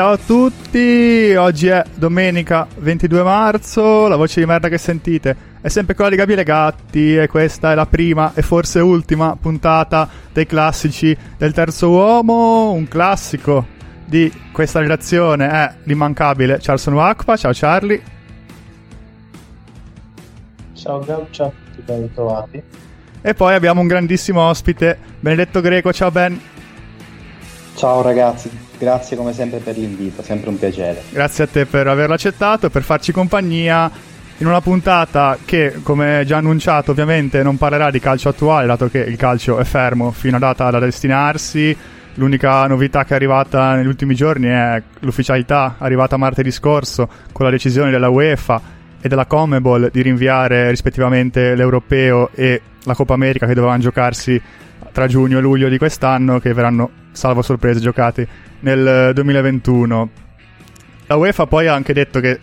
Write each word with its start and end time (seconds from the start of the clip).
ciao 0.00 0.12
a 0.12 0.16
tutti! 0.16 1.34
Oggi 1.34 1.66
è 1.66 1.84
domenica 1.94 2.66
22 2.78 3.22
marzo, 3.22 4.08
la 4.08 4.16
voce 4.16 4.40
di 4.40 4.46
merda 4.46 4.70
che 4.70 4.78
sentite 4.78 5.36
è 5.60 5.68
sempre 5.68 5.94
quella 5.94 6.08
di 6.08 6.16
Gabriele 6.16 6.42
Gatti 6.42 7.16
e 7.16 7.28
questa 7.28 7.72
è 7.72 7.74
la 7.74 7.84
prima 7.84 8.32
e 8.32 8.40
forse 8.40 8.80
ultima 8.80 9.36
puntata 9.38 10.08
dei 10.32 10.46
classici 10.46 11.14
del 11.36 11.52
terzo 11.52 11.90
uomo, 11.90 12.72
un 12.72 12.88
classico 12.88 13.66
di 14.06 14.32
questa 14.52 14.80
relazione 14.80 15.50
è 15.50 15.74
l'immancabile 15.82 16.56
Charlson 16.62 16.94
Wakpa, 16.94 17.36
ciao 17.36 17.52
Charlie. 17.52 18.02
Ciao 20.72 21.00
Gab, 21.00 21.26
ciao 21.28 21.48
a 21.48 21.50
tutti, 21.50 21.82
ben 21.82 22.00
ritrovati. 22.00 22.62
E 23.20 23.34
poi 23.34 23.54
abbiamo 23.54 23.82
un 23.82 23.86
grandissimo 23.86 24.48
ospite, 24.48 24.96
Benedetto 25.20 25.60
Greco, 25.60 25.92
ciao 25.92 26.10
Ben. 26.10 26.40
Ciao 27.74 28.00
ragazzi, 28.00 28.68
grazie 28.80 29.14
come 29.14 29.34
sempre 29.34 29.58
per 29.58 29.76
l'invito, 29.76 30.22
sempre 30.22 30.48
un 30.48 30.58
piacere. 30.58 31.02
Grazie 31.10 31.44
a 31.44 31.46
te 31.46 31.66
per 31.66 31.86
averlo 31.86 32.14
accettato 32.14 32.66
e 32.66 32.70
per 32.70 32.82
farci 32.82 33.12
compagnia 33.12 33.90
in 34.38 34.46
una 34.46 34.62
puntata 34.62 35.36
che, 35.44 35.80
come 35.82 36.22
già 36.26 36.38
annunciato, 36.38 36.92
ovviamente 36.92 37.42
non 37.42 37.58
parlerà 37.58 37.90
di 37.90 38.00
calcio 38.00 38.30
attuale, 38.30 38.66
dato 38.66 38.88
che 38.88 39.00
il 39.00 39.16
calcio 39.16 39.58
è 39.58 39.64
fermo 39.64 40.12
fino 40.12 40.36
a 40.36 40.38
data 40.38 40.70
da 40.70 40.78
destinarsi. 40.78 41.76
L'unica 42.14 42.66
novità 42.66 43.04
che 43.04 43.12
è 43.12 43.16
arrivata 43.16 43.74
negli 43.74 43.86
ultimi 43.86 44.14
giorni 44.14 44.46
è 44.48 44.82
l'ufficialità 45.00 45.76
arrivata 45.78 46.16
martedì 46.16 46.50
scorso 46.50 47.06
con 47.32 47.44
la 47.44 47.52
decisione 47.52 47.90
della 47.90 48.08
UEFA 48.08 48.78
e 49.00 49.08
della 49.08 49.26
Comebol 49.26 49.90
di 49.92 50.00
rinviare 50.00 50.70
rispettivamente 50.70 51.54
l'Europeo 51.54 52.30
e 52.34 52.62
la 52.84 52.94
Coppa 52.94 53.12
America 53.12 53.46
che 53.46 53.54
dovevano 53.54 53.80
giocarsi 53.80 54.40
tra 54.90 55.06
giugno 55.06 55.38
e 55.38 55.40
luglio 55.42 55.68
di 55.68 55.76
quest'anno, 55.76 56.40
che 56.40 56.54
verranno, 56.54 56.90
salvo 57.12 57.42
sorprese, 57.42 57.80
giocati 57.80 58.26
nel 58.60 59.12
2021. 59.14 60.10
La 61.06 61.16
UEFA 61.16 61.46
poi 61.46 61.66
ha 61.66 61.74
anche 61.74 61.92
detto 61.92 62.20
che 62.20 62.38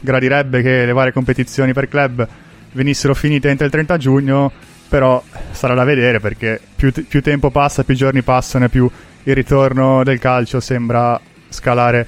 gradirebbe 0.00 0.62
che 0.62 0.84
le 0.84 0.92
varie 0.92 1.12
competizioni 1.12 1.72
per 1.72 1.88
club 1.88 2.26
venissero 2.72 3.14
finite 3.14 3.48
entro 3.48 3.66
il 3.66 3.72
30 3.72 3.96
giugno, 3.96 4.52
però 4.88 5.22
sarà 5.52 5.74
da 5.74 5.84
vedere 5.84 6.20
perché 6.20 6.60
più, 6.74 6.92
più 6.92 7.22
tempo 7.22 7.50
passa, 7.50 7.84
più 7.84 7.94
giorni 7.94 8.22
passano 8.22 8.64
e 8.64 8.68
più 8.68 8.90
il 9.24 9.34
ritorno 9.34 10.02
del 10.02 10.18
calcio 10.18 10.60
sembra 10.60 11.20
scalare 11.48 12.06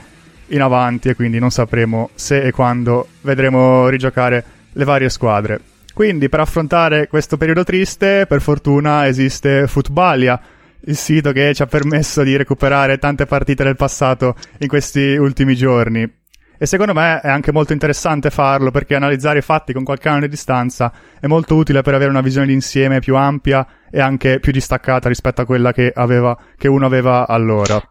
in 0.49 0.61
avanti 0.61 1.09
e 1.09 1.15
quindi 1.15 1.39
non 1.39 1.51
sapremo 1.51 2.11
se 2.15 2.43
e 2.43 2.51
quando 2.51 3.09
vedremo 3.23 3.89
rigiocare 3.89 4.45
le 4.73 4.85
varie 4.85 5.09
squadre. 5.09 5.61
Quindi 5.95 6.29
per 6.29 6.41
affrontare 6.41 7.07
questo 7.07 7.37
periodo 7.37 7.63
triste, 7.63 8.27
per 8.27 8.41
fortuna 8.41 9.07
esiste 9.07 9.69
Footballia, 9.69 10.41
il 10.87 10.97
sito 10.97 11.33
che 11.33 11.55
ci 11.55 11.63
ha 11.63 11.67
permesso 11.67 12.23
di 12.23 12.37
recuperare 12.37 12.99
tante 12.99 13.27
partite 13.27 13.65
del 13.65 13.77
passato 13.77 14.35
in 14.59 14.69
questi 14.69 15.17
ultimi 15.17 15.55
giorni. 15.55 16.23
E 16.57 16.67
secondo 16.67 16.95
me 16.95 17.21
è 17.21 17.29
anche 17.29 17.53
molto 17.53 17.73
interessante 17.73 18.31
farlo 18.31 18.71
perché 18.71 18.95
analizzare 18.95 19.39
i 19.39 19.43
fatti 19.43 19.73
con 19.73 19.83
qualche 19.83 20.09
anno 20.09 20.21
di 20.21 20.29
distanza 20.29 20.93
è 21.21 21.27
molto 21.27 21.57
utile 21.57 21.83
per 21.83 21.95
avere 21.95 22.11
una 22.11 22.21
visione 22.21 22.47
d'insieme 22.47 23.01
più 23.01 23.17
ampia 23.17 23.67
e 23.91 24.01
anche 24.01 24.39
più 24.39 24.53
distaccata 24.53 25.09
rispetto 25.09 25.41
a 25.41 25.47
quella 25.47 25.73
che, 25.73 25.93
aveva, 25.95 26.37
che 26.57 26.69
uno 26.69 26.87
aveva 26.87 27.27
allora. 27.27 27.83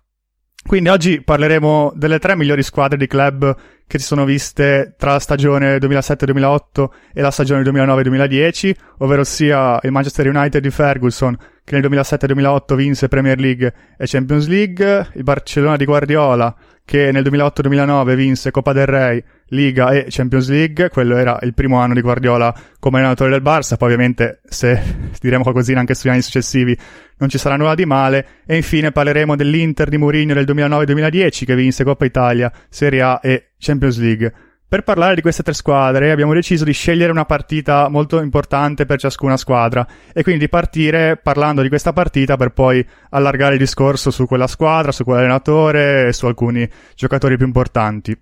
Quindi 0.66 0.90
oggi 0.90 1.22
parleremo 1.22 1.92
delle 1.96 2.20
tre 2.20 2.36
migliori 2.36 2.64
squadre 2.64 2.98
di 2.98 3.06
club 3.06 3.56
che 3.86 4.00
si 4.00 4.06
sono 4.06 4.26
viste 4.26 4.96
tra 4.98 5.12
la 5.12 5.20
stagione 5.20 5.78
2007-2008 5.78 6.90
e 7.14 7.22
la 7.22 7.32
stagione 7.32 7.62
2009-2010, 7.64 8.74
ovvero 9.00 9.24
sia 9.24 9.78
il 9.84 9.92
Manchester 9.92 10.28
United 10.28 10.62
di 10.62 10.70
Ferguson 10.72 11.38
che 11.64 11.78
nel 11.78 11.90
2007-2008 11.90 12.76
vinse 12.76 13.08
Premier 13.08 13.40
League 13.40 13.74
e 13.98 14.06
Champions 14.08 14.48
League, 14.48 15.10
il 15.14 15.24
Barcellona 15.24 15.76
di 15.76 15.86
Guardiola 15.86 16.56
che 16.86 17.12
nel 17.12 17.24
2008-2009 17.24 18.16
vinse 18.16 18.52
Coppa 18.52 18.74
del 18.74 18.86
Re, 18.86 19.24
Liga 19.48 19.92
e 19.92 20.08
Champions 20.10 20.50
League, 20.50 20.90
quello 20.90 21.18
era 21.18 21.38
il 21.42 21.54
primo 21.54 21.78
anno 21.78 21.94
di 21.94 22.02
Guardiola 22.02 22.54
come 22.80 23.00
allenatore 23.00 23.32
del 23.32 23.42
Barça, 23.42 23.76
poi 23.78 23.92
ovviamente 23.92 24.42
se 24.46 24.80
diremo 25.20 25.44
qualcosina 25.44 25.80
anche 25.80 25.94
sugli 25.94 26.12
anni 26.12 26.22
successivi 26.22 26.78
non 27.18 27.30
ci 27.30 27.38
sarà 27.38 27.56
nulla 27.56 27.76
di 27.76 27.86
male, 27.86 28.28
e 28.46 28.56
infine 28.56 28.92
parleremo 28.92 29.36
dell'Inter 29.36 29.90
di 29.90 29.98
Mourinho 29.98 30.34
del 30.34 30.46
2009-2010 30.46 31.46
che 31.46 31.56
vinse 31.56 31.84
Coppa 31.84 32.06
Italia, 32.06 32.52
Serie 32.70 33.02
A 33.02 33.20
e 33.22 33.52
Champions 33.58 33.98
League. 33.98 34.34
Per 34.74 34.82
parlare 34.82 35.14
di 35.14 35.22
queste 35.22 35.44
tre 35.44 35.54
squadre 35.54 36.12
abbiamo 36.12 36.34
deciso 36.34 36.64
di 36.64 36.74
scegliere 36.74 37.12
una 37.12 37.26
partita 37.26 37.90
molto 37.90 38.20
importante 38.20 38.88
per 38.88 38.98
ciascuna 38.98 39.38
squadra 39.38 39.88
e 40.12 40.24
quindi 40.24 40.46
di 40.46 40.50
partire 40.50 41.16
parlando 41.16 41.62
di 41.62 41.68
questa 41.70 41.94
partita 41.94 42.38
per 42.38 42.50
poi 42.54 42.84
allargare 43.12 43.54
il 43.54 43.60
discorso 43.60 44.10
su 44.10 44.26
quella 44.26 44.48
squadra, 44.48 44.92
su 44.92 45.04
quell'allenatore 45.04 46.08
e 46.08 46.14
su 46.14 46.26
alcuni 46.26 46.68
giocatori 46.96 47.38
più 47.38 47.46
importanti. 47.46 48.20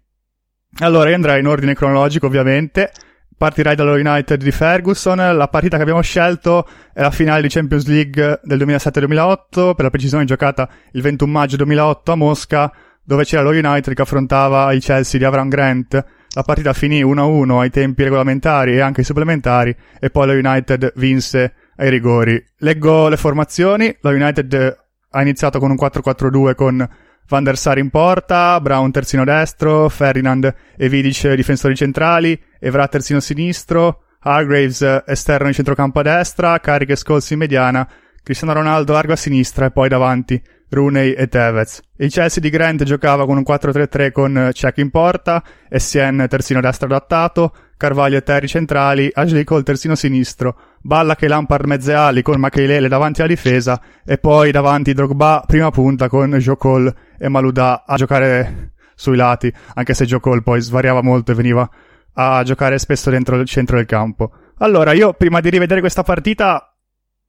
Allora, 0.79 1.09
io 1.09 1.15
andrei 1.15 1.39
in 1.39 1.47
ordine 1.47 1.75
cronologico 1.75 2.25
ovviamente. 2.25 2.91
Partirei 3.37 3.75
dallo 3.75 3.93
United 3.93 4.41
di 4.41 4.51
Ferguson. 4.51 5.17
La 5.17 5.47
partita 5.47 5.75
che 5.75 5.81
abbiamo 5.81 6.01
scelto 6.01 6.67
è 6.93 7.01
la 7.01 7.11
finale 7.11 7.41
di 7.41 7.49
Champions 7.49 7.87
League 7.87 8.39
del 8.43 8.59
2007-2008, 8.59 9.73
per 9.73 9.83
la 9.83 9.89
precisione 9.89 10.25
giocata 10.25 10.69
il 10.91 11.01
21 11.01 11.31
maggio 11.31 11.55
2008 11.57 12.11
a 12.11 12.15
Mosca, 12.15 12.71
dove 13.03 13.23
c'era 13.23 13.41
lo 13.41 13.49
United 13.49 13.93
che 13.93 14.01
affrontava 14.01 14.71
il 14.73 14.81
Chelsea 14.81 15.19
di 15.19 15.25
Avram 15.25 15.49
Grant 15.49 16.19
la 16.33 16.43
partita 16.43 16.71
finì 16.71 17.03
1-1 17.03 17.59
ai 17.59 17.69
tempi 17.69 18.03
regolamentari 18.03 18.75
e 18.75 18.79
anche 18.79 19.03
supplementari 19.03 19.75
e 19.99 20.09
poi 20.09 20.27
lo 20.27 20.33
United 20.33 20.93
vinse 20.95 21.53
ai 21.75 21.89
rigori. 21.89 22.41
Leggo 22.59 23.09
le 23.09 23.17
formazioni. 23.17 23.93
Lo 23.99 24.11
United 24.11 24.77
ha 25.09 25.21
iniziato 25.21 25.59
con 25.59 25.71
un 25.71 25.77
4-4-2 25.77 26.55
con 26.55 26.89
Van 27.27 27.43
der 27.43 27.57
Sar 27.57 27.77
in 27.77 27.89
porta, 27.89 28.59
Brown 28.59 28.91
terzino 28.91 29.23
destro, 29.23 29.89
Ferdinand 29.89 30.53
e 30.77 30.89
Vidic 30.89 31.33
difensori 31.33 31.75
centrali, 31.75 32.39
Evra 32.59 32.87
terzino 32.87 33.19
sinistro, 33.19 34.03
Hargraves 34.19 35.03
esterno 35.05 35.47
in 35.47 35.53
centrocampo 35.53 35.99
a 35.99 36.03
destra, 36.03 36.59
Carrick 36.59 36.91
e 36.91 36.95
Scholes 36.95 37.29
in 37.31 37.39
mediana, 37.39 37.87
Cristiano 38.23 38.53
Ronaldo 38.53 38.93
largo 38.93 39.13
a 39.13 39.15
sinistra 39.15 39.65
e 39.65 39.71
poi 39.71 39.89
davanti 39.89 40.41
Rooney 40.69 41.13
e 41.13 41.27
Tevez. 41.27 41.81
Il 41.97 42.11
Chelsea 42.11 42.41
di 42.41 42.49
Grant 42.49 42.83
giocava 42.83 43.25
con 43.25 43.37
un 43.37 43.43
4-3-3 43.47 44.11
con 44.11 44.49
Cech 44.53 44.77
in 44.77 44.89
porta, 44.89 45.43
Essien 45.69 46.25
terzino 46.29 46.61
destro 46.61 46.87
adattato, 46.87 47.53
Carvaglio 47.77 48.17
e 48.17 48.23
Terry 48.23 48.47
centrali, 48.47 49.09
Ashley 49.11 49.43
Cole 49.43 49.63
terzino 49.63 49.95
sinistro, 49.95 50.55
Balla 50.83 51.15
che 51.15 51.27
Lampard 51.27 51.65
mezze 51.65 51.93
ali 51.93 52.21
con 52.21 52.39
Makelele 52.39 52.87
davanti 52.87 53.21
alla 53.21 53.29
difesa 53.29 53.79
e 54.03 54.17
poi 54.17 54.51
davanti 54.51 54.93
Drogba 54.93 55.43
prima 55.45 55.69
punta 55.69 56.09
con 56.09 56.33
Joe 56.33 56.57
Cole 56.57 56.95
e 57.19 57.29
Maluda 57.29 57.83
a 57.85 57.95
giocare 57.95 58.73
sui 58.95 59.15
lati, 59.15 59.51
anche 59.75 59.93
se 59.93 60.05
Joe 60.05 60.19
Cole 60.19 60.41
poi 60.41 60.61
svariava 60.61 61.01
molto 61.01 61.31
e 61.31 61.35
veniva 61.35 61.69
a 62.13 62.43
giocare 62.43 62.77
spesso 62.79 63.09
dentro 63.09 63.35
il 63.35 63.47
centro 63.47 63.77
del 63.77 63.85
campo. 63.85 64.31
Allora, 64.57 64.91
io 64.93 65.13
prima 65.13 65.39
di 65.39 65.49
rivedere 65.49 65.79
questa 65.79 66.03
partita 66.03 66.75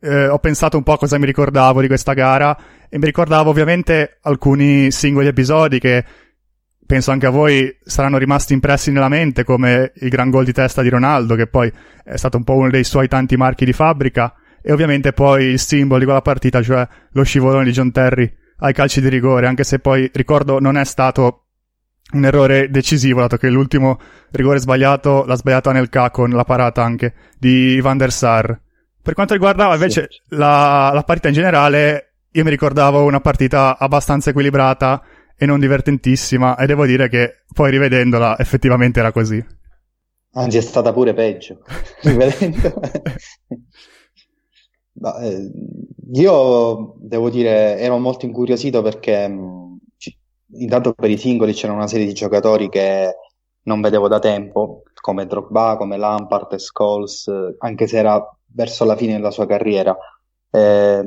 eh, 0.00 0.26
ho 0.26 0.38
pensato 0.38 0.76
un 0.76 0.82
po' 0.82 0.92
a 0.92 0.98
cosa 0.98 1.18
mi 1.18 1.26
ricordavo 1.26 1.80
di 1.80 1.86
questa 1.86 2.12
gara 2.12 2.56
e 2.88 2.98
mi 2.98 3.04
ricordavo 3.04 3.50
ovviamente 3.50 4.18
alcuni 4.22 4.90
singoli 4.90 5.28
episodi 5.28 5.78
che 5.78 6.04
penso 6.92 7.10
anche 7.10 7.24
a 7.24 7.30
voi 7.30 7.74
saranno 7.82 8.18
rimasti 8.18 8.52
impressi 8.52 8.92
nella 8.92 9.08
mente 9.08 9.44
come 9.44 9.92
il 9.94 10.10
gran 10.10 10.28
gol 10.28 10.44
di 10.44 10.52
testa 10.52 10.82
di 10.82 10.90
Ronaldo 10.90 11.34
che 11.36 11.46
poi 11.46 11.72
è 12.04 12.18
stato 12.18 12.36
un 12.36 12.44
po' 12.44 12.54
uno 12.54 12.68
dei 12.68 12.84
suoi 12.84 13.08
tanti 13.08 13.34
marchi 13.34 13.64
di 13.64 13.72
fabbrica 13.72 14.34
e 14.60 14.72
ovviamente 14.72 15.14
poi 15.14 15.44
il 15.44 15.58
simbolo 15.58 16.00
di 16.00 16.04
quella 16.04 16.20
partita 16.20 16.60
cioè 16.60 16.86
lo 17.12 17.22
scivolone 17.22 17.64
di 17.64 17.70
John 17.70 17.92
Terry 17.92 18.30
ai 18.58 18.74
calci 18.74 19.00
di 19.00 19.08
rigore 19.08 19.46
anche 19.46 19.64
se 19.64 19.78
poi 19.78 20.10
ricordo 20.12 20.60
non 20.60 20.76
è 20.76 20.84
stato 20.84 21.46
un 22.12 22.26
errore 22.26 22.68
decisivo 22.68 23.20
dato 23.20 23.38
che 23.38 23.48
l'ultimo 23.48 23.98
rigore 24.32 24.58
sbagliato 24.58 25.24
l'ha 25.26 25.36
sbagliato 25.36 25.70
Anelka 25.70 26.10
con 26.10 26.28
la 26.28 26.44
parata 26.44 26.84
anche 26.84 27.14
di 27.38 27.80
Van 27.80 27.96
der 27.96 28.12
Sar 28.12 28.60
per 29.00 29.14
quanto 29.14 29.32
riguardava 29.32 29.72
invece 29.72 30.08
sì. 30.10 30.36
la, 30.36 30.90
la 30.92 31.02
partita 31.04 31.28
in 31.28 31.34
generale, 31.34 32.16
io 32.30 32.44
mi 32.44 32.50
ricordavo 32.50 33.02
una 33.02 33.20
partita 33.20 33.76
abbastanza 33.78 34.30
equilibrata 34.30 35.02
e 35.42 35.46
non 35.46 35.58
divertentissima 35.58 36.54
e 36.54 36.66
devo 36.66 36.86
dire 36.86 37.08
che 37.08 37.42
poi 37.52 37.72
rivedendola 37.72 38.38
effettivamente 38.38 39.00
era 39.00 39.10
così. 39.10 39.44
Anzi 40.34 40.56
è 40.56 40.60
stata 40.60 40.92
pure 40.92 41.14
peggio, 41.14 41.58
no, 44.92 45.16
eh, 45.18 45.50
io 46.12 46.94
devo 46.98 47.28
dire 47.28 47.76
ero 47.80 47.98
molto 47.98 48.24
incuriosito 48.24 48.82
perché 48.82 49.26
mh, 49.26 49.78
ci, 49.96 50.16
intanto 50.58 50.92
per 50.92 51.10
i 51.10 51.18
singoli 51.18 51.54
c'era 51.54 51.72
una 51.72 51.88
serie 51.88 52.06
di 52.06 52.12
giocatori 52.14 52.68
che 52.68 53.12
non 53.62 53.80
vedevo 53.80 54.06
da 54.06 54.20
tempo, 54.20 54.84
come 54.94 55.26
Drogba, 55.26 55.76
come 55.76 55.96
Lampard 55.96 56.52
e 56.52 56.60
Scholes, 56.60 57.28
anche 57.58 57.88
se 57.88 57.96
era 57.98 58.24
verso 58.46 58.84
la 58.84 58.94
fine 58.94 59.14
della 59.14 59.32
sua 59.32 59.46
carriera. 59.46 59.96
Eh, 60.50 61.04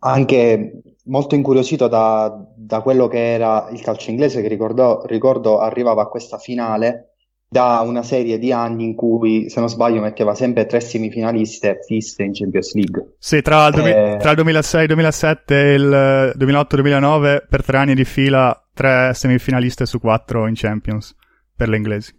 anche 0.00 0.82
molto 1.04 1.34
incuriosito 1.34 1.88
da, 1.88 2.32
da, 2.68 2.82
quello 2.82 3.08
che 3.08 3.32
era 3.32 3.68
il 3.72 3.80
calcio 3.80 4.10
inglese, 4.10 4.42
che 4.42 4.48
ricordo, 4.48 5.04
ricordo 5.06 5.58
arrivava 5.58 6.02
a 6.02 6.08
questa 6.08 6.38
finale 6.38 7.14
da 7.50 7.80
una 7.82 8.02
serie 8.02 8.38
di 8.38 8.52
anni 8.52 8.84
in 8.84 8.94
cui, 8.94 9.48
se 9.48 9.58
non 9.58 9.70
sbaglio, 9.70 10.02
metteva 10.02 10.34
sempre 10.34 10.66
tre 10.66 10.80
semifinaliste 10.80 11.78
fisse 11.86 12.22
in 12.22 12.32
Champions 12.34 12.74
League. 12.74 13.14
Sì, 13.18 13.40
tra 13.40 13.68
il, 13.68 13.78
eh... 13.86 14.16
tra 14.20 14.32
il 14.32 14.38
2006-2007 14.38 15.36
e 15.46 15.72
il 15.72 16.34
2008-2009, 16.36 17.46
per 17.48 17.64
tre 17.64 17.78
anni 17.78 17.94
di 17.94 18.04
fila, 18.04 18.68
tre 18.74 19.12
semifinaliste 19.14 19.86
su 19.86 19.98
quattro 19.98 20.46
in 20.46 20.54
Champions 20.54 21.16
per 21.56 21.70
le 21.70 21.76
inglesi. 21.78 22.14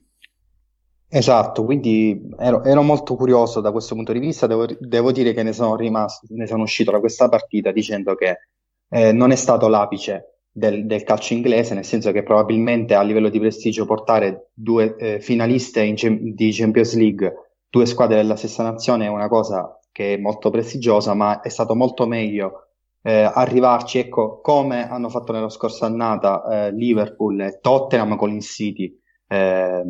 Esatto, 1.11 1.63
quindi 1.63 2.29
ero, 2.37 2.63
ero, 2.63 2.81
molto 2.81 3.15
curioso 3.15 3.61
da 3.61 3.71
questo 3.71 3.95
punto 3.95 4.13
di 4.13 4.19
vista, 4.19 4.47
devo, 4.47 4.65
devo 4.79 5.11
dire 5.11 5.33
che 5.33 5.43
ne 5.43 5.53
sono 5.53 5.75
rimasto, 5.75 6.27
ne 6.29 6.47
sono 6.47 6.63
uscito 6.63 6.91
da 6.91 6.99
questa 6.99 7.29
partita 7.29 7.71
dicendo 7.71 8.15
che 8.15 8.41
eh, 8.89 9.11
non 9.11 9.31
è 9.31 9.35
stato 9.35 9.67
l'apice 9.67 10.38
del, 10.59 10.85
del, 10.85 11.03
calcio 11.03 11.33
inglese, 11.33 11.73
nel 11.73 11.85
senso 11.85 12.11
che 12.11 12.21
probabilmente 12.21 12.93
a 12.93 13.01
livello 13.01 13.29
di 13.29 13.39
prestigio 13.39 13.85
portare 13.85 14.49
due 14.53 14.95
eh, 14.97 15.19
finaliste 15.19 15.81
in, 15.81 15.95
di 16.35 16.51
Champions 16.51 16.95
League, 16.95 17.33
due 17.69 17.85
squadre 17.85 18.17
della 18.17 18.35
stessa 18.35 18.61
nazione 18.61 19.05
è 19.05 19.09
una 19.09 19.27
cosa 19.27 19.79
che 19.91 20.13
è 20.13 20.17
molto 20.17 20.49
prestigiosa, 20.49 21.13
ma 21.13 21.41
è 21.41 21.49
stato 21.49 21.75
molto 21.75 22.05
meglio 22.05 22.67
eh, 23.01 23.21
arrivarci, 23.33 23.99
ecco, 23.99 24.41
come 24.41 24.89
hanno 24.89 25.09
fatto 25.09 25.31
nella 25.31 25.49
scorsa 25.49 25.85
annata 25.85 26.67
eh, 26.67 26.71
Liverpool 26.71 27.39
e 27.41 27.59
Tottenham 27.61 28.15
con 28.15 28.31
il 28.31 28.41
City 28.41 28.99
eh, 29.27 29.81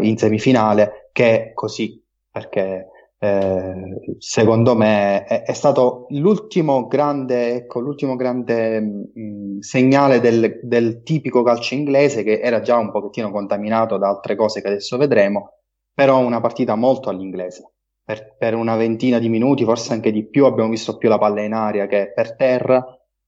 in 0.00 0.14
semifinale 0.16 1.10
che 1.12 1.52
così, 1.54 2.02
perché 2.30 2.88
eh, 3.24 4.16
secondo 4.18 4.76
me 4.76 5.24
è, 5.24 5.44
è, 5.44 5.52
stato 5.54 6.06
l'ultimo 6.10 6.86
grande, 6.86 7.54
ecco, 7.54 7.80
l'ultimo 7.80 8.16
grande 8.16 8.80
mh, 8.80 9.12
mm, 9.18 9.58
segnale 9.60 10.20
del, 10.20 10.60
del, 10.62 11.02
tipico 11.02 11.42
calcio 11.42 11.72
inglese 11.72 12.22
che 12.22 12.40
era 12.40 12.60
già 12.60 12.76
un 12.76 12.90
pochettino 12.90 13.30
contaminato 13.30 13.96
da 13.96 14.08
altre 14.08 14.36
cose 14.36 14.60
che 14.60 14.68
adesso 14.68 14.98
vedremo, 14.98 15.60
però 15.94 16.18
una 16.18 16.40
partita 16.42 16.74
molto 16.74 17.08
all'inglese. 17.08 17.70
Per, 18.04 18.36
per 18.36 18.54
una 18.54 18.76
ventina 18.76 19.18
di 19.18 19.30
minuti, 19.30 19.64
forse 19.64 19.94
anche 19.94 20.12
di 20.12 20.28
più, 20.28 20.44
abbiamo 20.44 20.68
visto 20.68 20.98
più 20.98 21.08
la 21.08 21.16
palla 21.16 21.40
in 21.40 21.54
aria 21.54 21.86
che 21.86 22.12
per 22.14 22.36
terra. 22.36 22.84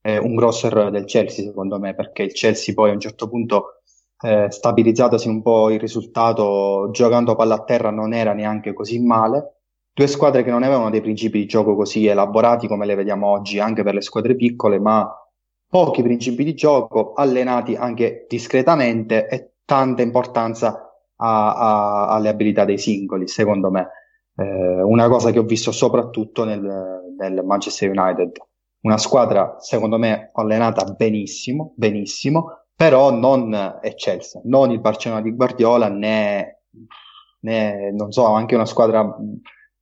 Un 0.06 0.37
grosso 0.37 0.69
errore 0.69 0.93
del 0.93 1.04
Chelsea, 1.04 1.44
secondo 1.44 1.81
me, 1.81 1.96
perché 1.96 2.22
il 2.22 2.32
Chelsea 2.32 2.72
poi 2.75 2.90
a 2.90 2.93
un 2.93 3.00
certo 3.00 3.28
punto 3.28 3.81
eh, 4.20 4.46
stabilizzatosi 4.48 5.26
un 5.26 5.43
po' 5.43 5.69
il 5.70 5.81
risultato, 5.81 6.90
giocando 6.93 7.34
palla 7.34 7.56
a 7.56 7.64
terra 7.64 7.90
non 7.90 8.12
era 8.12 8.32
neanche 8.32 8.72
così 8.72 9.00
male. 9.00 9.56
Due 9.96 10.08
squadre 10.08 10.43
che 10.43 10.50
non 10.50 10.62
avevano 10.62 10.90
dei 10.90 11.00
principi 11.00 11.38
di 11.38 11.46
gioco 11.46 11.75
così 11.75 12.04
elaborati 12.04 12.69
come 12.69 12.84
le 12.84 12.96
vediamo 12.96 13.28
oggi 13.28 13.58
anche 13.58 13.82
per 13.82 13.94
le 13.94 14.02
squadre 14.02 14.37
piccole, 14.37 14.78
ma 14.78 15.10
pochi 15.66 16.02
principi 16.02 16.44
di 16.44 16.52
gioco 16.52 17.14
allenati 17.14 17.76
anche 17.76 18.26
discretamente 18.28 19.26
e 19.26 19.52
tanta 19.64 20.02
importanza 20.02 20.93
a, 21.16 21.54
a, 21.54 22.08
alle 22.08 22.28
abilità 22.28 22.66
dei 22.66 22.76
singoli, 22.76 23.26
secondo 23.26 23.70
me. 23.70 23.88
Eh, 24.37 24.82
una 24.82 25.08
cosa 25.08 25.31
che 25.31 25.38
ho 25.38 25.44
visto 25.44 25.72
soprattutto 25.72 26.44
nel, 26.44 26.60
nel 27.16 27.43
Manchester 27.43 27.88
United. 27.88 28.32
Una 28.82 28.98
squadra, 28.98 29.56
secondo 29.60 29.96
me, 29.96 30.31
allenata 30.34 30.84
benissimo, 30.93 31.72
benissimo, 31.75 32.66
però 32.76 33.10
non 33.12 33.78
eccelsa, 33.81 34.43
non 34.44 34.72
il 34.72 34.81
Barcellona 34.81 35.22
di 35.22 35.34
Guardiola 35.34 35.88
né, 35.88 36.64
né 37.40 37.90
non 37.93 38.12
so, 38.12 38.26
anche 38.26 38.54
una 38.54 38.66
squadra 38.66 39.16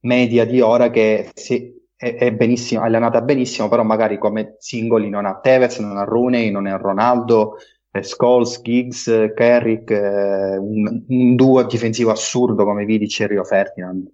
media 0.04 0.44
di 0.44 0.60
ora 0.60 0.90
che 0.90 1.30
si, 1.34 1.74
è, 1.96 2.14
è 2.14 2.32
benissimo, 2.32 2.82
allenata 2.82 3.20
benissimo, 3.20 3.68
però 3.68 3.82
magari 3.82 4.18
come 4.18 4.56
singoli 4.58 5.08
non 5.08 5.26
ha 5.26 5.38
Tevez, 5.40 5.78
non 5.78 5.96
ha 5.96 6.04
Rooney, 6.04 6.50
non 6.50 6.66
ha 6.66 6.76
Ronaldo, 6.76 7.56
eh, 7.90 8.02
Scholes, 8.02 8.60
Giggs, 8.62 9.32
Carrick, 9.34 9.90
eh, 9.90 10.56
un, 10.56 11.04
un, 11.08 11.34
duo 11.34 11.62
difensivo 11.64 12.10
assurdo 12.10 12.64
come 12.64 12.84
Vidic 12.84 13.20
e 13.20 13.26
Rio 13.26 13.44
Ferdinand. 13.44 14.10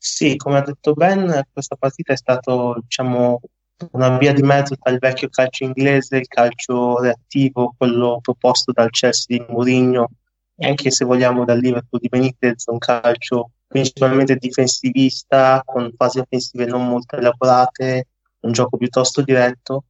Sì, 0.00 0.36
come 0.36 0.58
ha 0.58 0.62
detto 0.62 0.92
Ben, 0.92 1.42
questa 1.52 1.76
partita 1.76 2.12
è 2.12 2.16
stata, 2.16 2.74
diciamo, 2.80 3.40
una 3.92 4.16
via 4.16 4.32
di 4.32 4.42
mezzo 4.42 4.76
tra 4.76 4.92
il 4.92 4.98
vecchio 4.98 5.28
calcio 5.28 5.64
inglese 5.64 6.16
il 6.18 6.26
calcio 6.26 7.00
reattivo, 7.00 7.74
quello 7.76 8.18
proposto 8.20 8.72
dal 8.72 8.90
Chelsea 8.90 9.36
di 9.36 9.44
Mourinho, 9.48 10.10
e 10.56 10.66
anche 10.66 10.90
se 10.90 11.04
vogliamo 11.04 11.44
dal 11.44 11.58
Liverpool 11.58 12.00
di 12.00 12.08
Benitez, 12.08 12.64
un 12.66 12.78
calcio 12.78 13.50
principalmente 13.68 14.36
difensivista, 14.36 15.62
con 15.64 15.92
fasi 15.96 16.18
offensive 16.18 16.64
non 16.64 16.88
molto 16.88 17.16
elaborate, 17.16 18.08
un 18.40 18.52
gioco 18.52 18.76
piuttosto 18.76 19.22
diretto, 19.22 19.84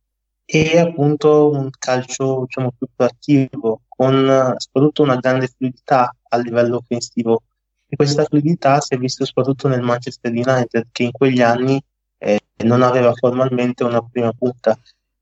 e 0.44 0.78
appunto 0.78 1.50
un 1.50 1.70
calcio 1.78 2.44
diciamo, 2.46 2.72
più 2.76 2.88
proattivo, 2.94 3.82
con 3.88 4.54
soprattutto 4.56 5.02
una 5.02 5.16
grande 5.16 5.48
fluidità 5.48 6.14
a 6.28 6.36
livello 6.38 6.76
offensivo. 6.76 7.42
E 7.86 7.96
questa 7.96 8.25
fluidità 8.25 8.80
si 8.80 8.94
è 8.94 8.98
vista 8.98 9.25
soprattutto 9.25 9.69
nel 9.69 9.82
Manchester 9.82 10.32
United, 10.32 10.88
che 10.92 11.04
in 11.04 11.12
quegli 11.12 11.40
anni 11.40 11.80
eh, 12.19 12.40
non 12.64 12.82
aveva 12.82 13.12
formalmente 13.14 13.84
una 13.84 14.02
prima 14.02 14.32
punta 14.32 14.78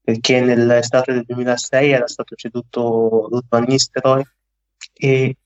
perché 0.06 0.40
nell'estate 0.40 1.12
del 1.12 1.24
2006 1.26 1.90
era 1.90 2.06
stato 2.06 2.36
ceduto 2.36 3.26
Ruth 3.28 3.46
Van 3.48 3.64
Nistelrooy 3.66 4.22
e 4.92 5.36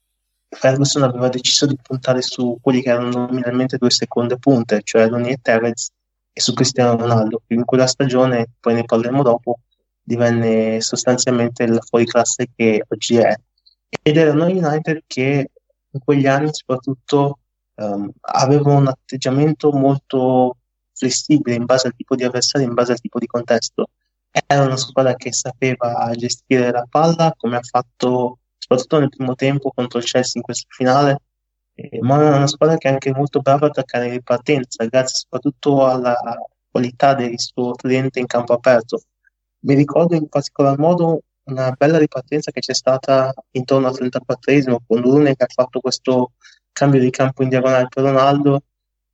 Ferguson 0.51 1.05
aveva 1.05 1.29
deciso 1.29 1.67
di 1.67 1.77
puntare 1.81 2.23
su 2.23 2.59
quelli 2.61 2.83
che 2.83 2.91
erano 2.91 3.27
nominalmente 3.27 3.79
due 3.79 3.91
seconde 3.91 4.37
punte, 4.39 4.81
cioè 4.83 5.09
Rooney 5.09 5.33
e 5.33 5.39
Tevez 5.41 5.91
e 6.33 6.41
su 6.41 6.53
Cristiano 6.53 6.97
Ronaldo, 6.97 7.43
che 7.47 7.55
in 7.55 7.65
quella 7.65 7.87
stagione, 7.87 8.49
poi 8.59 8.75
ne 8.75 8.85
parleremo 8.85 9.23
dopo, 9.23 9.61
divenne 10.03 10.81
sostanzialmente 10.81 11.67
la 11.67 11.81
fuoriclasse 11.81 12.49
che 12.55 12.85
oggi 12.87 13.17
è. 13.17 13.35
Ed 14.03 14.17
erano 14.17 14.47
United 14.47 15.03
che 15.07 15.51
in 15.93 16.01
quegli 16.01 16.27
anni 16.27 16.51
soprattutto 16.53 17.39
um, 17.77 18.11
avevano 18.21 18.79
un 18.79 18.87
atteggiamento 18.89 19.73
molto 19.73 20.57
flessibile 20.93 21.57
in 21.57 21.65
base 21.65 21.89
al 21.89 21.95
tipo 21.97 22.15
di 22.15 22.25
avversario, 22.25 22.67
in 22.67 22.75
base 22.75 22.93
al 22.93 23.01
tipo 23.01 23.19
di 23.19 23.27
contesto. 23.27 23.91
Era 24.31 24.63
una 24.63 24.77
squadra 24.77 25.15
che 25.15 25.33
sapeva 25.33 26.13
gestire 26.15 26.71
la 26.71 26.87
palla, 26.89 27.35
come 27.37 27.57
ha 27.57 27.63
fatto 27.63 28.39
soprattutto 28.71 28.99
nel 29.01 29.09
primo 29.09 29.35
tempo 29.35 29.73
contro 29.75 29.99
il 29.99 30.05
Chelsea 30.05 30.33
in 30.37 30.43
questa 30.43 30.67
finale, 30.71 31.21
eh, 31.75 31.99
ma 32.03 32.23
era 32.23 32.37
una 32.37 32.47
squadra 32.47 32.77
che 32.77 32.89
è 32.89 32.93
anche 32.93 33.13
molto 33.13 33.41
brava 33.41 33.67
a 33.67 33.69
attaccare 33.71 34.07
in 34.07 34.13
ripartenza, 34.13 34.85
grazie 34.87 35.17
soprattutto 35.17 35.87
alla 35.87 36.17
qualità 36.71 37.15
del 37.15 37.39
suo 37.39 37.73
cliente 37.73 38.21
in 38.21 38.27
campo 38.27 38.53
aperto. 38.53 39.03
Mi 39.61 39.75
ricordo 39.75 40.15
in 40.15 40.29
particolar 40.29 40.79
modo 40.79 41.23
una 41.45 41.73
bella 41.73 41.99
ripartenza 41.99 42.53
che 42.53 42.61
c'è 42.61 42.75
stata 42.75 43.33
intorno 43.53 43.89
al 43.89 43.95
34esimo 43.95 44.77
con 44.87 45.01
Lune 45.01 45.35
che 45.35 45.45
ha 45.45 45.49
fatto 45.53 45.81
questo 45.81 46.33
cambio 46.71 47.01
di 47.01 47.11
campo 47.11 47.43
in 47.43 47.49
diagonale 47.49 47.89
per 47.89 48.05
Ronaldo 48.05 48.63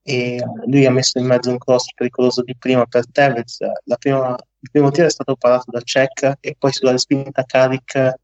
e 0.02 0.40
lui 0.66 0.86
ha 0.86 0.90
messo 0.90 1.18
in 1.18 1.26
mezzo 1.26 1.50
un 1.50 1.58
cross 1.58 1.92
pericoloso 1.94 2.42
di 2.42 2.54
prima 2.56 2.84
per 2.84 3.10
Tevez. 3.10 3.58
Prima, 3.98 4.36
il 4.60 4.70
primo 4.70 4.90
tiro 4.90 5.06
è 5.06 5.10
stato 5.10 5.34
parato 5.34 5.70
da 5.70 5.80
Cech 5.80 6.34
e 6.40 6.54
poi 6.58 6.72
sulla 6.72 6.92
respinta 6.92 7.42
Carrick 7.44 8.14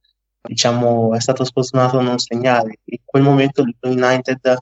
diciamo, 0.43 1.15
è 1.15 1.21
stato 1.21 1.45
sfortunato 1.45 1.99
a 1.99 2.03
non 2.03 2.19
segnare. 2.19 2.79
In 2.85 2.99
quel 3.05 3.23
momento 3.23 3.63
il 3.63 3.77
United 3.81 4.57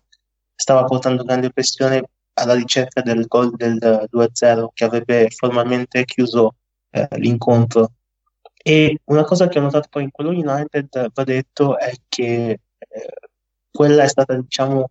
stava 0.55 0.85
portando 0.85 1.25
grande 1.25 1.51
pressione 1.51 2.03
alla 2.35 2.55
ricerca 2.55 3.01
del 3.03 3.27
gol 3.27 3.55
del 3.57 4.09
2-0 4.11 4.69
che 4.73 4.85
avrebbe 4.85 5.31
formalmente 5.31 6.05
chiuso 6.05 6.57
eh, 6.91 7.09
l'incontro. 7.13 7.93
E 8.63 9.01
una 9.05 9.25
cosa 9.25 9.49
che 9.49 9.59
ho 9.59 9.63
notato 9.63 9.89
poi 9.91 10.05
in 10.05 10.11
quello 10.11 10.31
United, 10.31 11.11
va 11.13 11.25
detto, 11.25 11.79
è 11.79 11.93
che 12.09 12.51
eh, 12.51 13.13
quella 13.71 14.03
è 14.03 14.09
stata, 14.09 14.35
diciamo, 14.35 14.91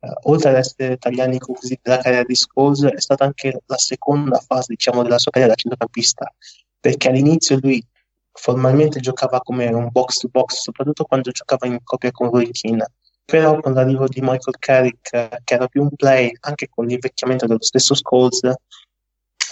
eh, 0.00 0.08
oltre 0.24 0.50
ad 0.50 0.56
essere 0.56 0.96
Tagliani 0.96 1.38
così 1.38 1.78
della 1.82 1.98
carriera 1.98 2.24
di 2.24 2.34
Scholes, 2.34 2.84
è 2.84 3.00
stata 3.00 3.24
anche 3.24 3.62
la 3.66 3.78
seconda 3.78 4.38
fase 4.38 4.74
diciamo, 4.74 5.02
della 5.02 5.18
sua 5.18 5.32
carriera 5.32 5.54
da 5.54 5.60
centrocampista, 5.60 6.32
perché 6.78 7.08
all'inizio 7.08 7.58
lui 7.60 7.84
formalmente 8.32 9.00
giocava 9.00 9.40
come 9.40 9.66
un 9.68 9.88
box 9.90 10.18
to 10.18 10.28
box, 10.28 10.60
soprattutto 10.60 11.04
quando 11.04 11.30
giocava 11.30 11.66
in 11.66 11.78
coppia 11.82 12.10
con 12.10 12.30
Roy 12.30 12.50
Keane. 12.50 12.86
Però 13.24 13.60
con 13.60 13.74
l'arrivo 13.74 14.08
di 14.08 14.20
Michael 14.20 14.58
Carrick, 14.58 15.42
che 15.44 15.54
era 15.54 15.68
più 15.68 15.82
un 15.82 15.90
play, 15.94 16.32
anche 16.40 16.68
con 16.68 16.86
l'invecchiamento 16.86 17.46
dello 17.46 17.62
stesso 17.62 17.94
Scholes, 17.94 18.40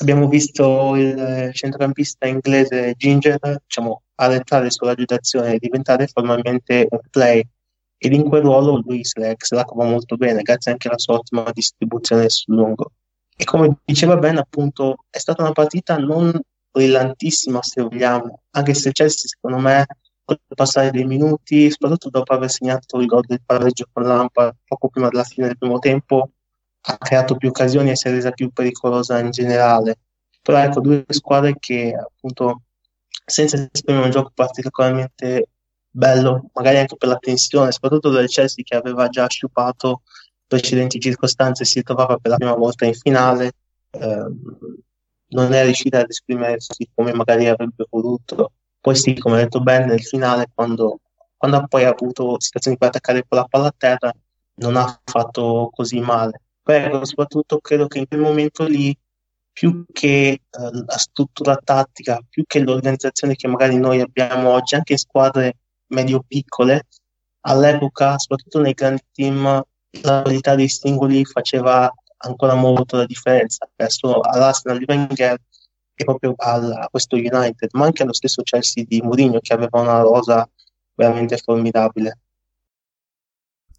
abbiamo 0.00 0.28
visto 0.28 0.96
il 0.96 1.50
centrocampista 1.52 2.26
inglese 2.26 2.94
Ginger 2.96 3.38
diciamo, 3.66 4.02
arretrare 4.16 4.70
sulla 4.70 4.94
giocazione 4.94 5.54
e 5.54 5.58
diventare 5.58 6.06
formalmente 6.06 6.86
un 6.90 7.00
play 7.10 7.46
ed 7.98 8.12
in 8.12 8.28
quel 8.28 8.42
ruolo 8.42 8.80
lui 8.84 9.04
se 9.04 9.20
la, 9.20 9.34
se 9.36 9.54
la 9.54 9.64
cava 9.64 9.84
molto 9.84 10.16
bene, 10.16 10.42
grazie 10.42 10.70
anche 10.70 10.88
alla 10.88 10.98
sua 10.98 11.14
ottima 11.14 11.50
distribuzione 11.52 12.28
sul 12.28 12.54
lungo. 12.54 12.92
E 13.36 13.44
come 13.44 13.78
diceva 13.84 14.16
Ben, 14.16 14.38
appunto, 14.38 15.04
è 15.10 15.18
stata 15.18 15.42
una 15.42 15.52
partita 15.52 15.96
non 15.96 16.32
brillantissima, 16.70 17.62
se 17.62 17.82
vogliamo, 17.82 18.42
anche 18.50 18.74
se 18.74 18.92
Chelsea, 18.92 19.28
secondo 19.28 19.58
me, 19.58 19.86
con 20.24 20.36
il 20.36 20.54
passare 20.54 20.90
dei 20.90 21.04
minuti, 21.04 21.70
soprattutto 21.70 22.10
dopo 22.10 22.34
aver 22.34 22.50
segnato 22.50 22.98
il 23.00 23.06
gol 23.06 23.24
del 23.26 23.40
pareggio 23.44 23.86
con 23.92 24.04
Lampa 24.04 24.54
poco 24.64 24.88
prima 24.88 25.08
della 25.08 25.24
fine 25.24 25.46
del 25.46 25.58
primo 25.58 25.78
tempo, 25.78 26.30
ha 26.80 26.98
creato 26.98 27.36
più 27.36 27.48
occasioni 27.48 27.90
e 27.90 27.96
si 27.96 28.08
è 28.08 28.10
resa 28.10 28.30
più 28.30 28.50
pericolosa 28.50 29.18
in 29.18 29.30
generale. 29.30 29.96
Però 30.42 30.58
ecco, 30.58 30.80
due 30.80 31.04
squadre 31.08 31.56
che 31.58 31.94
appunto 31.94 32.62
senza 33.24 33.68
esprimere 33.70 34.04
un 34.06 34.10
gioco 34.10 34.30
particolarmente 34.34 35.48
bello, 35.90 36.50
magari 36.54 36.78
anche 36.78 36.96
per 36.96 37.08
la 37.08 37.18
tensione, 37.18 37.72
soprattutto 37.72 38.10
del 38.10 38.28
Chelsea 38.28 38.64
che 38.64 38.76
aveva 38.76 39.08
già 39.08 39.26
sciupato 39.28 40.02
precedenti 40.46 41.00
circostanze, 41.00 41.64
si 41.64 41.82
trovava 41.82 42.16
per 42.16 42.30
la 42.30 42.36
prima 42.36 42.54
volta 42.54 42.86
in 42.86 42.94
finale, 42.94 43.52
ehm, 43.90 44.40
non 45.30 45.52
è 45.52 45.64
riuscita 45.64 46.00
ad 46.00 46.10
esprimersi 46.10 46.88
come 46.94 47.12
magari 47.12 47.46
avrebbe 47.48 47.86
voluto 47.90 48.52
Poi 48.80 48.94
sì, 48.94 49.14
come 49.18 49.36
ha 49.36 49.42
detto 49.42 49.60
Ben, 49.60 49.86
nel 49.86 50.02
finale, 50.02 50.48
quando, 50.54 51.00
quando 51.36 51.66
poi 51.68 51.84
ha 51.84 51.90
avuto 51.90 52.40
situazioni 52.40 52.78
per 52.78 52.88
attaccare 52.88 53.24
con 53.28 53.38
la 53.38 53.44
palla 53.44 53.66
a 53.68 53.74
terra, 53.76 54.12
non 54.54 54.76
ha 54.76 55.00
fatto 55.04 55.70
così 55.72 56.00
male. 56.00 56.40
Però 56.62 57.04
soprattutto 57.04 57.58
credo 57.60 57.86
che 57.86 57.98
in 57.98 58.06
quel 58.06 58.20
momento 58.20 58.64
lì, 58.64 58.96
più 59.52 59.84
che 59.92 60.28
eh, 60.28 60.40
la 60.50 60.96
struttura 60.96 61.56
tattica, 61.56 62.20
più 62.28 62.44
che 62.46 62.60
l'organizzazione 62.60 63.34
che 63.34 63.48
magari 63.48 63.76
noi 63.76 64.00
abbiamo 64.00 64.50
oggi, 64.50 64.76
anche 64.76 64.92
in 64.92 64.98
squadre 64.98 65.56
medio-piccole, 65.88 66.86
all'epoca, 67.40 68.18
soprattutto 68.18 68.60
nei 68.60 68.74
grandi 68.74 69.02
team, 69.12 69.62
la 70.02 70.22
qualità 70.22 70.54
dei 70.54 70.68
singoli 70.68 71.24
faceva 71.24 71.92
ancora 72.18 72.54
molto 72.54 72.96
la 72.96 73.06
differenza. 73.06 73.68
Penso 73.74 74.20
all'Arsenal 74.20 74.78
di 74.78 74.84
Wenger 74.86 75.36
e 75.94 76.04
proprio 76.04 76.34
a 76.36 76.88
questo 76.90 77.16
United, 77.16 77.70
ma 77.72 77.86
anche 77.86 78.02
allo 78.02 78.12
stesso 78.12 78.42
Chelsea 78.42 78.84
di 78.86 79.00
Mourinho 79.02 79.40
che 79.40 79.52
aveva 79.52 79.80
una 79.80 80.00
rosa 80.00 80.48
veramente 80.94 81.36
formidabile. 81.36 82.18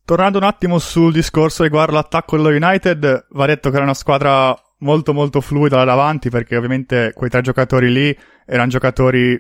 Tornando 0.04 0.38
un 0.38 0.44
attimo 0.44 0.80
sul 0.80 1.14
discorso 1.14 1.64
riguardo 1.64 1.94
l'attacco 1.94 2.36
dello 2.36 2.50
United, 2.50 3.28
va 3.30 3.46
detto 3.46 3.70
che 3.70 3.76
era 3.76 3.86
una 3.86 3.94
squadra 3.94 4.60
molto 4.80 5.14
molto 5.14 5.42
fluida 5.42 5.78
là 5.78 5.84
davanti 5.84 6.30
perché 6.30 6.56
ovviamente 6.56 7.12
quei 7.14 7.30
tre 7.30 7.42
giocatori 7.42 7.92
lì 7.92 8.18
erano 8.46 8.70
giocatori 8.70 9.40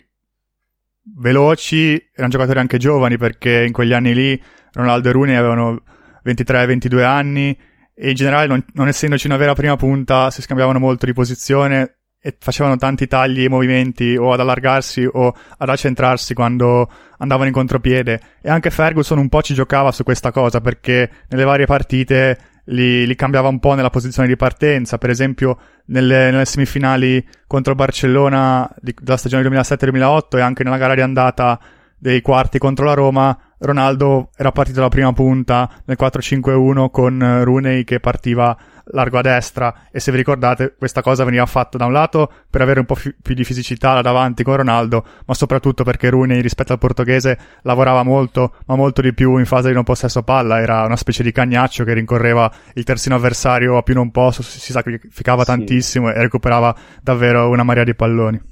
veloci, 1.02 1.94
erano 2.14 2.32
giocatori 2.32 2.60
anche 2.60 2.78
giovani 2.78 3.18
perché 3.18 3.64
in 3.64 3.72
quegli 3.72 3.94
anni 3.94 4.14
lì 4.14 4.44
Ronaldo 4.74 5.10
e 5.10 5.12
Rooney 5.12 5.36
avevano 5.36 5.82
23-22 6.24 7.04
anni 7.04 7.58
e 8.02 8.10
in 8.10 8.16
generale 8.16 8.48
non, 8.48 8.64
non 8.74 8.88
essendoci 8.88 9.28
una 9.28 9.36
vera 9.36 9.54
prima 9.54 9.76
punta 9.76 10.32
si 10.32 10.42
scambiavano 10.42 10.80
molto 10.80 11.06
di 11.06 11.12
posizione 11.12 11.96
e 12.22 12.36
facevano 12.40 12.78
tanti 12.78 13.08
tagli 13.08 13.44
e 13.44 13.50
movimenti 13.50 14.16
o 14.16 14.32
ad 14.32 14.40
allargarsi 14.40 15.06
o 15.12 15.34
ad 15.58 15.70
accentrarsi 15.70 16.34
quando 16.34 16.90
andavano 17.18 17.48
in 17.48 17.54
contropiede. 17.54 18.22
E 18.42 18.50
anche 18.50 18.70
Ferguson 18.70 19.18
un 19.18 19.28
po' 19.28 19.42
ci 19.42 19.54
giocava 19.54 19.92
su 19.92 20.04
questa 20.04 20.32
cosa 20.32 20.62
perché 20.62 21.10
nelle 21.28 21.44
varie 21.44 21.66
partite 21.66 22.38
li, 22.66 23.06
li 23.06 23.16
cambiava 23.16 23.50
un 23.50 23.60
po' 23.60 23.74
nella 23.74 23.90
posizione 23.90 24.28
di 24.30 24.36
partenza. 24.38 24.98
Per 24.98 25.10
esempio 25.10 25.60
nelle, 25.88 26.32
nelle 26.32 26.46
semifinali 26.46 27.26
contro 27.48 27.76
Barcellona 27.76 28.70
di, 28.80 28.94
della 28.98 29.18
stagione 29.18 29.44
2007-2008 29.44 30.38
e 30.38 30.42
anche 30.42 30.64
nella 30.64 30.78
gara 30.78 30.96
di 30.96 31.02
andata 31.02 31.60
dei 31.98 32.22
quarti 32.22 32.60
contro 32.60 32.86
la 32.86 32.94
Roma 32.94 33.38
Ronaldo 33.60 34.30
era 34.36 34.52
partito 34.52 34.78
dalla 34.78 34.90
prima 34.90 35.14
punta 35.14 35.70
nel 35.86 35.98
4-5-1 36.00 36.90
con 36.90 37.44
Rooney 37.44 37.84
che 37.84 38.00
partiva 38.00 38.58
largo 38.92 39.18
a 39.18 39.22
destra 39.22 39.88
e 39.92 40.00
se 40.00 40.12
vi 40.12 40.18
ricordate 40.18 40.76
questa 40.78 41.02
cosa 41.02 41.24
veniva 41.24 41.46
fatta 41.46 41.78
da 41.78 41.86
un 41.86 41.92
lato 41.92 42.32
per 42.50 42.62
avere 42.62 42.80
un 42.80 42.86
po' 42.86 42.96
fi- 42.96 43.14
più 43.22 43.36
di 43.36 43.44
fisicità 43.44 43.94
là 43.94 44.02
davanti 44.02 44.44
con 44.44 44.56
Ronaldo 44.56 45.06
ma 45.26 45.34
soprattutto 45.34 45.84
perché 45.84 46.10
Rooney 46.10 46.42
rispetto 46.42 46.74
al 46.74 46.80
portoghese 46.80 47.38
lavorava 47.64 48.04
molto 48.04 48.56
ma 48.66 48.76
molto 48.76 49.02
di 49.02 49.14
più 49.14 49.38
in 49.38 49.46
fase 49.46 49.68
di 49.68 49.74
non 49.74 49.84
possesso 49.84 50.24
palla 50.24 50.60
era 50.60 50.86
una 50.86 50.96
specie 50.96 51.24
di 51.24 51.32
cagnaccio 51.32 51.84
che 51.84 51.94
rincorreva 51.94 52.52
il 52.74 52.84
terzino 52.84 53.16
avversario 53.16 53.78
a 53.78 53.84
più 53.84 53.94
non 53.94 54.12
posso 54.12 54.42
si 54.42 54.72
sacrificava 54.72 55.42
sì. 55.42 55.48
tantissimo 55.48 56.10
e 56.12 56.20
recuperava 56.20 56.76
davvero 57.02 57.50
una 57.50 57.64
marea 57.64 57.84
di 57.84 57.94
palloni 57.94 58.49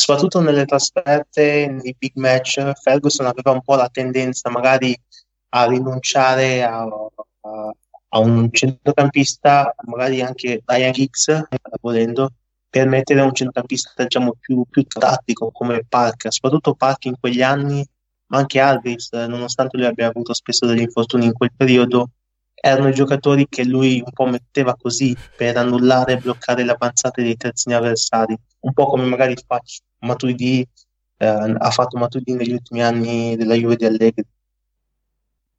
soprattutto 0.00 0.40
nelle 0.40 0.64
trasferte, 0.64 1.66
nei 1.68 1.94
big 1.98 2.12
match, 2.14 2.72
Ferguson 2.80 3.26
aveva 3.26 3.50
un 3.50 3.60
po' 3.60 3.74
la 3.74 3.88
tendenza 3.88 4.48
magari 4.48 4.98
a 5.50 5.66
rinunciare 5.66 6.62
a, 6.64 6.80
a, 6.80 7.74
a 8.08 8.18
un 8.18 8.48
centrocampista, 8.50 9.74
magari 9.86 10.22
anche 10.22 10.62
Ryan 10.64 10.92
Hicks, 10.94 11.42
volendo, 11.82 12.30
per 12.68 12.86
mettere 12.88 13.20
un 13.20 13.34
centrocampista 13.34 14.02
diciamo, 14.02 14.36
più, 14.40 14.64
più 14.70 14.84
tattico 14.84 15.50
come 15.50 15.84
Parker, 15.86 16.32
soprattutto 16.32 16.74
Parker 16.74 17.12
in 17.12 17.18
quegli 17.20 17.42
anni, 17.42 17.86
ma 18.28 18.38
anche 18.38 18.58
Alves, 18.58 19.12
nonostante 19.12 19.76
lui 19.76 19.86
abbia 19.86 20.06
avuto 20.06 20.32
spesso 20.32 20.64
degli 20.64 20.80
infortuni 20.80 21.26
in 21.26 21.32
quel 21.34 21.52
periodo, 21.54 22.10
erano 22.54 22.88
i 22.88 22.94
giocatori 22.94 23.46
che 23.48 23.64
lui 23.64 24.02
un 24.04 24.12
po' 24.12 24.26
metteva 24.26 24.76
così 24.76 25.16
per 25.36 25.56
annullare 25.56 26.14
e 26.14 26.18
bloccare 26.18 26.64
le 26.64 26.72
avanzate 26.72 27.22
dei 27.22 27.36
terzini 27.36 27.74
avversari, 27.74 28.36
un 28.60 28.72
po' 28.72 28.86
come 28.86 29.04
magari 29.04 29.34
Matuidi, 30.00 30.66
eh, 31.16 31.26
ha 31.26 31.70
fatto 31.70 31.98
Matuidi 31.98 32.34
negli 32.34 32.52
ultimi 32.52 32.82
anni 32.82 33.36
della 33.36 33.54
Juve 33.54 33.76
di 33.76 33.84
Allegri. 33.84 34.24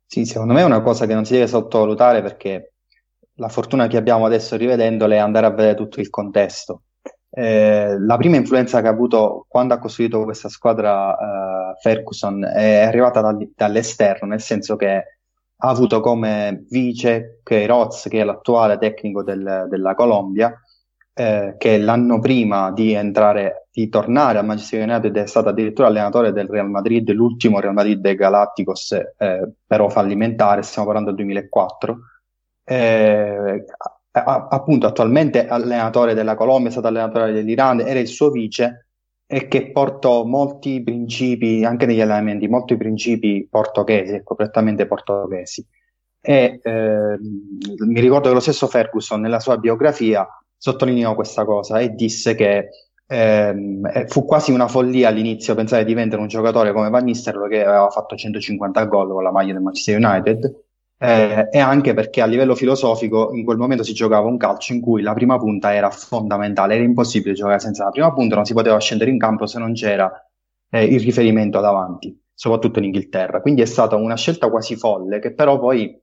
Sì, 0.06 0.26
secondo 0.26 0.54
me 0.54 0.62
è 0.62 0.66
una 0.66 0.82
cosa 0.82 1.06
che 1.06 1.14
non 1.14 1.26
si 1.26 1.34
deve 1.34 1.48
sottovalutare 1.48 2.22
perché 2.22 2.74
la 3.36 3.48
fortuna 3.48 3.88
che 3.88 3.98
abbiamo 3.98 4.26
adesso 4.26 4.58
rivedendole 4.58 5.16
è 5.16 5.20
andare 5.20 5.46
a 5.46 5.52
vedere 5.52 5.76
tutto 5.76 6.00
il 6.00 6.10
contesto. 6.10 6.84
Eh, 7.34 7.98
la 7.98 8.18
prima 8.18 8.36
influenza 8.36 8.82
che 8.82 8.88
ha 8.88 8.92
avuto 8.92 9.46
quando 9.48 9.74
ha 9.74 9.80
costruito 9.80 10.24
questa 10.26 10.50
squadra 10.50 11.16
eh, 11.72 11.80
Ferguson 11.80 12.44
è 12.44 12.82
arrivata 12.82 13.22
da, 13.22 13.38
dall'esterno, 13.56 14.28
nel 14.28 14.42
senso 14.42 14.76
che 14.76 14.88
ha 15.64 15.70
avuto 15.70 16.02
come 16.02 16.66
vice 16.70 17.40
Queiroz, 17.44 18.08
che 18.10 18.20
è 18.20 18.24
l'attuale 18.24 18.78
tecnico 18.78 19.24
del, 19.24 19.68
della 19.70 19.94
Colombia, 19.94 20.54
eh, 21.14 21.56
che 21.58 21.78
l'anno 21.78 22.20
prima 22.20 22.72
di 22.72 22.94
entrare, 22.94 23.68
di 23.72 23.90
tornare 23.90 24.38
al 24.38 24.46
Manchester 24.46 24.88
United 24.88 25.16
è 25.16 25.28
stato 25.28 25.50
addirittura 25.50 25.88
allenatore 25.88 26.32
del 26.32 26.48
Real 26.48 26.70
Madrid, 26.70 27.10
l'ultimo 27.12 27.60
Real 27.60 27.74
Madrid 27.74 28.00
dei 28.00 28.16
Galacticos, 28.16 28.92
eh, 29.18 29.52
però 29.66 29.90
fallimentare, 29.90 30.62
stiamo 30.62 30.88
parlando 30.88 31.14
del 31.14 31.26
2004. 31.26 32.00
Eh, 32.64 33.66
appunto 34.14 34.88
attualmente 34.88 35.48
allenatore 35.48 36.14
della 36.14 36.36
Colombia, 36.36 36.70
è 36.70 36.72
stato 36.72 36.88
allenatore 36.88 37.32
dell'Iran, 37.32 37.82
era 37.82 38.00
il 38.00 38.08
suo 38.08 38.30
vice 38.30 38.88
e 39.26 39.48
che 39.48 39.72
portò 39.72 40.26
molti 40.26 40.84
principi, 40.84 41.64
anche 41.64 41.86
negli 41.86 42.02
allenamenti, 42.02 42.48
molti 42.48 42.76
principi 42.76 43.48
portoghesi, 43.50 44.16
ecco, 44.16 44.36
prettamente 44.36 44.86
portoghesi. 44.86 45.66
E 46.24 46.60
eh, 46.62 47.18
mi 47.20 48.00
ricordo 48.00 48.28
che 48.28 48.34
lo 48.34 48.42
stesso 48.42 48.68
Ferguson 48.68 49.22
nella 49.22 49.40
sua 49.40 49.58
biografia 49.58 50.28
sottolineò 50.62 51.16
questa 51.16 51.44
cosa 51.44 51.80
e 51.80 51.96
disse 51.96 52.36
che 52.36 52.70
ehm, 53.08 53.90
eh, 53.92 54.08
fu 54.08 54.26
quasi 54.26 54.52
una 54.52 54.68
follia 54.68 55.08
all'inizio 55.08 55.56
pensare 55.56 55.84
di 55.84 55.96
vendere 55.96 56.22
un 56.22 56.28
giocatore 56.28 56.72
come 56.72 56.92
Van 56.92 57.04
Nistelrooy 57.04 57.50
che 57.50 57.66
aveva 57.66 57.90
fatto 57.90 58.16
150 58.16 58.86
gol 58.86 59.10
con 59.10 59.24
la 59.24 59.32
maglia 59.32 59.54
del 59.54 59.64
Manchester 59.64 59.98
United 59.98 60.56
eh, 61.00 61.48
e 61.52 61.58
anche 61.58 61.96
perché 61.96 62.22
a 62.22 62.28
livello 62.28 62.54
filosofico 62.54 63.32
in 63.34 63.44
quel 63.44 63.58
momento 63.58 63.82
si 63.82 63.94
giocava 63.94 64.28
un 64.28 64.38
calcio 64.38 64.74
in 64.74 64.82
cui 64.82 65.02
la 65.02 65.16
prima 65.16 65.40
punta 65.40 65.74
era 65.74 65.90
fondamentale, 65.90 66.76
era 66.76 66.84
impossibile 66.84 67.34
giocare 67.34 67.60
senza 67.60 67.86
la 67.86 67.90
prima 67.90 68.14
punta, 68.14 68.36
non 68.36 68.46
si 68.46 68.54
poteva 68.54 68.80
scendere 68.80 69.10
in 69.10 69.18
campo 69.18 69.48
se 69.48 69.58
non 69.58 69.74
c'era 69.74 70.12
eh, 70.70 70.84
il 70.86 71.00
riferimento 71.00 71.60
davanti, 71.60 72.16
soprattutto 72.32 72.78
in 72.78 72.86
Inghilterra. 72.86 73.42
Quindi 73.42 73.64
è 73.64 73.66
stata 73.66 73.96
una 73.96 74.16
scelta 74.16 74.48
quasi 74.52 74.76
folle 74.76 75.18
che 75.18 75.34
però 75.34 75.58
poi 75.58 76.00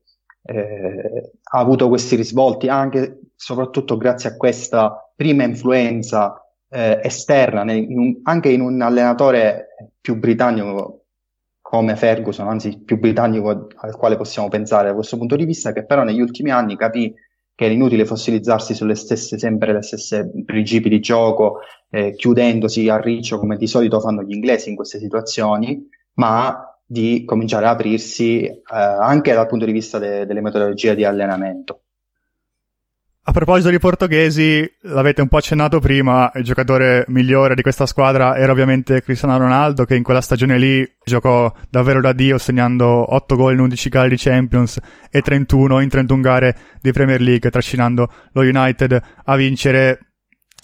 eh, 0.51 1.33
ha 1.43 1.59
avuto 1.59 1.89
questi 1.89 2.17
risvolti 2.17 2.69
anche 2.69 3.21
soprattutto 3.37 3.99
grazie 3.99 4.31
a 4.31 4.37
questa 4.37 5.13
prima 5.15 5.45
influenza 5.45 6.43
eh, 6.71 7.01
esterna, 7.03 7.71
in 7.73 7.99
un, 7.99 8.21
anche 8.23 8.49
in 8.49 8.63
un 8.63 8.81
allenatore 8.81 9.93
più 10.01 10.17
britannico 10.17 11.05
come 11.61 11.97
Ferguson, 11.97 12.49
anzi 12.49 12.83
più 12.83 12.99
britannico 12.99 13.69
al 13.77 13.97
quale 13.97 14.17
possiamo 14.17 14.49
pensare 14.49 14.89
da 14.89 14.95
questo 14.95 15.19
punto 15.19 15.37
di 15.37 15.45
vista, 15.45 15.73
che 15.73 15.85
però 15.85 16.03
negli 16.03 16.21
ultimi 16.21 16.51
anni 16.51 16.77
capì 16.77 17.13
che 17.55 17.65
era 17.65 17.75
inutile 17.75 18.07
fossilizzarsi 18.07 18.73
sulle 18.73 18.95
stesse, 18.95 19.39
sempre 19.39 19.73
le 19.75 19.83
stesse 19.83 20.31
principi 20.47 20.89
di 20.89 21.01
gioco, 21.01 21.59
eh, 21.91 22.15
chiudendosi 22.15 22.89
a 22.89 22.99
riccio 22.99 23.39
come 23.39 23.57
di 23.57 23.67
solito 23.67 24.01
fanno 24.01 24.23
gli 24.23 24.33
inglesi 24.33 24.71
in 24.71 24.77
queste 24.77 24.99
situazioni, 24.99 25.87
ma 26.15 26.68
di 26.91 27.25
cominciare 27.27 27.67
a 27.67 27.71
aprirsi 27.71 28.45
eh, 28.45 28.63
anche 28.67 29.35
dal 29.35 29.47
punto 29.47 29.67
di 29.67 29.73
vista 29.73 29.99
de- 29.99 30.25
delle 30.25 30.41
metodologie 30.41 30.95
di 30.95 31.05
allenamento. 31.05 31.83
A 33.25 33.31
proposito 33.31 33.69
di 33.69 33.79
portoghesi, 33.79 34.67
l'avete 34.85 35.21
un 35.21 35.29
po' 35.29 35.37
accennato 35.37 35.81
prima, 35.81 36.31
il 36.37 36.45
giocatore 36.45 37.05
migliore 37.09 37.55
di 37.55 37.61
questa 37.61 37.85
squadra 37.85 38.39
era 38.39 38.53
ovviamente 38.53 39.03
Cristiano 39.03 39.37
Ronaldo, 39.37 39.85
che 39.85 39.97
in 39.97 40.03
quella 40.03 40.23
stagione 40.23 40.57
lì 40.57 40.83
giocò 41.05 41.53
davvero 41.69 42.01
da 42.01 42.15
Dio, 42.15 42.39
segnando 42.39 43.15
8 43.15 43.37
gol 43.37 43.53
in 43.53 43.59
11 43.59 43.89
gare 43.91 44.09
di 44.09 44.17
Champions 44.17 44.79
e 45.11 45.21
31 45.21 45.81
in 45.81 45.91
31 45.91 46.23
gare 46.23 46.57
di 46.81 46.91
Premier 46.91 47.21
League, 47.21 47.51
trascinando 47.51 48.11
lo 48.33 48.41
United 48.41 48.99
a 49.25 49.37
vincere 49.37 50.15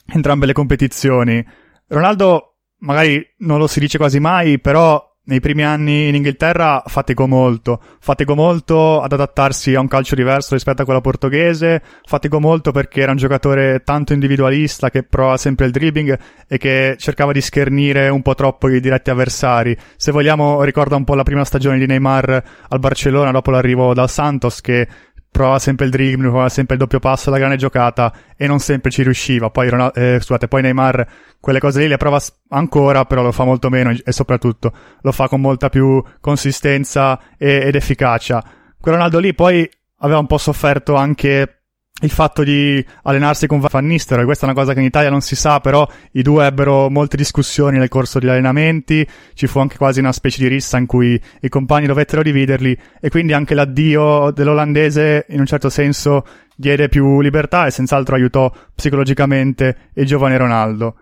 entrambe 0.07 0.47
le 0.47 0.55
competizioni. 0.55 1.45
Ronaldo 1.89 2.61
magari 2.79 3.23
non 3.41 3.59
lo 3.59 3.67
si 3.67 3.79
dice 3.79 3.99
quasi 3.99 4.21
mai, 4.21 4.59
però 4.59 5.14
nei 5.27 5.41
primi 5.41 5.65
anni 5.65 6.09
in 6.09 6.15
Inghilterra 6.15 6.83
faticò 6.85 7.27
molto, 7.27 7.81
faticò 7.99 8.35
molto 8.35 9.01
ad 9.01 9.13
adattarsi 9.13 9.75
a 9.75 9.81
un 9.81 9.89
calcio 9.89 10.15
diverso 10.15 10.55
rispetto 10.55 10.83
a 10.83 10.85
quello 10.85 11.01
portoghese, 11.01 11.83
faticò 12.05 12.39
molto 12.39 12.73
perché 12.73 13.01
era 13.01 13.13
un 13.13 13.17
giocatore 13.17 13.83
tanto 13.85 14.13
individualista 14.13 14.91
che 14.91 15.03
prova 15.03 15.37
sempre 15.37 15.67
il 15.67 15.73
dribbling 15.73 16.19
e 16.47 16.59
che 16.59 16.97
cercava 16.99 17.33
di 17.33 17.41
schernire 17.41 18.09
un 18.09 18.21
po' 18.21 18.35
troppo 18.35 18.69
i 18.69 18.81
diretti 18.81 19.11
avversari. 19.11 19.77
Se 19.97 20.13
vogliamo 20.13 20.63
ricorda 20.63 20.97
un 20.97 21.05
po' 21.05 21.15
la 21.15 21.23
prima 21.23 21.45
stagione 21.45 21.79
di 21.79 21.87
Neymar 21.87 22.45
al 22.69 22.79
Barcellona 22.79 23.31
dopo 23.31 23.51
l'arrivo 23.51 23.95
dal 23.95 24.11
Santos 24.11 24.61
che 24.61 24.87
provava 25.35 25.59
sempre 25.59 25.87
il 25.87 25.91
dribbling, 25.91 26.29
provava 26.29 26.49
sempre 26.49 26.77
il 26.77 26.81
doppio 26.81 27.01
passo, 27.01 27.29
la 27.29 27.39
grande 27.39 27.57
giocata 27.57 28.13
e 28.37 28.47
non 28.47 28.61
sempre 28.61 28.93
ci 28.93 29.03
riusciva. 29.03 29.51
Poi, 29.51 29.69
eh, 29.95 30.19
scusate, 30.21 30.47
poi 30.47 30.63
Neymar 30.63 31.07
quelle 31.41 31.59
cose 31.59 31.81
lì 31.81 31.89
le 31.89 31.97
prova 31.97 32.21
ancora, 32.51 33.05
però 33.05 33.23
lo 33.23 33.33
fa 33.33 33.43
molto 33.43 33.69
meno 33.69 33.91
e 33.91 34.13
soprattutto 34.13 34.73
lo 35.01 35.11
fa 35.11 35.27
con 35.27 35.41
molta 35.41 35.71
più 35.71 36.01
consistenza 36.21 37.19
e, 37.37 37.63
ed 37.65 37.75
efficacia. 37.75 38.41
Quel 38.81 38.95
Ronaldo 38.95 39.19
lì 39.19 39.35
poi 39.35 39.69
aveva 39.99 40.21
un 40.21 40.27
po' 40.27 40.39
sofferto 40.39 40.95
anche 40.95 41.64
il 42.03 42.11
fatto 42.11 42.43
di 42.43 42.85
allenarsi 43.05 43.47
con 43.47 43.61
Van 43.61 43.87
Nistelrooy, 43.87 44.27
questa 44.27 44.47
è 44.47 44.51
una 44.51 44.59
cosa 44.59 44.73
che 44.73 44.81
in 44.81 44.87
Italia 44.87 45.11
non 45.11 45.21
si 45.21 45.37
sa, 45.37 45.61
però 45.61 45.89
i 46.13 46.23
due 46.23 46.45
ebbero 46.45 46.91
molte 46.91 47.17
discussioni 47.17 47.79
nel 47.79 47.89
corso 47.89 48.19
degli 48.19 48.31
allenamenti, 48.31 49.07
ci 49.35 49.47
fu 49.47 49.61
anche 49.61 49.77
quasi 49.77 50.01
una 50.01 50.13
specie 50.13 50.43
di 50.43 50.49
rissa 50.49 50.77
in 50.77 50.87
cui 50.87 51.21
i 51.41 51.49
compagni 51.49 51.87
dovettero 51.87 52.23
dividerli 52.23 52.77
e 53.01 53.09
quindi 53.11 53.33
anche 53.33 53.55
l'addio 53.55 54.33
dell'olandese 54.33 55.27
in 55.29 55.39
un 55.39 55.47
certo 55.47 55.71
senso 55.71 56.27
diede 56.57 56.89
più 56.89 57.21
libertà 57.21 57.67
e 57.67 57.71
senz'altro 57.71 58.17
aiutò 58.17 58.53
psicologicamente 58.75 59.91
il 59.95 60.07
giovane 60.07 60.37
Ronaldo. 60.37 60.97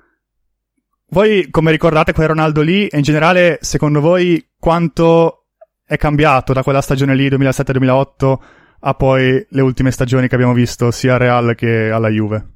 Voi 1.08 1.48
come 1.50 1.70
ricordate 1.70 2.12
quel 2.12 2.28
Ronaldo 2.28 2.60
lì 2.60 2.86
e 2.86 2.98
in 2.98 3.02
generale 3.02 3.58
secondo 3.62 4.00
voi 4.00 4.46
quanto 4.58 5.46
è 5.84 5.96
cambiato 5.96 6.52
da 6.52 6.62
quella 6.62 6.80
stagione 6.80 7.14
lì 7.14 7.28
2007-2008 7.28 8.38
a 8.84 8.94
poi 8.94 9.44
le 9.48 9.60
ultime 9.60 9.90
stagioni 9.90 10.28
che 10.28 10.34
abbiamo 10.34 10.52
visto 10.52 10.90
sia 10.90 11.14
al 11.14 11.18
Real 11.20 11.54
che 11.54 11.90
alla 11.90 12.08
Juve. 12.08 12.48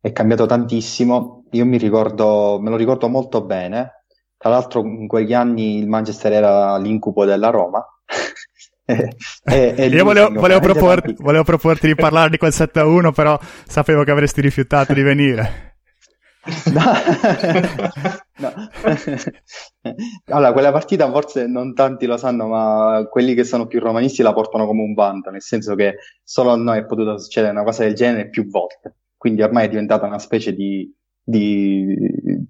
È 0.00 0.12
cambiato 0.12 0.46
tantissimo, 0.46 1.44
io 1.50 1.66
mi 1.66 1.78
ricordo, 1.78 2.58
me 2.60 2.70
lo 2.70 2.76
ricordo 2.76 3.08
molto 3.08 3.42
bene, 3.44 4.04
tra 4.36 4.50
l'altro 4.50 4.80
in 4.84 5.06
quegli 5.06 5.34
anni 5.34 5.78
il 5.78 5.88
Manchester 5.88 6.32
era 6.32 6.78
l'incubo 6.78 7.24
della 7.24 7.50
Roma. 7.50 7.84
e, 8.86 9.74
e 9.76 9.86
io 9.88 10.04
volevo, 10.04 10.32
volevo, 10.32 10.60
proporti, 10.60 11.14
volevo 11.18 11.44
proporti 11.44 11.88
di 11.88 11.94
parlare 11.94 12.30
di 12.30 12.38
quel 12.38 12.52
7-1, 12.54 13.12
però 13.12 13.38
sapevo 13.66 14.04
che 14.04 14.12
avresti 14.12 14.40
rifiutato 14.40 14.92
di 14.92 15.02
venire. 15.02 15.75
No. 18.38 18.52
allora, 20.26 20.52
quella 20.52 20.70
partita 20.70 21.10
forse 21.10 21.46
non 21.46 21.72
tanti 21.72 22.04
lo 22.04 22.18
sanno, 22.18 22.48
ma 22.48 23.06
quelli 23.10 23.32
che 23.32 23.44
sono 23.44 23.66
più 23.66 23.80
romanisti 23.80 24.22
la 24.22 24.34
portano 24.34 24.66
come 24.66 24.82
un 24.82 24.92
vanto, 24.92 25.30
nel 25.30 25.40
senso 25.40 25.74
che 25.74 25.96
solo 26.22 26.50
a 26.50 26.56
noi 26.56 26.80
è 26.80 26.84
potuto 26.84 27.16
succedere 27.18 27.52
una 27.52 27.64
cosa 27.64 27.84
del 27.84 27.94
genere 27.94 28.28
più 28.28 28.46
volte. 28.48 28.96
Quindi 29.16 29.40
ormai 29.40 29.64
è 29.66 29.68
diventata 29.70 30.06
una 30.06 30.18
specie 30.18 30.52
di, 30.54 30.94
di, 31.22 31.96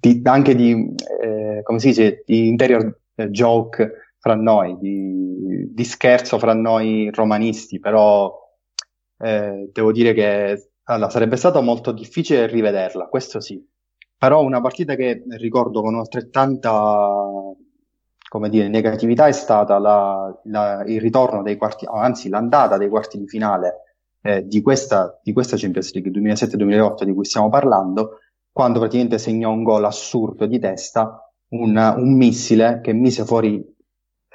di 0.00 0.20
anche 0.24 0.56
di, 0.56 0.92
eh, 1.22 1.60
come 1.62 1.78
si 1.78 1.88
dice, 1.88 2.22
di 2.26 2.48
interior 2.48 3.02
joke 3.30 4.14
fra 4.18 4.34
noi, 4.34 4.76
di, 4.80 5.72
di 5.72 5.84
scherzo 5.84 6.38
fra 6.40 6.52
noi 6.52 7.10
romanisti, 7.12 7.78
però 7.78 8.36
eh, 9.18 9.70
devo 9.72 9.92
dire 9.92 10.12
che 10.14 10.70
allora, 10.84 11.10
sarebbe 11.10 11.36
stato 11.36 11.62
molto 11.62 11.92
difficile 11.92 12.48
rivederla, 12.48 13.06
questo 13.06 13.40
sì 13.40 13.74
però 14.18 14.42
una 14.42 14.60
partita 14.60 14.94
che 14.94 15.24
ricordo 15.36 15.82
con 15.82 15.94
altrettanta 15.96 17.54
come 18.28 18.48
dire, 18.48 18.68
negatività 18.68 19.26
è 19.26 19.32
stata 19.32 19.78
la, 19.78 20.40
la, 20.44 20.82
il 20.84 21.00
ritorno 21.00 21.42
dei 21.42 21.56
quarti, 21.56 21.86
anzi 21.88 22.28
l'andata 22.28 22.76
dei 22.76 22.88
quarti 22.88 23.18
di 23.18 23.28
finale 23.28 23.82
eh, 24.22 24.46
di, 24.46 24.60
questa, 24.60 25.18
di, 25.22 25.32
questa, 25.32 25.56
Champions 25.56 25.92
League 25.94 26.10
2007-2008 26.10 27.04
di 27.04 27.14
cui 27.14 27.24
stiamo 27.24 27.48
parlando, 27.48 28.18
quando 28.50 28.78
praticamente 28.80 29.18
segnò 29.18 29.50
un 29.50 29.62
gol 29.62 29.84
assurdo 29.84 30.46
di 30.46 30.58
testa, 30.58 31.32
un, 31.50 31.76
un 31.76 32.16
missile 32.16 32.80
che 32.82 32.92
mise 32.92 33.24
fuori, 33.24 33.64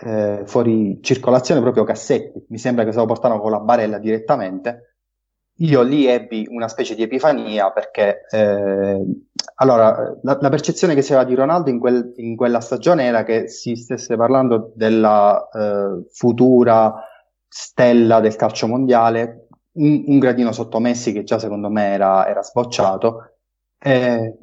eh, 0.03 0.43
fuori 0.45 0.99
circolazione 1.01 1.61
proprio 1.61 1.83
Cassetti, 1.83 2.45
mi 2.47 2.57
sembra 2.57 2.85
che 2.85 2.91
se 2.91 2.99
lo 2.99 3.05
portarono 3.05 3.41
con 3.41 3.51
la 3.51 3.59
barella 3.59 3.97
direttamente, 3.97 4.90
io 5.61 5.81
lì 5.81 6.07
ebbi 6.07 6.47
una 6.49 6.67
specie 6.67 6.95
di 6.95 7.03
epifania 7.03 7.71
perché 7.71 8.25
eh, 8.29 9.01
allora, 9.55 10.17
la, 10.23 10.37
la, 10.39 10.49
percezione 10.49 10.95
che 10.95 11.01
si 11.01 11.13
aveva 11.13 11.27
di 11.27 11.35
Ronaldo 11.35 11.69
in, 11.69 11.79
quel, 11.79 12.13
in, 12.15 12.35
quella 12.35 12.59
stagione 12.59 13.03
era 13.03 13.23
che 13.23 13.47
si 13.47 13.75
stesse 13.75 14.15
parlando 14.15 14.71
della 14.75 15.47
eh, 15.53 16.05
futura 16.11 17.05
stella 17.47 18.19
del 18.19 18.35
calcio 18.35 18.67
mondiale, 18.67 19.47
un, 19.73 20.03
un, 20.07 20.19
gradino 20.19 20.51
sotto 20.51 20.79
Messi 20.79 21.11
che 21.13 21.23
già 21.23 21.37
secondo 21.37 21.69
me 21.69 21.93
era, 21.93 22.27
era 22.27 22.41
sbocciato. 22.41 23.35
Eh, 23.77 24.37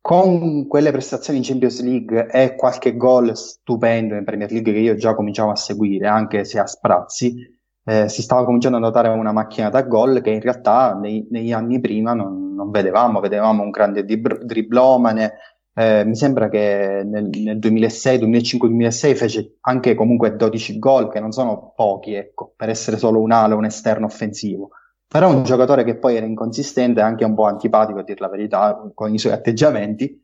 con 0.00 0.66
quelle 0.66 0.90
prestazioni 0.90 1.38
in 1.38 1.44
Champions 1.44 1.82
League 1.82 2.26
e 2.26 2.56
qualche 2.56 2.94
gol 2.94 3.34
stupendo 3.36 4.14
in 4.14 4.24
Premier 4.24 4.50
League 4.50 4.72
che 4.72 4.78
io 4.78 4.96
già 4.96 5.14
cominciavo 5.14 5.50
a 5.50 5.56
seguire, 5.56 6.06
anche 6.08 6.44
se 6.44 6.58
a 6.58 6.66
sprazzi, 6.66 7.53
eh, 7.84 8.08
si 8.08 8.22
stava 8.22 8.44
cominciando 8.44 8.78
a 8.78 8.80
notare 8.80 9.08
una 9.08 9.32
macchina 9.32 9.68
da 9.68 9.82
gol 9.82 10.22
che 10.22 10.30
in 10.30 10.40
realtà 10.40 10.94
nei, 10.94 11.26
negli 11.30 11.52
anni 11.52 11.80
prima 11.80 12.14
non, 12.14 12.54
non, 12.54 12.70
vedevamo, 12.70 13.20
vedevamo 13.20 13.62
un 13.62 13.70
grande 13.70 14.04
dib- 14.04 14.42
driblomane. 14.42 15.32
Eh, 15.76 16.04
mi 16.04 16.14
sembra 16.14 16.48
che 16.48 17.02
nel, 17.04 17.28
nel 17.28 17.58
2006, 17.58 18.18
2005, 18.18 18.68
2006 18.68 19.14
fece 19.14 19.56
anche 19.62 19.94
comunque 19.94 20.36
12 20.36 20.78
gol, 20.78 21.10
che 21.10 21.20
non 21.20 21.32
sono 21.32 21.72
pochi, 21.76 22.14
ecco, 22.14 22.54
per 22.56 22.70
essere 22.70 22.96
solo 22.96 23.20
un 23.20 23.32
ala, 23.32 23.56
un 23.56 23.64
esterno 23.64 24.06
offensivo. 24.06 24.70
Però 25.06 25.28
un 25.28 25.44
giocatore 25.44 25.84
che 25.84 25.96
poi 25.96 26.16
era 26.16 26.26
inconsistente 26.26 27.00
e 27.00 27.02
anche 27.02 27.24
un 27.24 27.34
po' 27.34 27.44
antipatico, 27.44 27.98
a 27.98 28.02
dir 28.02 28.20
la 28.20 28.28
verità, 28.28 28.80
con 28.94 29.12
i 29.12 29.18
suoi 29.18 29.32
atteggiamenti. 29.32 30.20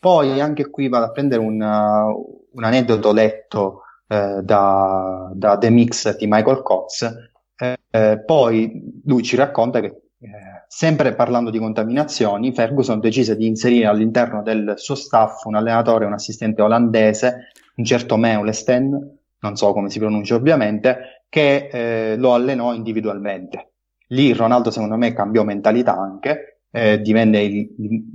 Poi 0.00 0.40
anche 0.40 0.70
qui 0.70 0.88
vado 0.88 1.06
a 1.06 1.10
prendere 1.10 1.40
un, 1.40 1.60
un 1.60 2.64
aneddoto 2.64 3.12
letto 3.12 3.83
eh, 4.06 4.40
da, 4.42 5.30
da, 5.34 5.58
The 5.58 5.70
Mix 5.70 6.16
di 6.16 6.26
Michael 6.26 6.62
Cox. 6.62 7.12
Eh, 7.56 7.76
eh, 7.90 8.22
poi 8.24 9.00
lui 9.04 9.22
ci 9.22 9.36
racconta 9.36 9.80
che 9.80 9.86
eh, 9.86 10.30
sempre 10.68 11.14
parlando 11.14 11.50
di 11.50 11.58
contaminazioni, 11.58 12.52
Ferguson 12.52 13.00
decise 13.00 13.36
di 13.36 13.46
inserire 13.46 13.86
all'interno 13.86 14.42
del 14.42 14.74
suo 14.76 14.94
staff 14.94 15.44
un 15.44 15.54
allenatore, 15.54 16.04
un 16.06 16.12
assistente 16.12 16.62
olandese, 16.62 17.50
un 17.76 17.84
certo 17.84 18.16
Meulesten, 18.16 19.18
non 19.40 19.56
so 19.56 19.72
come 19.72 19.90
si 19.90 19.98
pronuncia 19.98 20.34
ovviamente, 20.34 21.24
che 21.28 22.14
lo 22.16 22.34
allenò 22.34 22.72
individualmente. 22.72 23.72
Lì 24.08 24.32
Ronaldo 24.32 24.70
secondo 24.70 24.96
me 24.96 25.12
cambiò 25.12 25.42
mentalità 25.42 25.96
anche, 25.96 26.54
eh, 26.70 27.00
divenne 27.00 27.42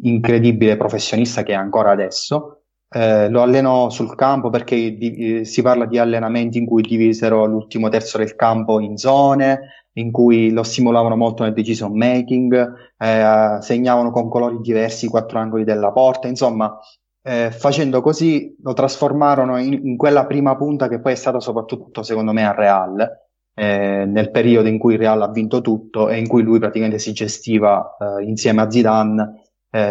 l'incredibile 0.02 0.75
professionista 0.75 1.43
che 1.43 1.54
è 1.54 1.56
ancora 1.56 1.91
adesso 1.91 2.59
eh, 2.91 3.30
lo 3.30 3.41
allenò 3.41 3.89
sul 3.89 4.15
campo 4.15 4.49
perché 4.49 4.97
di, 4.97 5.39
eh, 5.39 5.45
si 5.45 5.62
parla 5.62 5.86
di 5.86 5.99
allenamenti 5.99 6.58
in 6.58 6.65
cui 6.65 6.82
divisero 6.82 7.45
l'ultimo 7.45 7.88
terzo 7.89 8.17
del 8.17 8.36
campo 8.36 8.80
in 8.80 8.97
zone, 8.97 9.88
in 9.93 10.12
cui 10.12 10.52
lo 10.52 10.63
stimolavano 10.63 11.15
molto 11.15 11.43
nel 11.43 11.54
decision 11.54 11.95
making, 11.95 12.73
eh, 12.97 13.58
segnavano 13.62 14.12
con 14.12 14.30
colori 14.30 14.60
diversi 14.62 15.06
i 15.06 15.10
quattro 15.10 15.39
angoli 15.39 15.63
della 15.63 15.91
porta, 15.91 16.28
insomma, 16.28 16.78
eh, 17.21 17.52
facendo 17.52 18.02
così 18.02 18.56
lo 18.62 18.73
trasformarono 18.73 19.58
in, 19.60 19.73
in, 19.73 19.97
quella 19.97 20.25
prima 20.25 20.56
punta 20.56 20.88
che 20.88 20.99
poi 20.99 21.12
è 21.12 21.15
stata 21.15 21.39
soprattutto, 21.39 22.02
secondo 22.02 22.32
me, 22.34 22.45
a 22.47 22.54
Real, 22.54 23.08
eh, 23.54 24.06
nel 24.08 24.32
periodo 24.32 24.67
in 24.67 24.80
cui 24.80 24.95
Real 24.95 25.21
ha 25.21 25.30
vinto 25.30 25.62
tutto 25.62 26.10
e 26.10 26.17
in 26.17 26.28
cui 26.28 26.41
lui 26.41 26.60
praticamente 26.60 26.97
si 26.97 27.12
gestiva 27.13 27.97
eh, 27.99 28.23
insieme 28.23 28.62
a 28.62 28.71
Zidane, 28.71 29.43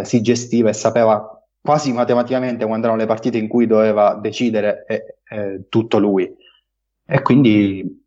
si 0.03 0.21
gestiva 0.23 0.71
e 0.71 0.73
sapeva 0.73 1.38
quasi 1.69 1.93
matematicamente 1.93 2.65
quando 2.65 2.87
erano 2.87 3.03
le 3.03 3.07
partite 3.07 3.37
in 3.37 3.47
cui 3.47 3.67
doveva 3.67 4.15
decidere 4.15 4.87
eh, 4.87 5.17
eh, 5.29 5.67
tutto 5.69 5.99
lui. 5.99 6.35
E 7.07 7.21
quindi, 7.21 8.07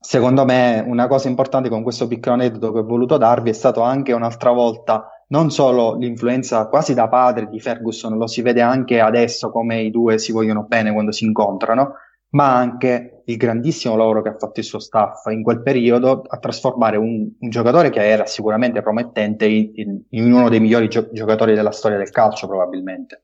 secondo 0.00 0.46
me, 0.46 0.82
una 0.86 1.06
cosa 1.06 1.28
importante 1.28 1.68
con 1.68 1.82
questo 1.82 2.06
piccolo 2.06 2.36
aneddoto 2.36 2.72
che 2.72 2.78
ho 2.78 2.86
voluto 2.86 3.18
darvi 3.18 3.50
è 3.50 3.52
stato 3.52 3.82
anche 3.82 4.14
un'altra 4.14 4.52
volta 4.52 5.22
non 5.28 5.50
solo 5.50 5.96
l'influenza 5.96 6.66
quasi 6.68 6.94
da 6.94 7.08
padre 7.08 7.50
di 7.50 7.60
Ferguson, 7.60 8.16
lo 8.16 8.26
si 8.26 8.40
vede 8.40 8.62
anche 8.62 9.00
adesso 9.00 9.50
come 9.50 9.82
i 9.82 9.90
due 9.90 10.16
si 10.16 10.32
vogliono 10.32 10.62
bene 10.62 10.90
quando 10.90 11.12
si 11.12 11.26
incontrano, 11.26 11.92
ma 12.30 12.56
anche 12.56 13.22
il 13.24 13.36
grandissimo 13.36 13.96
lavoro 13.96 14.22
che 14.22 14.30
ha 14.30 14.36
fatto 14.36 14.60
il 14.60 14.66
suo 14.66 14.78
staff 14.78 15.26
in 15.26 15.42
quel 15.42 15.62
periodo 15.62 16.22
a 16.26 16.38
trasformare 16.38 16.96
un, 16.96 17.30
un 17.38 17.50
giocatore 17.50 17.90
che 17.90 18.06
era 18.06 18.26
sicuramente 18.26 18.82
promettente 18.82 19.46
in, 19.46 20.02
in 20.08 20.32
uno 20.32 20.48
dei 20.48 20.60
migliori 20.60 20.88
gio- 20.88 21.10
giocatori 21.12 21.54
della 21.54 21.72
storia 21.72 21.98
del 21.98 22.10
calcio, 22.10 22.46
probabilmente. 22.46 23.22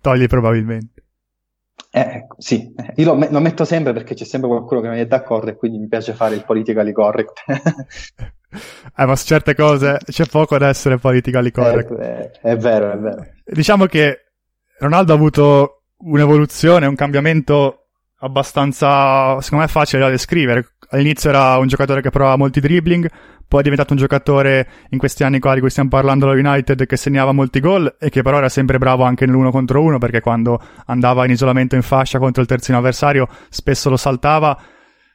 Togli 0.00 0.26
probabilmente. 0.26 1.04
Eh, 1.90 2.00
ecco, 2.00 2.36
sì, 2.38 2.74
io 2.96 3.04
lo, 3.04 3.14
me- 3.14 3.30
lo, 3.30 3.40
metto 3.40 3.64
sempre 3.64 3.92
perché 3.92 4.14
c'è 4.14 4.24
sempre 4.24 4.48
qualcuno 4.48 4.80
che 4.82 4.88
mi 4.88 4.98
è 4.98 5.06
d'accordo 5.06 5.50
e 5.50 5.56
quindi 5.56 5.78
mi 5.78 5.88
piace 5.88 6.12
fare 6.12 6.34
il 6.34 6.44
politically 6.44 6.92
correct. 6.92 7.42
eh, 7.48 9.06
ma 9.06 9.16
su 9.16 9.26
certe 9.26 9.54
cose 9.54 9.98
c'è 10.04 10.26
poco 10.26 10.58
da 10.58 10.68
essere 10.68 10.98
politically 10.98 11.50
correct. 11.50 11.90
Eh, 11.98 12.30
è 12.42 12.56
vero, 12.56 12.92
è 12.92 12.98
vero. 12.98 13.26
Diciamo 13.44 13.86
che 13.86 14.32
Ronaldo 14.78 15.12
ha 15.12 15.16
avuto 15.16 15.82
un'evoluzione, 15.98 16.86
un 16.86 16.94
cambiamento 16.94 17.85
abbastanza, 18.18 19.40
secondo 19.40 19.64
me, 19.64 19.70
facile 19.70 20.02
da 20.02 20.08
descrivere. 20.08 20.72
All'inizio 20.90 21.30
era 21.30 21.56
un 21.58 21.66
giocatore 21.66 22.00
che 22.00 22.10
provava 22.10 22.36
molti 22.36 22.60
dribbling, 22.60 23.08
poi 23.48 23.60
è 23.60 23.62
diventato 23.62 23.92
un 23.92 23.98
giocatore 23.98 24.68
in 24.90 24.98
questi 24.98 25.22
anni 25.22 25.38
qua 25.38 25.54
di 25.54 25.60
cui 25.60 25.70
stiamo 25.70 25.88
parlando 25.88 26.28
allo 26.28 26.38
United 26.38 26.84
che 26.84 26.96
segnava 26.96 27.30
molti 27.32 27.60
gol 27.60 27.96
e 27.98 28.10
che 28.10 28.22
però 28.22 28.38
era 28.38 28.48
sempre 28.48 28.78
bravo 28.78 29.04
anche 29.04 29.24
nell'uno 29.24 29.52
contro 29.52 29.82
uno 29.82 29.98
perché 29.98 30.20
quando 30.20 30.60
andava 30.86 31.24
in 31.24 31.30
isolamento 31.30 31.76
in 31.76 31.82
fascia 31.82 32.18
contro 32.18 32.42
il 32.42 32.48
terzino 32.48 32.78
avversario 32.78 33.28
spesso 33.48 33.88
lo 33.88 33.96
saltava. 33.96 34.58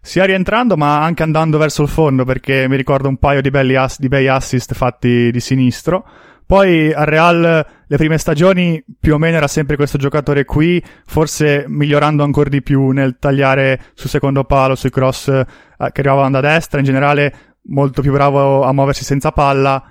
sia 0.01 0.23
rientrando 0.23 0.77
ma 0.77 1.03
anche 1.03 1.23
andando 1.23 1.57
verso 1.57 1.81
il 1.83 1.89
fondo 1.89 2.23
perché 2.23 2.67
mi 2.69 2.75
ricordo 2.77 3.07
un 3.07 3.17
paio 3.17 3.41
di, 3.41 3.49
belli 3.49 3.75
ass- 3.75 3.99
di 3.99 4.07
bei 4.07 4.27
assist 4.27 4.73
fatti 4.73 5.29
di 5.29 5.39
sinistro. 5.39 6.05
Poi 6.51 6.91
al 6.91 7.05
Real 7.05 7.65
le 7.87 7.95
prime 7.95 8.17
stagioni 8.17 8.83
più 8.99 9.13
o 9.13 9.17
meno 9.17 9.37
era 9.37 9.47
sempre 9.47 9.77
questo 9.77 9.97
giocatore 9.97 10.43
qui, 10.43 10.83
forse 11.05 11.63
migliorando 11.65 12.25
ancora 12.25 12.49
di 12.49 12.61
più 12.61 12.89
nel 12.89 13.19
tagliare 13.19 13.79
sul 13.93 14.09
secondo 14.09 14.43
palo, 14.43 14.75
sui 14.75 14.89
cross 14.89 15.29
eh, 15.29 15.45
che 15.77 16.01
arrivavano 16.01 16.31
da 16.31 16.41
destra, 16.41 16.79
in 16.79 16.83
generale 16.83 17.33
molto 17.67 18.01
più 18.01 18.11
bravo 18.11 18.63
a 18.63 18.73
muoversi 18.73 19.05
senza 19.05 19.31
palla 19.31 19.81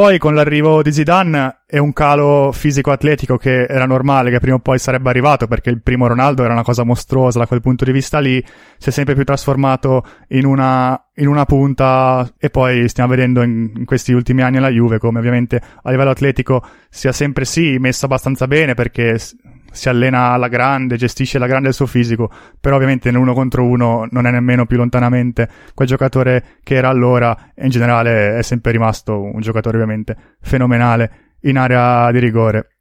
poi 0.00 0.16
con 0.16 0.34
l'arrivo 0.34 0.80
di 0.80 0.92
Zidane 0.92 1.64
e 1.66 1.78
un 1.78 1.92
calo 1.92 2.52
fisico-atletico 2.52 3.36
che 3.36 3.66
era 3.66 3.84
normale, 3.84 4.30
che 4.30 4.38
prima 4.38 4.56
o 4.56 4.58
poi 4.58 4.78
sarebbe 4.78 5.10
arrivato 5.10 5.46
perché 5.46 5.68
il 5.68 5.82
primo 5.82 6.06
Ronaldo 6.06 6.42
era 6.42 6.54
una 6.54 6.62
cosa 6.62 6.84
mostruosa 6.84 7.38
da 7.38 7.46
quel 7.46 7.60
punto 7.60 7.84
di 7.84 7.92
vista 7.92 8.18
lì, 8.18 8.42
si 8.78 8.88
è 8.88 8.92
sempre 8.92 9.12
più 9.14 9.24
trasformato 9.24 10.02
in 10.28 10.46
una, 10.46 10.98
in 11.16 11.28
una 11.28 11.44
punta 11.44 12.26
e 12.38 12.48
poi 12.48 12.88
stiamo 12.88 13.10
vedendo 13.10 13.42
in, 13.42 13.72
in, 13.76 13.84
questi 13.84 14.14
ultimi 14.14 14.40
anni 14.40 14.56
alla 14.56 14.70
Juve 14.70 14.96
come 14.96 15.18
ovviamente 15.18 15.60
a 15.82 15.90
livello 15.90 16.08
atletico 16.08 16.64
sia 16.88 17.12
sempre 17.12 17.44
sì 17.44 17.76
messo 17.78 18.06
abbastanza 18.06 18.46
bene 18.46 18.72
perché 18.72 19.18
si 19.70 19.88
allena 19.88 20.30
alla 20.30 20.48
grande, 20.48 20.96
gestisce 20.96 21.36
alla 21.36 21.46
grande 21.46 21.68
il 21.68 21.74
suo 21.74 21.86
fisico, 21.86 22.30
però 22.60 22.76
ovviamente 22.76 23.10
nell'uno 23.10 23.32
contro 23.32 23.64
uno 23.64 24.06
non 24.10 24.26
è 24.26 24.30
nemmeno 24.30 24.66
più 24.66 24.76
lontanamente 24.76 25.48
quel 25.74 25.88
giocatore 25.88 26.58
che 26.62 26.74
era 26.74 26.88
allora 26.88 27.52
e 27.54 27.64
in 27.64 27.70
generale 27.70 28.38
è 28.38 28.42
sempre 28.42 28.72
rimasto 28.72 29.20
un 29.20 29.40
giocatore 29.40 29.76
ovviamente 29.76 30.16
fenomenale 30.40 31.12
in 31.42 31.56
area 31.56 32.10
di 32.12 32.18
rigore. 32.18 32.76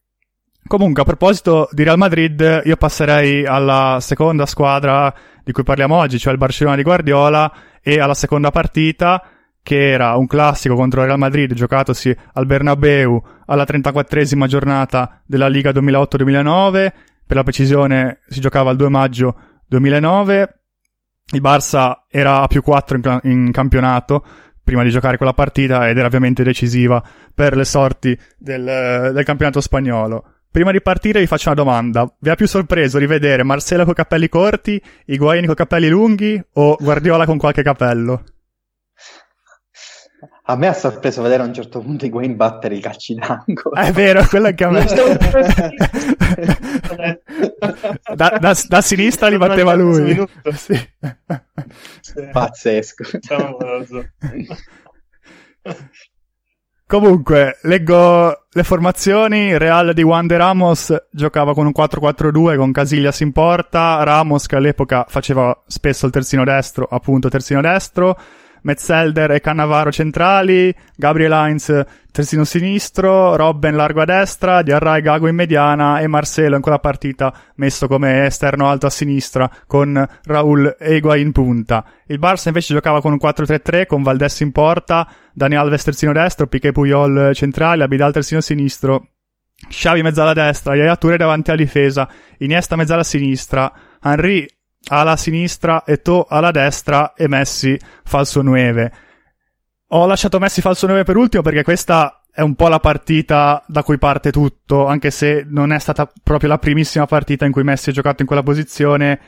Comunque, 0.67 1.02
a 1.02 1.06
proposito 1.06 1.67
di 1.71 1.84
Real 1.84 1.97
Madrid, 1.97 2.62
io 2.63 2.75
passerei 2.75 3.45
alla 3.45 3.97
seconda 4.02 4.45
squadra 4.45 5.12
di 5.43 5.52
cui 5.52 5.63
parliamo 5.63 5.95
oggi, 5.95 6.19
cioè 6.19 6.32
il 6.32 6.38
Barcellona 6.38 6.75
di 6.75 6.84
Guardiola, 6.84 7.52
e 7.82 7.99
alla 7.99 8.13
seconda 8.13 8.52
partita, 8.52 9.23
che 9.63 9.89
era 9.89 10.15
un 10.15 10.28
classico 10.28 10.75
contro 10.75 11.02
il 11.02 11.08
Real 11.08 11.17
Madrid 11.17 11.54
giocatosi 11.54 12.15
al 12.34 12.45
Bernabeu 12.45 13.21
alla 13.49 13.65
34esima 13.67 14.45
giornata 14.45 15.21
della 15.25 15.47
Liga 15.47 15.71
2008-2009, 15.71 16.91
per 17.25 17.35
la 17.35 17.43
precisione 17.43 18.19
si 18.27 18.39
giocava 18.39 18.71
il 18.71 18.77
2 18.77 18.89
maggio 18.89 19.35
2009, 19.67 20.59
il 21.33 21.41
Barça 21.41 22.05
era 22.07 22.41
a 22.41 22.47
più 22.47 22.62
4 22.62 22.97
in, 22.97 23.19
in 23.23 23.51
campionato 23.51 24.23
prima 24.63 24.83
di 24.83 24.89
giocare 24.89 25.17
quella 25.17 25.33
partita 25.33 25.89
ed 25.89 25.97
era 25.97 26.07
ovviamente 26.07 26.43
decisiva 26.43 27.03
per 27.33 27.55
le 27.55 27.65
sorti 27.65 28.17
del, 28.38 29.12
del 29.13 29.23
campionato 29.23 29.62
spagnolo. 29.62 30.35
Prima 30.51 30.71
di 30.71 30.81
partire 30.81 31.19
vi 31.19 31.27
faccio 31.27 31.49
una 31.49 31.62
domanda. 31.62 32.12
Vi 32.19 32.29
ha 32.29 32.35
più 32.35 32.47
sorpreso 32.47 32.97
rivedere 32.97 33.43
Marcelo 33.43 33.85
con 33.85 33.93
capelli 33.93 34.29
corti, 34.29 34.81
Higuain 35.05 35.45
con 35.45 35.55
capelli 35.55 35.89
lunghi 35.89 36.41
o 36.53 36.77
Guardiola 36.79 37.25
con 37.25 37.38
qualche 37.38 37.63
capello? 37.63 38.23
A 40.49 40.55
me 40.55 40.65
ha 40.65 40.73
sorpreso 40.73 41.21
vedere 41.21 41.43
a 41.43 41.45
un 41.45 41.53
certo 41.53 41.79
punto 41.79 42.07
i 42.07 42.09
Wayne 42.09 42.33
battere 42.33 42.73
i 42.73 42.79
calci 42.79 43.13
d'angolo. 43.13 43.75
È 43.77 43.91
vero, 43.91 44.25
quello 44.25 44.47
è 44.47 44.55
che 44.55 44.63
a 44.63 44.71
me. 44.71 44.83
da, 48.15 48.38
da, 48.39 48.57
da, 48.67 48.81
sinistra 48.81 49.27
li 49.27 49.38
batteva 49.38 49.75
lui. 49.75 50.27
Sì. 50.53 50.89
Pazzesco. 52.31 53.03
Comunque, 56.88 57.59
leggo 57.62 58.45
le 58.49 58.63
formazioni. 58.63 59.55
Real 59.55 59.93
di 59.93 60.01
Juan 60.01 60.25
de 60.25 60.38
Ramos 60.38 60.95
giocava 61.12 61.53
con 61.53 61.67
un 61.67 61.73
4-4-2 61.77 62.57
con 62.57 62.71
Casillas 62.71 63.19
in 63.19 63.33
porta. 63.33 64.01
Ramos, 64.01 64.47
che 64.47 64.55
all'epoca 64.55 65.05
faceva 65.07 65.55
spesso 65.67 66.07
il 66.07 66.12
terzino 66.12 66.43
destro, 66.43 66.88
appunto 66.89 67.29
terzino 67.29 67.62
destro. 67.62 68.17
Metzelder 68.62 69.32
e 69.32 69.41
Cannavaro 69.41 69.91
centrali, 69.91 70.74
Gabriel 70.95 71.32
Heinz 71.32 71.86
terzino 72.12 72.43
sinistro, 72.43 73.36
Robben 73.36 73.76
largo 73.76 74.02
a 74.02 74.06
destra, 74.06 74.62
Diarra 74.62 75.00
Gago 75.00 75.28
in 75.28 75.36
mediana 75.36 76.00
e 76.00 76.08
Marcelo 76.08 76.56
in 76.56 76.62
quella 76.62 76.80
partita 76.80 77.34
messo 77.56 77.88
come 77.88 78.26
esterno 78.26 78.67
alto 78.67 78.88
a 78.88 78.89
sinistra 78.89 79.50
con 79.67 80.08
Raul 80.24 80.76
Egua 80.80 81.15
in 81.15 81.32
punta. 81.32 81.86
Il 82.08 82.19
Barça 82.19 82.48
invece 82.48 82.74
giocava 82.74 83.02
con 83.02 83.12
un 83.12 83.19
4-3-3 83.22 83.86
con 83.86 84.04
Valdes 84.04 84.39
in 84.41 84.52
porta, 84.52 85.08
Dani 85.34 85.56
Alves 85.56 85.84
terzino 85.84 86.12
destro, 86.12 86.48
Piquet 86.48 86.74
Puyol 86.74 87.32
centrale, 87.34 87.84
Abidal 87.84 88.12
terzino 88.12 88.41
sinistro, 88.41 89.10
Xavi 89.67 90.02
mezzala 90.02 90.34
destra, 90.34 90.76
Yaya 90.76 90.95
Touré 90.95 91.17
davanti 91.17 91.52
alla 91.52 91.60
difesa, 91.60 92.10
Iniesta 92.39 92.76
mezzala 92.76 93.04
sinistra, 93.04 93.72
Henry 94.02 94.45
alla 94.88 95.18
sinistra, 95.18 95.84
Eto 95.86 96.26
alla 96.28 96.52
destra 96.52 97.13
e 97.13 97.28
Messi 97.28 97.78
falso 98.04 98.42
9. 98.42 98.92
Ho 99.89 100.06
lasciato 100.06 100.39
Messi 100.39 100.62
falso 100.62 100.88
9 100.88 101.04
per 101.04 101.18
ultimo 101.18 101.44
perché 101.44 101.63
questa 101.63 102.22
è 102.32 102.42
un 102.42 102.56
po' 102.56 102.68
la 102.68 102.80
partita 102.80 103.63
da 103.68 103.84
cui 103.84 103.98
parte 103.98 104.32
tutto, 104.32 104.86
anche 104.86 105.12
se 105.12 105.46
non 105.48 105.74
è 105.74 105.80
stata 105.80 106.10
proprio 106.24 106.50
la 106.50 106.58
primissima 106.58 107.06
partita 107.06 107.46
in 107.46 107.52
cui 107.52 107.63
Messi 107.63 107.89
ha 107.89 107.94
giocato 107.94 108.22
in 108.22 108.28
quella 108.28 108.44
posizione, 108.44 109.20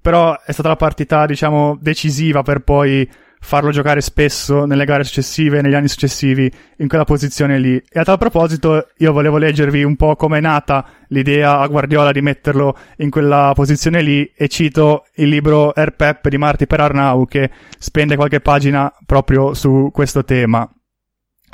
però 0.00 0.38
è 0.40 0.52
stata 0.52 0.68
la 0.68 0.76
partita, 0.76 1.26
diciamo, 1.26 1.76
decisiva 1.80 2.42
per 2.42 2.60
poi 2.60 3.10
farlo 3.40 3.70
giocare 3.70 4.00
spesso 4.00 4.64
nelle 4.64 4.84
gare 4.84 5.02
successive, 5.02 5.60
negli 5.62 5.74
anni 5.74 5.88
successivi, 5.88 6.50
in 6.76 6.88
quella 6.88 7.04
posizione 7.04 7.58
lì. 7.58 7.82
E 7.88 7.98
a 7.98 8.04
tal 8.04 8.18
proposito, 8.18 8.88
io 8.98 9.12
volevo 9.12 9.38
leggervi 9.38 9.82
un 9.82 9.96
po' 9.96 10.14
come 10.14 10.38
è 10.38 10.40
nata 10.40 10.86
l'idea 11.08 11.58
a 11.58 11.66
Guardiola 11.66 12.12
di 12.12 12.20
metterlo 12.20 12.76
in 12.98 13.10
quella 13.10 13.52
posizione 13.54 14.02
lì 14.02 14.30
e 14.36 14.46
cito 14.48 15.06
il 15.16 15.28
libro 15.28 15.72
Air 15.72 15.96
Pep 15.96 16.28
di 16.28 16.38
Marti 16.38 16.66
per 16.66 16.80
Arnau 16.80 17.26
che 17.26 17.50
spende 17.78 18.14
qualche 18.16 18.40
pagina 18.40 18.92
proprio 19.04 19.54
su 19.54 19.90
questo 19.92 20.22
tema. 20.24 20.68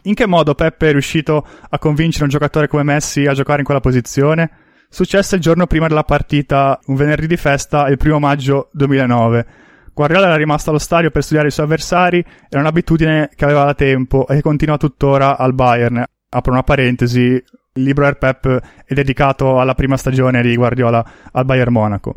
In 0.03 0.15
che 0.15 0.27
modo 0.27 0.55
Peppe 0.55 0.89
è 0.89 0.93
riuscito 0.93 1.45
a 1.69 1.79
convincere 1.79 2.25
un 2.25 2.31
giocatore 2.31 2.69
come 2.69 2.85
Messi 2.85 3.27
a 3.27 3.33
giocare 3.33 3.61
in 3.61 3.65
quella 3.65 3.81
posizione? 3.81 4.51
Successe 4.89 5.35
il 5.35 5.41
giorno 5.41 5.67
prima 5.67 5.89
della 5.89 6.05
partita, 6.05 6.79
un 6.87 6.95
venerdì 6.95 7.27
di 7.27 7.37
festa, 7.37 7.89
il 7.89 7.97
primo 7.97 8.21
maggio 8.21 8.71
2009. 8.73 9.47
Guardiola 9.97 10.27
era 10.27 10.37
rimasto 10.37 10.69
allo 10.69 10.79
stadio 10.79 11.11
per 11.11 11.23
studiare 11.23 11.49
i 11.49 11.51
suoi 11.51 11.65
avversari, 11.65 12.23
era 12.51 12.61
un'abitudine 12.61 13.31
che 13.35 13.45
aveva 13.47 13.65
da 13.65 13.73
tempo 13.73 14.29
e 14.29 14.35
che 14.35 14.43
continua 14.43 14.77
tuttora 14.77 15.39
al 15.39 15.55
Bayern. 15.55 16.05
Apro 16.29 16.53
una 16.53 16.63
parentesi, 16.63 17.21
il 17.21 17.83
libro 17.83 18.05
Air 18.05 18.19
Pep 18.19 18.61
è 18.85 18.93
dedicato 18.93 19.59
alla 19.59 19.73
prima 19.75 19.97
stagione 19.97 20.43
di 20.43 20.55
Guardiola 20.55 21.03
al 21.33 21.47
Bayern 21.47 21.73
Monaco. 21.73 22.15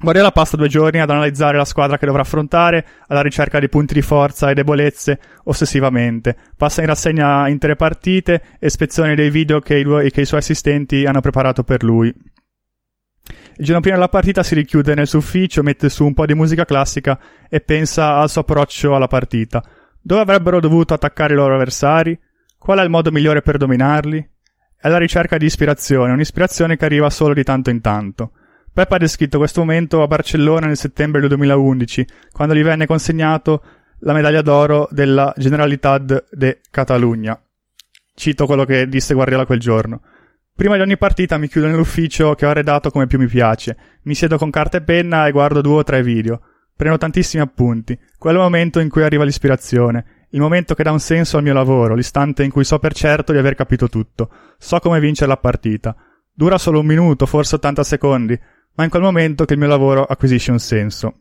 Guardiola 0.00 0.32
passa 0.32 0.56
due 0.56 0.68
giorni 0.68 0.98
ad 0.98 1.10
analizzare 1.10 1.58
la 1.58 1.66
squadra 1.66 1.98
che 1.98 2.06
dovrà 2.06 2.22
affrontare, 2.22 2.86
alla 3.08 3.20
ricerca 3.20 3.60
di 3.60 3.68
punti 3.68 3.92
di 3.92 4.00
forza 4.00 4.48
e 4.48 4.54
debolezze, 4.54 5.20
ossessivamente. 5.44 6.34
Passa 6.56 6.80
in 6.80 6.86
rassegna 6.86 7.46
intere 7.48 7.76
partite 7.76 8.40
e 8.58 8.70
spezioni 8.70 9.14
dei 9.14 9.28
video 9.28 9.60
che 9.60 9.76
i, 9.76 10.10
che 10.10 10.22
i 10.22 10.26
suoi 10.26 10.40
assistenti 10.40 11.04
hanno 11.04 11.20
preparato 11.20 11.62
per 11.62 11.84
lui. 11.84 12.10
Il 13.58 13.64
giorno 13.64 13.80
prima 13.80 13.96
della 13.96 14.08
partita 14.08 14.42
si 14.42 14.54
richiude 14.54 14.94
nel 14.94 15.06
suo 15.06 15.18
ufficio, 15.18 15.62
mette 15.62 15.88
su 15.88 16.04
un 16.04 16.14
po' 16.14 16.26
di 16.26 16.34
musica 16.34 16.64
classica 16.64 17.18
e 17.48 17.60
pensa 17.60 18.16
al 18.18 18.28
suo 18.28 18.42
approccio 18.42 18.94
alla 18.94 19.08
partita. 19.08 19.62
Dove 20.00 20.20
avrebbero 20.20 20.60
dovuto 20.60 20.94
attaccare 20.94 21.32
i 21.32 21.36
loro 21.36 21.54
avversari? 21.54 22.18
Qual 22.58 22.78
è 22.78 22.82
il 22.82 22.90
modo 22.90 23.10
migliore 23.10 23.42
per 23.42 23.56
dominarli? 23.56 24.30
È 24.78 24.88
la 24.88 24.98
ricerca 24.98 25.38
di 25.38 25.46
ispirazione, 25.46 26.12
un'ispirazione 26.12 26.76
che 26.76 26.84
arriva 26.84 27.10
solo 27.10 27.34
di 27.34 27.42
tanto 27.42 27.70
in 27.70 27.80
tanto. 27.80 28.32
Peppa 28.72 28.96
ha 28.96 28.98
descritto 28.98 29.38
questo 29.38 29.60
momento 29.60 30.02
a 30.02 30.06
Barcellona 30.06 30.66
nel 30.66 30.76
settembre 30.76 31.20
del 31.20 31.30
2011, 31.30 32.06
quando 32.30 32.54
gli 32.54 32.62
venne 32.62 32.84
consegnato 32.84 33.62
la 34.00 34.12
medaglia 34.12 34.42
d'oro 34.42 34.86
della 34.90 35.32
Generalitat 35.34 36.26
de 36.30 36.60
Catalunya. 36.70 37.40
Cito 38.14 38.46
quello 38.46 38.64
che 38.64 38.86
disse 38.86 39.14
Guardiola 39.14 39.46
quel 39.46 39.60
giorno. 39.60 40.02
Prima 40.56 40.76
di 40.76 40.80
ogni 40.80 40.96
partita 40.96 41.36
mi 41.36 41.48
chiudo 41.48 41.66
nell'ufficio 41.66 42.34
che 42.34 42.46
ho 42.46 42.48
arredato 42.48 42.88
come 42.88 43.06
più 43.06 43.18
mi 43.18 43.26
piace. 43.26 43.76
Mi 44.04 44.14
siedo 44.14 44.38
con 44.38 44.48
carta 44.48 44.78
e 44.78 44.82
penna 44.82 45.26
e 45.26 45.30
guardo 45.30 45.60
due 45.60 45.80
o 45.80 45.84
tre 45.84 46.02
video. 46.02 46.40
Prendo 46.74 46.96
tantissimi 46.96 47.42
appunti. 47.42 47.98
Quello 48.16 48.38
è 48.38 48.40
il 48.40 48.50
momento 48.50 48.80
in 48.80 48.88
cui 48.88 49.02
arriva 49.02 49.22
l'ispirazione. 49.22 50.26
Il 50.30 50.40
momento 50.40 50.74
che 50.74 50.82
dà 50.82 50.92
un 50.92 50.98
senso 50.98 51.36
al 51.36 51.42
mio 51.42 51.52
lavoro, 51.52 51.94
l'istante 51.94 52.42
in 52.42 52.50
cui 52.50 52.64
so 52.64 52.78
per 52.78 52.94
certo 52.94 53.32
di 53.32 53.38
aver 53.38 53.54
capito 53.54 53.90
tutto. 53.90 54.30
So 54.56 54.78
come 54.78 54.98
vincere 54.98 55.28
la 55.28 55.36
partita. 55.36 55.94
Dura 56.32 56.56
solo 56.56 56.80
un 56.80 56.86
minuto, 56.86 57.26
forse 57.26 57.56
80 57.56 57.84
secondi, 57.84 58.32
ma 58.76 58.82
è 58.82 58.84
in 58.84 58.90
quel 58.90 59.02
momento 59.02 59.44
che 59.44 59.52
il 59.52 59.58
mio 59.58 59.68
lavoro 59.68 60.04
acquisisce 60.04 60.52
un 60.52 60.58
senso. 60.58 61.18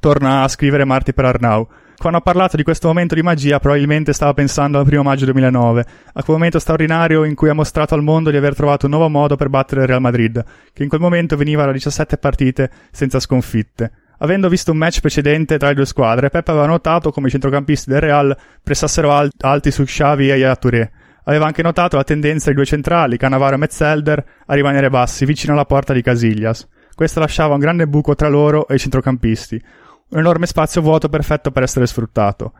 Torna 0.00 0.42
a 0.42 0.48
scrivere 0.48 0.84
Marti 0.84 1.14
per 1.14 1.24
Arnau. 1.24 1.66
Quando 2.00 2.16
ha 2.16 2.22
parlato 2.22 2.56
di 2.56 2.62
questo 2.62 2.86
momento 2.86 3.14
di 3.14 3.20
magia, 3.20 3.60
probabilmente 3.60 4.14
stava 4.14 4.32
pensando 4.32 4.78
al 4.78 4.86
primo 4.86 5.02
maggio 5.02 5.26
2009, 5.26 5.84
a 6.14 6.22
quel 6.22 6.36
momento 6.38 6.58
straordinario 6.58 7.24
in 7.24 7.34
cui 7.34 7.50
ha 7.50 7.52
mostrato 7.52 7.94
al 7.94 8.02
mondo 8.02 8.30
di 8.30 8.38
aver 8.38 8.54
trovato 8.54 8.86
un 8.86 8.92
nuovo 8.92 9.10
modo 9.10 9.36
per 9.36 9.50
battere 9.50 9.82
il 9.82 9.86
Real 9.86 10.00
Madrid, 10.00 10.42
che 10.72 10.82
in 10.82 10.88
quel 10.88 11.02
momento 11.02 11.36
veniva 11.36 11.66
da 11.66 11.72
17 11.72 12.16
partite 12.16 12.70
senza 12.90 13.20
sconfitte. 13.20 13.92
Avendo 14.20 14.48
visto 14.48 14.72
un 14.72 14.78
match 14.78 15.00
precedente 15.00 15.58
tra 15.58 15.68
le 15.68 15.74
due 15.74 15.84
squadre, 15.84 16.30
Pep 16.30 16.48
aveva 16.48 16.64
notato 16.64 17.10
come 17.10 17.28
i 17.28 17.30
centrocampisti 17.30 17.90
del 17.90 18.00
Real 18.00 18.34
pressassero 18.62 19.12
alt- 19.12 19.44
alti 19.44 19.70
su 19.70 19.84
Xavi 19.84 20.30
e 20.30 20.36
Yaya 20.36 20.56
Touré. 20.56 20.90
Aveva 21.24 21.44
anche 21.44 21.62
notato 21.62 21.96
la 21.96 22.04
tendenza 22.04 22.46
dei 22.46 22.54
due 22.54 22.64
centrali, 22.64 23.18
Cannavaro 23.18 23.56
e 23.56 23.58
Metzelder, 23.58 24.24
a 24.46 24.54
rimanere 24.54 24.88
bassi 24.88 25.26
vicino 25.26 25.52
alla 25.52 25.66
porta 25.66 25.92
di 25.92 26.00
Casillas. 26.00 26.66
Questo 26.94 27.20
lasciava 27.20 27.52
un 27.52 27.60
grande 27.60 27.86
buco 27.86 28.14
tra 28.14 28.28
loro 28.28 28.66
e 28.68 28.76
i 28.76 28.78
centrocampisti, 28.78 29.62
Un 30.10 30.18
enorme 30.18 30.46
spazio 30.46 30.82
vuoto 30.82 31.08
perfetto 31.08 31.52
per 31.52 31.62
essere 31.62 31.86
sfruttato. 31.86 32.52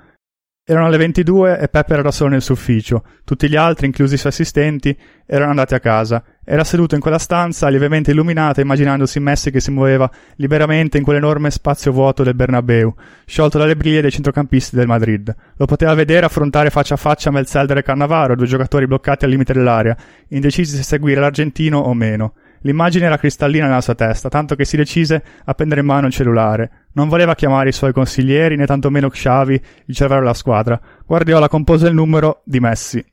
Erano 0.62 0.88
le 0.88 0.98
22 0.98 1.58
e 1.58 1.68
Pepper 1.68 1.98
era 1.98 2.12
solo 2.12 2.30
nel 2.30 2.42
suo 2.42 2.54
ufficio. 2.54 3.02
Tutti 3.24 3.48
gli 3.48 3.56
altri, 3.56 3.86
inclusi 3.86 4.14
i 4.14 4.18
suoi 4.18 4.30
assistenti, 4.30 4.96
erano 5.26 5.50
andati 5.50 5.74
a 5.74 5.80
casa. 5.80 6.22
Era 6.44 6.62
seduto 6.62 6.94
in 6.94 7.00
quella 7.00 7.18
stanza, 7.18 7.66
lievemente 7.66 8.12
illuminata, 8.12 8.60
immaginandosi 8.60 9.18
Messi 9.18 9.50
che 9.50 9.58
si 9.58 9.72
muoveva 9.72 10.08
liberamente 10.36 10.96
in 10.96 11.02
quell'enorme 11.02 11.50
spazio 11.50 11.90
vuoto 11.90 12.22
del 12.22 12.36
Bernabeu, 12.36 12.94
sciolto 13.24 13.58
dalle 13.58 13.74
briglie 13.74 14.02
dei 14.02 14.12
centrocampisti 14.12 14.76
del 14.76 14.86
Madrid. 14.86 15.34
Lo 15.56 15.66
poteva 15.66 15.92
vedere 15.94 16.26
affrontare 16.26 16.70
faccia 16.70 16.94
a 16.94 16.98
faccia 16.98 17.32
Melzelder 17.32 17.78
e 17.78 17.82
Cannavaro, 17.82 18.36
due 18.36 18.46
giocatori 18.46 18.86
bloccati 18.86 19.24
al 19.24 19.30
limite 19.32 19.52
dell'area, 19.52 19.96
indecisi 20.28 20.76
se 20.76 20.84
seguire 20.84 21.20
l'argentino 21.20 21.78
o 21.78 21.92
meno. 21.94 22.34
L'immagine 22.60 23.06
era 23.06 23.16
cristallina 23.16 23.66
nella 23.66 23.80
sua 23.80 23.96
testa, 23.96 24.28
tanto 24.28 24.54
che 24.54 24.64
si 24.64 24.76
decise 24.76 25.20
a 25.44 25.54
prendere 25.54 25.80
in 25.80 25.86
mano 25.86 26.06
il 26.06 26.12
cellulare. 26.12 26.70
Non 26.92 27.08
voleva 27.08 27.34
chiamare 27.34 27.68
i 27.68 27.72
suoi 27.72 27.92
consiglieri, 27.92 28.56
né 28.56 28.66
tantomeno 28.66 29.08
Xavi, 29.08 29.60
il 29.86 29.94
cervello 29.94 30.20
della 30.20 30.34
squadra. 30.34 30.80
Guardiola 31.06 31.48
compose 31.48 31.86
il 31.88 31.94
numero 31.94 32.42
di 32.44 32.60
Messi. 32.60 33.04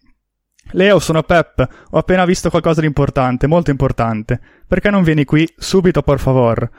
Leo, 0.71 0.99
sono 0.99 1.23
Pep. 1.23 1.67
Ho 1.91 1.97
appena 1.97 2.25
visto 2.25 2.49
qualcosa 2.49 2.81
di 2.81 2.87
importante, 2.87 3.47
molto 3.47 3.71
importante. 3.71 4.39
Perché 4.67 4.89
non 4.89 5.03
vieni 5.03 5.23
qui? 5.25 5.47
Subito, 5.55 6.01
por 6.01 6.19
favor. 6.19 6.69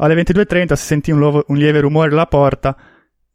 Alle 0.00 0.14
22.30 0.14 0.72
si 0.72 0.84
sentì 0.84 1.10
un, 1.12 1.18
lo- 1.20 1.44
un 1.46 1.56
lieve 1.56 1.80
rumore 1.80 2.10
alla 2.10 2.26
porta 2.26 2.76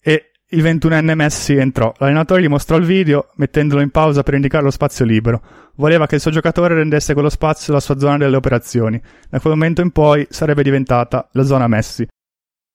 e 0.02 0.32
il 0.50 0.62
ventunenne 0.62 1.16
Messi 1.16 1.56
entrò. 1.56 1.94
L'allenatore 1.98 2.42
gli 2.42 2.48
mostrò 2.48 2.76
il 2.76 2.86
video, 2.86 3.30
mettendolo 3.36 3.82
in 3.82 3.92
pausa 3.92 4.24
per 4.24 4.34
indicare 4.34 4.64
lo 4.64 4.72
spazio 4.72 5.06
libero. 5.06 5.42
Voleva 5.76 6.08
che 6.08 6.16
il 6.16 6.22
suo 6.22 6.32
giocatore 6.32 6.74
rendesse 6.74 7.14
quello 7.14 7.30
spazio 7.30 7.72
la 7.72 7.80
sua 7.80 7.98
zona 8.00 8.18
delle 8.18 8.36
operazioni. 8.36 9.00
Da 9.30 9.40
quel 9.40 9.54
momento 9.54 9.82
in 9.82 9.92
poi 9.92 10.26
sarebbe 10.30 10.64
diventata 10.64 11.30
la 11.34 11.44
zona 11.44 11.68
Messi. 11.68 12.06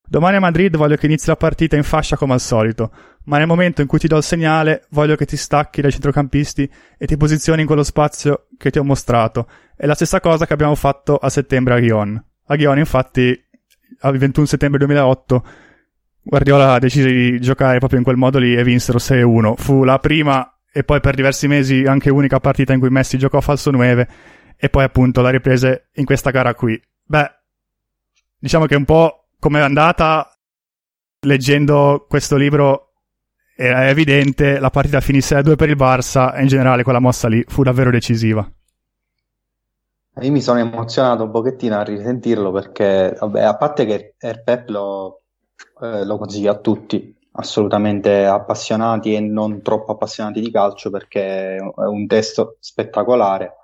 Domani 0.06 0.36
a 0.36 0.40
Madrid 0.40 0.76
voglio 0.76 0.96
che 0.96 1.06
inizi 1.06 1.28
la 1.28 1.36
partita 1.36 1.76
in 1.76 1.82
fascia 1.82 2.16
come 2.16 2.34
al 2.34 2.40
solito, 2.40 2.92
ma 3.24 3.38
nel 3.38 3.46
momento 3.46 3.80
in 3.80 3.86
cui 3.86 3.98
ti 3.98 4.06
do 4.06 4.18
il 4.18 4.22
segnale 4.22 4.84
voglio 4.90 5.16
che 5.16 5.24
ti 5.24 5.36
stacchi 5.36 5.80
dai 5.80 5.90
centrocampisti 5.90 6.70
e 6.98 7.06
ti 7.06 7.16
posizioni 7.16 7.62
in 7.62 7.66
quello 7.66 7.82
spazio 7.82 8.48
che 8.58 8.70
ti 8.70 8.78
ho 8.78 8.84
mostrato. 8.84 9.48
È 9.74 9.86
la 9.86 9.94
stessa 9.94 10.20
cosa 10.20 10.46
che 10.46 10.52
abbiamo 10.52 10.74
fatto 10.74 11.16
a 11.16 11.30
settembre 11.30 11.74
a 11.74 11.78
Ghion. 11.80 12.24
A 12.46 12.56
Ghion, 12.56 12.78
infatti, 12.78 13.22
il 13.22 14.18
21 14.18 14.46
settembre 14.46 14.78
2008 14.78 15.44
Guardiola 16.26 16.78
decise 16.78 17.10
di 17.10 17.38
giocare 17.38 17.78
proprio 17.78 17.98
in 17.98 18.04
quel 18.04 18.16
modo 18.16 18.38
lì 18.38 18.54
e 18.54 18.64
vinsero 18.64 18.98
6-1. 18.98 19.54
Fu 19.56 19.84
la 19.84 19.98
prima 19.98 20.58
e 20.72 20.82
poi 20.82 20.98
per 21.00 21.14
diversi 21.14 21.46
mesi 21.46 21.84
anche 21.84 22.10
unica 22.10 22.40
partita 22.40 22.72
in 22.72 22.80
cui 22.80 22.88
Messi 22.88 23.18
giocò 23.18 23.40
falso 23.42 23.70
9 23.70 24.08
e 24.56 24.68
poi 24.70 24.84
appunto 24.84 25.20
la 25.20 25.28
riprese 25.28 25.90
in 25.94 26.06
questa 26.06 26.30
gara 26.30 26.54
qui. 26.54 26.80
Beh, 27.04 27.30
diciamo 28.38 28.64
che 28.64 28.74
un 28.74 28.86
po' 28.86 29.23
è 29.52 29.60
andata 29.60 30.28
leggendo 31.20 32.06
questo 32.08 32.36
libro 32.36 32.92
era 33.56 33.88
evidente, 33.88 34.58
la 34.58 34.70
partita 34.70 35.00
finisse 35.00 35.36
a 35.36 35.42
2 35.42 35.54
per 35.54 35.68
il 35.68 35.76
Barça 35.76 36.34
e 36.34 36.42
in 36.42 36.48
generale 36.48 36.82
quella 36.82 36.98
mossa 36.98 37.28
lì 37.28 37.44
fu 37.46 37.62
davvero 37.62 37.90
decisiva. 37.90 38.48
Io 40.20 40.30
mi 40.30 40.40
sono 40.40 40.60
emozionato 40.60 41.24
un 41.24 41.30
pochettino 41.30 41.76
a 41.76 41.82
risentirlo 41.82 42.52
perché, 42.52 43.16
vabbè, 43.18 43.42
a 43.42 43.56
parte 43.56 43.84
che 43.84 44.14
il 44.18 44.42
Pep 44.42 44.68
lo, 44.68 45.22
eh, 45.82 46.04
lo 46.04 46.18
consiglio 46.18 46.52
a 46.52 46.58
tutti, 46.58 47.16
assolutamente 47.32 48.24
appassionati 48.24 49.14
e 49.14 49.20
non 49.20 49.62
troppo 49.62 49.92
appassionati 49.92 50.40
di 50.40 50.50
calcio 50.50 50.90
perché 50.90 51.56
è 51.56 51.86
un 51.86 52.06
testo 52.06 52.56
spettacolare. 52.60 53.54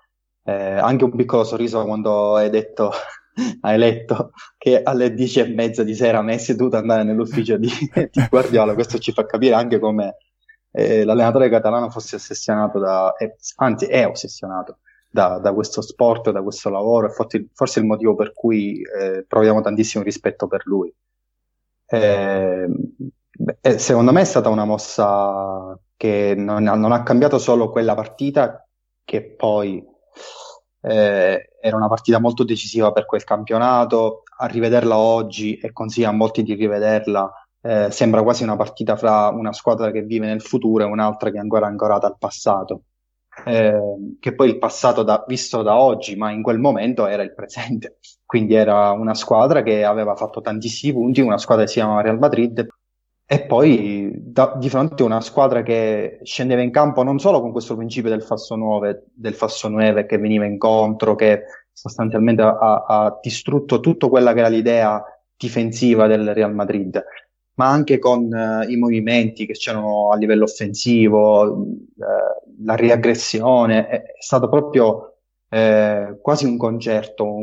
Eh, 0.42 0.52
anche 0.52 1.04
un 1.04 1.14
piccolo 1.14 1.44
sorriso 1.44 1.84
quando 1.84 2.34
hai 2.36 2.50
detto, 2.50 2.90
hai 3.62 3.78
letto 3.78 4.32
che 4.58 4.82
alle 4.82 5.14
dieci 5.14 5.40
e 5.40 5.48
mezza 5.48 5.82
di 5.82 5.94
sera 5.94 6.20
hai 6.20 6.38
seduto 6.38 6.76
ad 6.76 6.82
andare 6.82 7.04
nell'ufficio 7.04 7.56
di, 7.56 7.68
di 7.68 8.26
Guardiola, 8.28 8.74
questo 8.74 8.98
ci 8.98 9.12
fa 9.12 9.26
capire 9.26 9.54
anche 9.54 9.78
come 9.78 10.16
eh, 10.72 11.04
l'allenatore 11.04 11.48
catalano 11.48 11.90
fosse 11.90 12.16
ossessionato 12.16 12.78
da, 12.78 13.14
eh, 13.16 13.36
anzi 13.56 13.86
è 13.86 14.06
ossessionato 14.06 14.78
da, 15.10 15.38
da, 15.38 15.52
questo 15.52 15.80
sport, 15.82 16.30
da 16.30 16.42
questo 16.42 16.70
lavoro 16.70 17.08
e 17.08 17.10
forse, 17.10 17.48
forse 17.52 17.80
il 17.80 17.86
motivo 17.86 18.14
per 18.14 18.32
cui 18.32 18.80
eh, 18.82 19.24
proviamo 19.26 19.60
tantissimo 19.60 20.04
rispetto 20.04 20.46
per 20.46 20.62
lui. 20.64 20.92
Eh, 21.86 22.68
beh, 23.30 23.78
secondo 23.78 24.12
me 24.12 24.20
è 24.20 24.24
stata 24.24 24.48
una 24.48 24.64
mossa 24.64 25.76
che 25.96 26.34
non, 26.36 26.62
non, 26.62 26.92
ha 26.92 27.02
cambiato 27.02 27.38
solo 27.38 27.70
quella 27.70 27.94
partita, 27.94 28.64
che 29.04 29.22
poi 29.22 29.84
eh, 30.80 31.50
era 31.60 31.76
una 31.76 31.88
partita 31.88 32.18
molto 32.20 32.44
decisiva 32.44 32.92
per 32.92 33.06
quel 33.06 33.24
campionato. 33.24 34.22
A 34.38 34.46
rivederla 34.46 34.96
oggi 34.96 35.56
e 35.56 35.72
consiglio 35.72 36.08
a 36.08 36.12
molti 36.12 36.42
di 36.42 36.54
rivederla. 36.54 37.30
Eh, 37.62 37.90
sembra 37.90 38.22
quasi 38.22 38.42
una 38.42 38.56
partita 38.56 38.96
fra 38.96 39.28
una 39.28 39.52
squadra 39.52 39.90
che 39.90 40.02
vive 40.02 40.26
nel 40.26 40.40
futuro 40.40 40.84
e 40.84 40.86
un'altra 40.86 41.30
che 41.30 41.36
è 41.36 41.40
ancora 41.40 41.66
ancorata 41.66 42.06
al 42.06 42.16
passato 42.18 42.84
eh, 43.44 44.16
che 44.18 44.34
poi 44.34 44.48
il 44.50 44.58
passato 44.58 45.02
da, 45.02 45.24
visto 45.26 45.62
da 45.62 45.76
oggi, 45.76 46.16
ma 46.16 46.30
in 46.30 46.42
quel 46.42 46.58
momento 46.58 47.06
era 47.06 47.22
il 47.22 47.34
presente. 47.34 47.98
Quindi 48.24 48.54
era 48.54 48.90
una 48.92 49.14
squadra 49.14 49.62
che 49.62 49.84
aveva 49.84 50.14
fatto 50.14 50.40
tantissimi 50.40 50.92
punti, 50.92 51.20
una 51.20 51.38
squadra 51.38 51.64
che 51.64 51.70
si 51.70 51.78
chiamava 51.78 52.02
Real 52.02 52.18
Madrid, 52.18 52.66
e 53.32 53.42
poi 53.42 54.10
da, 54.12 54.56
di 54.58 54.68
fronte 54.68 55.04
a 55.04 55.06
una 55.06 55.20
squadra 55.20 55.62
che 55.62 56.18
scendeva 56.24 56.62
in 56.62 56.72
campo 56.72 57.04
non 57.04 57.20
solo 57.20 57.40
con 57.40 57.52
questo 57.52 57.76
principio 57.76 58.10
del 58.10 58.24
falso 58.24 58.56
9, 58.56 59.04
del 59.14 59.34
falso 59.34 59.68
9 59.68 60.04
che 60.04 60.18
veniva 60.18 60.46
incontro, 60.46 61.14
che 61.14 61.44
sostanzialmente 61.72 62.42
ha, 62.42 62.84
ha 62.88 63.18
distrutto 63.22 63.78
tutta 63.78 64.08
quella 64.08 64.32
che 64.32 64.40
era 64.40 64.48
l'idea 64.48 65.00
difensiva 65.36 66.08
del 66.08 66.34
Real 66.34 66.52
Madrid, 66.52 67.00
ma 67.54 67.68
anche 67.68 68.00
con 68.00 68.34
eh, 68.34 68.66
i 68.68 68.76
movimenti 68.76 69.46
che 69.46 69.52
c'erano 69.52 70.10
a 70.10 70.16
livello 70.16 70.42
offensivo, 70.42 71.62
eh, 71.62 72.64
la 72.64 72.74
riaggressione, 72.74 73.86
è, 73.86 74.02
è 74.02 74.14
stato 74.18 74.48
proprio 74.48 75.18
eh, 75.48 76.18
quasi 76.20 76.46
un 76.46 76.56
concerto. 76.56 77.36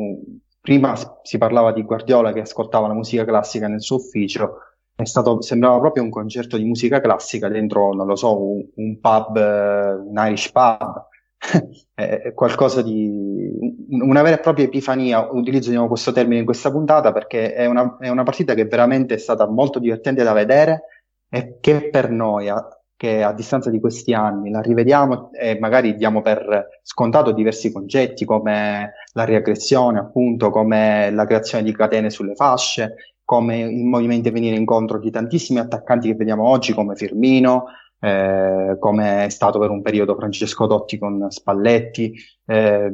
Prima 0.60 0.96
si 1.24 1.38
parlava 1.38 1.72
di 1.72 1.84
Guardiola 1.84 2.34
che 2.34 2.42
ascoltava 2.42 2.88
la 2.88 2.94
musica 2.94 3.24
classica 3.24 3.70
nel 3.70 3.82
suo 3.82 3.96
ufficio, 3.96 4.58
è 4.98 5.06
stato, 5.06 5.42
sembrava 5.44 5.78
proprio 5.80 6.02
un 6.02 6.10
concerto 6.10 6.58
di 6.58 6.64
musica 6.64 7.00
classica 7.00 7.48
dentro, 7.50 7.94
non 7.94 8.08
lo 8.08 8.16
so, 8.16 8.42
un, 8.42 8.66
un 8.76 9.00
pub, 9.00 9.38
eh, 9.38 9.92
un 9.94 10.14
Irish 10.16 10.52
pub, 10.52 11.08
è 11.94 12.34
qualcosa 12.34 12.82
di 12.82 13.52
una 13.92 14.24
vera 14.24 14.38
e 14.38 14.40
propria 14.40 14.66
epifania. 14.66 15.32
Utilizzo 15.32 15.70
di 15.70 15.76
nuovo 15.76 15.92
questo 15.92 16.12
termine 16.12 16.40
in 16.40 16.46
questa 16.46 16.72
puntata 16.72 17.12
perché 17.12 17.54
è 17.54 17.68
una, 17.68 17.98
è 18.00 18.10
una 18.10 18.24
partita 18.24 18.56
che 18.56 18.66
veramente 18.66 19.14
è 19.14 19.18
stata 19.20 19.48
molto 19.48 19.78
divertente 19.78 20.24
da 20.24 20.34
vedere 20.34 20.86
e 21.30 21.60
che 21.62 21.90
per 21.92 22.10
noi, 22.10 22.50
a, 22.50 22.68
che 22.96 23.22
a 23.22 23.34
distanza 23.34 23.70
di 23.70 23.80
questi 23.80 24.16
anni 24.16 24.50
la 24.50 24.62
rivediamo 24.62 25.30
e 25.32 25.60
magari 25.60 25.96
diamo 25.96 26.24
per 26.24 26.80
scontato 26.82 27.34
diversi 27.34 27.72
concetti 27.72 28.26
come 28.26 28.94
la 29.14 29.24
riaggressione, 29.26 30.00
appunto, 30.00 30.50
come 30.50 31.12
la 31.12 31.26
creazione 31.28 31.64
di 31.64 31.72
catene 31.72 32.10
sulle 32.10 32.34
fasce, 32.34 32.96
come 33.28 33.60
il 33.60 33.84
movimento 33.84 34.32
venire 34.32 34.56
incontro 34.56 35.00
di 35.00 35.12
tantissimi 35.12 35.60
attaccanti 35.60 36.08
che 36.08 36.16
vediamo 36.16 36.48
oggi 36.48 36.74
come 36.74 36.96
Firmino, 36.96 37.66
eh, 38.00 38.78
come 38.80 39.26
è 39.26 39.30
stato 39.30 39.60
per 39.60 39.70
un 39.70 39.82
periodo 39.82 40.16
Francesco 40.16 40.66
Totti 40.66 40.98
con 40.98 41.26
Spalletti, 41.30 42.14
eh, 42.46 42.90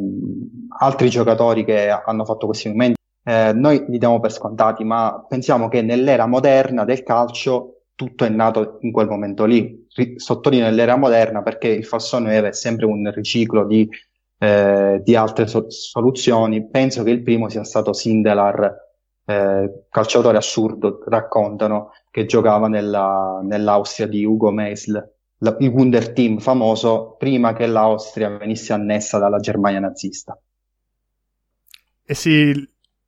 altri 0.80 1.10
giocatori 1.10 1.64
che 1.64 1.88
hanno 1.88 2.26
fatto 2.26 2.48
questi 2.48 2.70
momenti. 2.70 2.98
Eh, 3.24 3.54
noi 3.54 3.86
li 3.88 4.00
diamo 4.00 4.20
per 4.20 4.32
scontati, 4.32 4.84
ma 4.84 5.24
pensiamo 5.30 5.68
che 5.68 5.84
nell'era 5.84 6.26
moderna 6.26 6.84
del 6.84 7.04
calcio 7.04 7.84
tutto 7.94 8.26
è 8.26 8.30
nato 8.30 8.80
in 8.82 8.92
quel 8.92 9.08
momento 9.08 9.46
lì. 9.46 9.86
Ri- 9.94 10.20
sottolineo 10.20 10.66
nell'era 10.66 10.96
moderna 10.98 11.44
perché 11.44 11.68
il 11.68 11.86
falso 11.86 12.18
9 12.18 12.48
è 12.48 12.54
sempre 12.54 12.88
un 12.88 13.12
riciclo 13.14 13.68
di, 13.68 13.88
eh, 14.40 15.00
di 15.04 15.16
altre 15.16 15.46
so- 15.46 15.70
soluzioni. 15.70 16.68
Penso 16.68 17.04
che 17.04 17.12
il 17.12 17.22
primo 17.22 17.50
sia 17.50 17.64
stato 17.64 17.94
Sindelar, 17.94 18.93
eh, 19.26 19.86
calciatore 19.90 20.38
assurdo, 20.38 21.04
raccontano, 21.06 21.92
che 22.10 22.26
giocava 22.26 22.68
nella, 22.68 23.40
nell'Austria 23.44 24.08
di 24.08 24.24
Ugo 24.24 24.52
Meisl, 24.52 25.12
la, 25.38 25.56
il 25.60 25.70
Wunder 25.70 26.14
Team 26.14 26.40
famoso, 26.40 27.16
prima 27.18 27.54
che 27.54 27.66
l'Austria 27.66 28.30
venisse 28.38 28.74
annessa 28.74 29.18
dalla 29.18 29.40
Germania 29.40 29.80
nazista. 29.80 30.40
E 32.06 32.14
sì, 32.14 32.54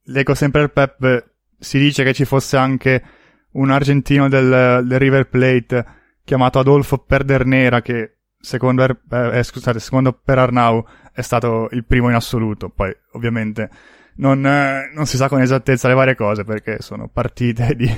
leggo 0.03 0.33
sempre 0.33 0.61
il 0.61 0.71
Pep, 0.71 1.31
si 1.59 1.77
dice 1.77 2.03
che 2.03 2.13
ci 2.13 2.25
fosse 2.25 2.57
anche 2.57 3.03
un 3.51 3.71
argentino 3.71 4.27
del, 4.27 4.85
del 4.85 4.99
River 4.99 5.27
Plate 5.27 5.85
chiamato 6.23 6.59
Adolfo 6.59 6.97
Perdernera 6.97 7.81
che 7.81 8.17
secondo, 8.39 8.83
er, 8.83 8.99
eh, 9.33 9.43
scusate, 9.43 9.79
secondo 9.79 10.13
Per 10.13 10.37
Arnau 10.37 10.83
è 11.13 11.21
stato 11.21 11.67
il 11.71 11.85
primo 11.85 12.09
in 12.09 12.15
assoluto, 12.15 12.69
poi 12.69 12.93
ovviamente 13.13 13.69
non, 14.17 14.45
eh, 14.45 14.91
non 14.93 15.05
si 15.05 15.17
sa 15.17 15.27
con 15.27 15.41
esattezza 15.41 15.87
le 15.87 15.93
varie 15.93 16.15
cose 16.15 16.43
perché 16.43 16.77
sono 16.81 17.07
partite 17.07 17.73
di 17.75 17.91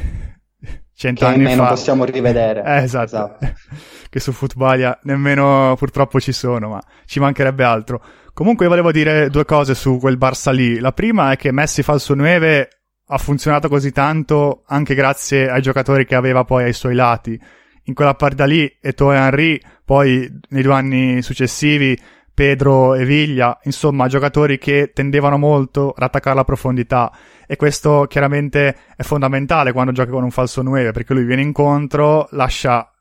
cent'anni 0.93 1.45
fa. 1.45 1.55
non 1.55 1.67
possiamo 1.67 2.03
rivedere. 2.03 2.63
Eh, 2.63 2.83
esatto. 2.83 3.37
esatto. 3.37 3.53
che 4.09 4.19
su 4.19 4.31
Footballia 4.31 4.99
nemmeno 5.03 5.75
purtroppo 5.77 6.19
ci 6.19 6.31
sono, 6.31 6.69
ma 6.69 6.81
ci 7.05 7.19
mancherebbe 7.19 7.63
altro. 7.63 8.03
Comunque 8.33 8.67
volevo 8.67 8.91
dire 8.91 9.29
due 9.29 9.45
cose 9.45 9.75
su 9.75 9.97
quel 9.97 10.17
Barça 10.17 10.53
lì. 10.53 10.79
La 10.79 10.91
prima 10.91 11.31
è 11.31 11.37
che 11.37 11.51
Messi 11.51 11.81
falso 11.83 12.13
9 12.13 12.69
ha 13.09 13.17
funzionato 13.17 13.69
così 13.69 13.91
tanto 13.91 14.63
anche 14.67 14.93
grazie 14.93 15.49
ai 15.49 15.61
giocatori 15.61 16.05
che 16.05 16.15
aveva 16.15 16.43
poi 16.43 16.65
ai 16.65 16.73
suoi 16.73 16.93
lati. 16.93 17.39
In 17.83 17.93
quella 17.93 18.15
partita 18.15 18.45
lì, 18.45 18.69
Eto'o 18.81 19.13
e 19.13 19.15
Henry, 19.15 19.59
poi 19.85 20.29
nei 20.49 20.61
due 20.61 20.73
anni 20.73 21.21
successivi, 21.21 21.97
Pedro 22.37 22.93
e 22.93 23.03
Viglia, 23.03 23.57
insomma, 23.63 24.07
giocatori 24.07 24.59
che 24.59 24.91
tendevano 24.93 25.39
molto 25.39 25.89
ad 25.89 26.03
attaccare 26.03 26.35
la 26.35 26.43
profondità. 26.43 27.11
E 27.47 27.55
questo 27.55 28.05
chiaramente 28.07 28.75
è 28.95 29.01
fondamentale 29.01 29.71
quando 29.71 29.91
giochi 29.91 30.11
con 30.11 30.21
un 30.21 30.29
falso 30.29 30.61
9, 30.61 30.91
perché 30.91 31.15
lui 31.15 31.23
viene 31.23 31.41
incontro, 31.41 32.27
lascia 32.33 32.91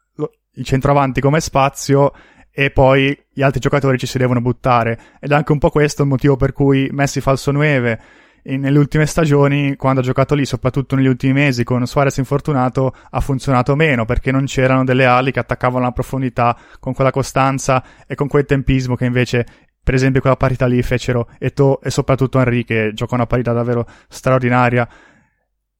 il 0.54 0.64
centroavanti 0.64 1.20
come 1.20 1.40
spazio 1.40 2.12
e 2.50 2.70
poi 2.70 3.14
gli 3.30 3.42
altri 3.42 3.60
giocatori 3.60 3.98
ci 3.98 4.06
si 4.06 4.16
devono 4.16 4.40
buttare. 4.40 4.98
Ed 5.20 5.30
è 5.30 5.34
anche 5.34 5.52
un 5.52 5.58
po' 5.58 5.68
questo 5.68 6.00
il 6.00 6.08
motivo 6.08 6.36
per 6.36 6.54
cui 6.54 6.88
Messi 6.90 7.20
falso 7.20 7.50
9 7.50 8.00
nelle 8.46 8.78
ultime 8.78 9.06
stagioni, 9.06 9.74
quando 9.76 10.00
ha 10.00 10.02
giocato 10.04 10.34
lì, 10.34 10.44
soprattutto 10.44 10.94
negli 10.94 11.08
ultimi 11.08 11.32
mesi 11.32 11.64
con 11.64 11.84
Suarez 11.86 12.16
infortunato, 12.18 12.94
ha 13.10 13.20
funzionato 13.20 13.74
meno 13.74 14.04
perché 14.04 14.30
non 14.30 14.44
c'erano 14.44 14.84
delle 14.84 15.04
ali 15.04 15.32
che 15.32 15.40
attaccavano 15.40 15.84
la 15.84 15.92
profondità 15.92 16.56
con 16.78 16.94
quella 16.94 17.10
costanza 17.10 17.82
e 18.06 18.14
con 18.14 18.28
quel 18.28 18.44
tempismo 18.44 18.94
che 18.94 19.04
invece, 19.04 19.46
per 19.82 19.94
esempio, 19.94 20.20
quella 20.20 20.36
partita 20.36 20.66
lì 20.66 20.80
fecero 20.82 21.28
Eto 21.38 21.80
e 21.80 21.90
soprattutto 21.90 22.38
Henry 22.38 22.64
che 22.64 22.92
gioca 22.94 23.16
una 23.16 23.26
partita 23.26 23.52
davvero 23.52 23.86
straordinaria 24.08 24.88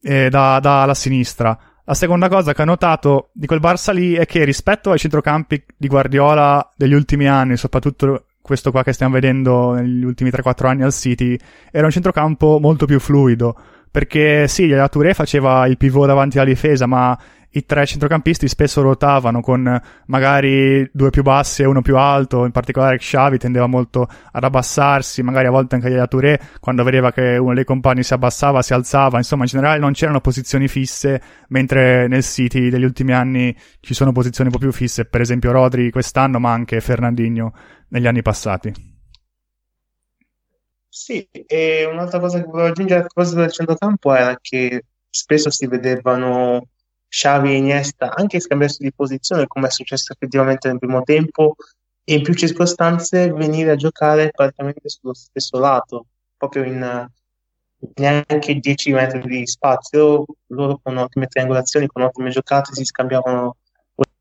eh, 0.03 0.29
da, 0.29 0.59
da 0.59 0.83
alla 0.83 0.95
sinistra. 0.95 1.57
La 1.85 1.95
seconda 1.95 2.29
cosa 2.29 2.53
che 2.53 2.63
ho 2.63 2.65
notato 2.65 3.31
di 3.33 3.47
quel 3.47 3.61
Barça 3.61 3.93
lì 3.93 4.15
è 4.15 4.27
che 4.27 4.43
rispetto 4.43 4.91
ai 4.91 4.99
centrocampi 4.99 5.65
di 5.77 5.87
Guardiola 5.87 6.73
degli 6.77 6.95
ultimi 6.95 7.29
anni, 7.29 7.57
soprattutto 7.57 8.26
questo 8.47 8.71
qua 8.71 8.85
che 8.85 8.93
stiamo 8.93 9.15
vedendo 9.15 9.73
negli 9.73 10.05
ultimi 10.05 10.31
3-4 10.31 10.67
anni 10.69 10.83
al 10.85 10.93
City, 10.93 11.37
era 11.73 11.87
un 11.87 11.91
centrocampo 11.91 12.61
molto 12.61 12.87
più 12.87 13.01
fluido. 13.01 13.57
Perché 13.91 14.47
sì, 14.47 14.69
la 14.69 14.89
Touré 14.89 15.15
faceva 15.15 15.67
il 15.67 15.77
pivot 15.77 16.07
davanti 16.07 16.39
alla 16.39 16.49
difesa, 16.49 16.87
ma 16.87 17.19
i 17.57 17.65
tre 17.65 17.87
centrocampisti 17.87 18.49
spesso 18.49 18.83
ruotavano 18.83 19.41
con 19.41 19.81
magari 20.07 20.89
due 20.93 21.11
più 21.11 21.23
bassi 21.23 21.63
e 21.63 21.67
uno 21.67 21.81
più 21.81 21.97
alto, 21.97 22.45
in 22.45 22.51
particolare 22.51 22.99
Xavi 22.99 23.39
tendeva 23.39 23.67
molto 23.67 24.07
ad 24.33 24.45
abbassarsi, 24.45 25.23
magari 25.23 25.47
a 25.47 25.51
volte 25.51 25.77
anche 25.77 25.89
la 25.89 26.07
Touré 26.07 26.39
quando 26.61 26.85
vedeva 26.85 27.13
che 27.13 27.39
uno 27.39 27.55
dei 27.55 27.65
compagni 27.65 28.03
si 28.03 28.13
abbassava 28.13 28.61
si 28.63 28.75
alzava, 28.75 29.17
insomma 29.17 29.43
in 29.45 29.49
generale 29.49 29.79
non 29.79 29.93
c'erano 29.93 30.21
posizioni 30.21 30.69
fisse, 30.69 31.21
mentre 31.49 32.07
nel 32.09 32.23
City 32.23 32.69
degli 32.69 32.85
ultimi 32.85 33.13
anni 33.13 33.57
ci 33.81 33.95
sono 33.95 34.13
posizioni 34.13 34.51
un 34.51 34.57
po' 34.57 34.63
più 34.63 34.73
fisse, 34.73 35.07
per 35.07 35.23
esempio 35.23 35.51
Rodri 35.51 35.91
quest'anno 35.91 36.39
ma 36.39 36.53
anche 36.53 36.81
Fernandinho 36.81 37.55
negli 37.89 38.07
anni 38.07 38.21
passati. 38.21 38.95
Sì, 40.89 41.27
e 41.31 41.85
un'altra 41.91 42.19
cosa 42.21 42.39
che 42.39 42.47
volevo 42.47 42.69
aggiungere 42.69 43.01
a 43.01 43.05
proposito 43.05 43.41
del 43.41 43.53
centrocampo 43.53 44.15
era 44.15 44.37
che 44.41 44.85
spesso 45.11 45.51
si 45.51 45.67
vedevano 45.67 46.69
Xavi 47.09 47.51
e 47.51 47.57
Iniesta 47.57 48.15
anche 48.15 48.41
scambiarsi 48.41 48.83
di 48.83 48.93
posizione, 48.93 49.47
come 49.47 49.69
è 49.69 49.71
successo 49.71 50.13
effettivamente 50.13 50.69
nel 50.69 50.79
primo 50.79 51.03
tempo, 51.03 51.57
e 52.05 52.15
in 52.15 52.23
più 52.23 52.35
circostanze 52.35 53.33
venire 53.33 53.73
a 53.73 53.77
giocare 53.77 54.31
praticamente 54.31 54.89
sullo 54.89 55.15
stesso 55.15 55.59
lato, 55.59 56.07
proprio 56.37 56.65
in 56.65 57.09
neanche 57.95 58.55
10 58.55 58.93
metri 58.93 59.21
di 59.21 59.47
spazio. 59.47 60.25
Loro 60.49 60.79
con 60.83 60.97
ottime 60.97 61.27
triangolazioni, 61.27 61.89
con 61.89 62.03
ottime 62.03 62.31
giocate 62.31 62.75
si 62.75 62.85
scambiavano 62.85 63.57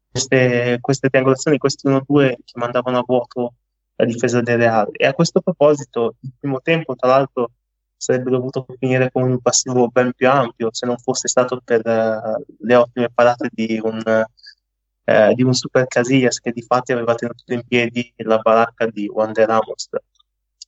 queste, 0.10 0.78
queste 0.82 1.10
triangolazioni, 1.10 1.58
questi 1.58 1.88
1-2 1.88 2.36
che 2.44 2.54
mandavano 2.56 3.00
a 3.00 3.04
vuoto 3.06 3.54
la 3.98 4.06
difesa 4.06 4.42
del 4.42 4.58
Real. 4.58 4.90
E 4.92 5.06
a 5.06 5.14
questo 5.14 5.42
proposito, 5.42 6.16
il 6.22 6.34
primo 6.40 6.62
tempo, 6.62 6.96
tra 6.96 7.10
l'altro, 7.10 7.52
sarebbe 7.98 8.30
dovuto 8.30 8.66
finire 8.78 9.12
con 9.12 9.24
un 9.24 9.40
passivo 9.40 9.88
ben 9.88 10.12
più 10.14 10.30
ampio 10.30 10.70
se 10.72 10.86
non 10.86 10.98
fosse 10.98 11.28
stato 11.28 11.62
per 11.64 11.82
uh, 11.86 12.44
le 12.60 12.76
ottime 12.76 13.10
parate 13.10 13.50
di 13.52 13.80
un, 13.82 14.02
uh, 14.06 15.34
di 15.34 15.44
un 15.44 15.54
Super 15.54 15.88
Casillas 15.88 16.40
che 16.40 16.52
di 16.52 16.62
fatti 16.62 16.92
aveva 16.92 17.16
tenuto 17.16 17.54
in 17.54 17.64
piedi 17.68 18.14
la 18.18 18.38
baracca 18.38 18.88
di 18.88 19.06
Juan 19.08 19.32
de 19.32 19.46
Ramos. 19.46 19.90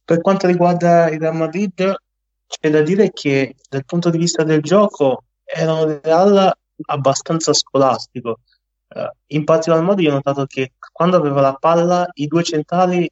Per 0.04 0.22
quanto 0.22 0.48
riguarda 0.48 1.10
il 1.10 1.20
Real 1.20 1.36
Madrid, 1.36 1.96
c'è 2.48 2.70
da 2.70 2.82
dire 2.82 3.12
che 3.12 3.56
dal 3.70 3.86
punto 3.86 4.10
di 4.10 4.18
vista 4.18 4.44
del 4.44 4.62
gioco 4.62 5.26
era 5.44 5.74
un 5.74 6.00
Real 6.02 6.58
abbastanza 6.86 7.54
scolastico. 7.54 8.40
Uh, 8.88 9.10
in 9.28 9.44
particolar 9.44 9.84
modo 9.84 10.02
io 10.02 10.12
ho 10.12 10.14
notato 10.14 10.46
che 10.46 10.74
quando 10.94 11.18
aveva 11.18 11.42
la 11.42 11.54
palla 11.54 12.08
i 12.14 12.28
due 12.28 12.42
centrali 12.42 13.10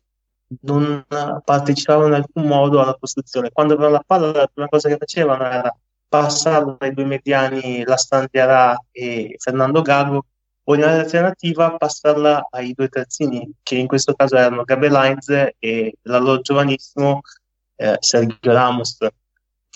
non 0.61 1.05
partecipavano 1.07 2.07
in 2.07 2.13
alcun 2.13 2.45
modo 2.45 2.81
alla 2.81 2.95
costruzione. 2.99 3.51
Quando 3.51 3.73
avevano 3.73 3.95
la 3.95 4.03
palla, 4.05 4.31
la 4.31 4.49
prima 4.51 4.67
cosa 4.67 4.89
che 4.89 4.97
facevano 4.97 5.43
era 5.45 5.75
passarla 6.07 6.77
ai 6.79 6.93
due 6.93 7.05
mediani 7.05 7.83
Lastan 7.83 8.27
Diarà 8.29 8.77
e 8.91 9.35
Fernando 9.37 9.81
Gago, 9.81 10.25
o 10.67 10.75
in 10.75 10.83
alternativa 10.83 11.75
passarla 11.77 12.47
ai 12.49 12.73
due 12.73 12.87
terzini, 12.87 13.51
che 13.61 13.75
in 13.75 13.87
questo 13.87 14.13
caso 14.13 14.35
erano 14.35 14.63
Gabriel 14.63 14.95
Heinz 14.95 15.29
e 15.59 15.93
l'allora 16.03 16.41
giovanissimo 16.41 17.21
eh, 17.75 17.97
Sergio 17.99 18.51
Ramos. 18.51 18.97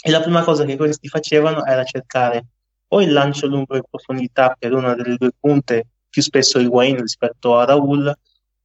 E 0.01 0.11
la 0.11 0.21
prima 0.21 0.43
cosa 0.43 0.63
che 0.65 0.77
questi 0.77 1.07
facevano 1.07 1.65
era 1.65 1.83
cercare 1.83 2.45
o 2.87 3.01
il 3.01 3.11
lancio 3.11 3.45
lungo 3.45 3.75
in 3.75 3.83
profondità 3.87 4.55
per 4.57 4.73
una 4.73 4.95
delle 4.95 5.15
due 5.17 5.31
punte, 5.39 5.87
più 6.09 6.21
spesso 6.21 6.59
Wayne 6.59 7.01
rispetto 7.01 7.57
a 7.57 7.65
Raul, 7.65 8.11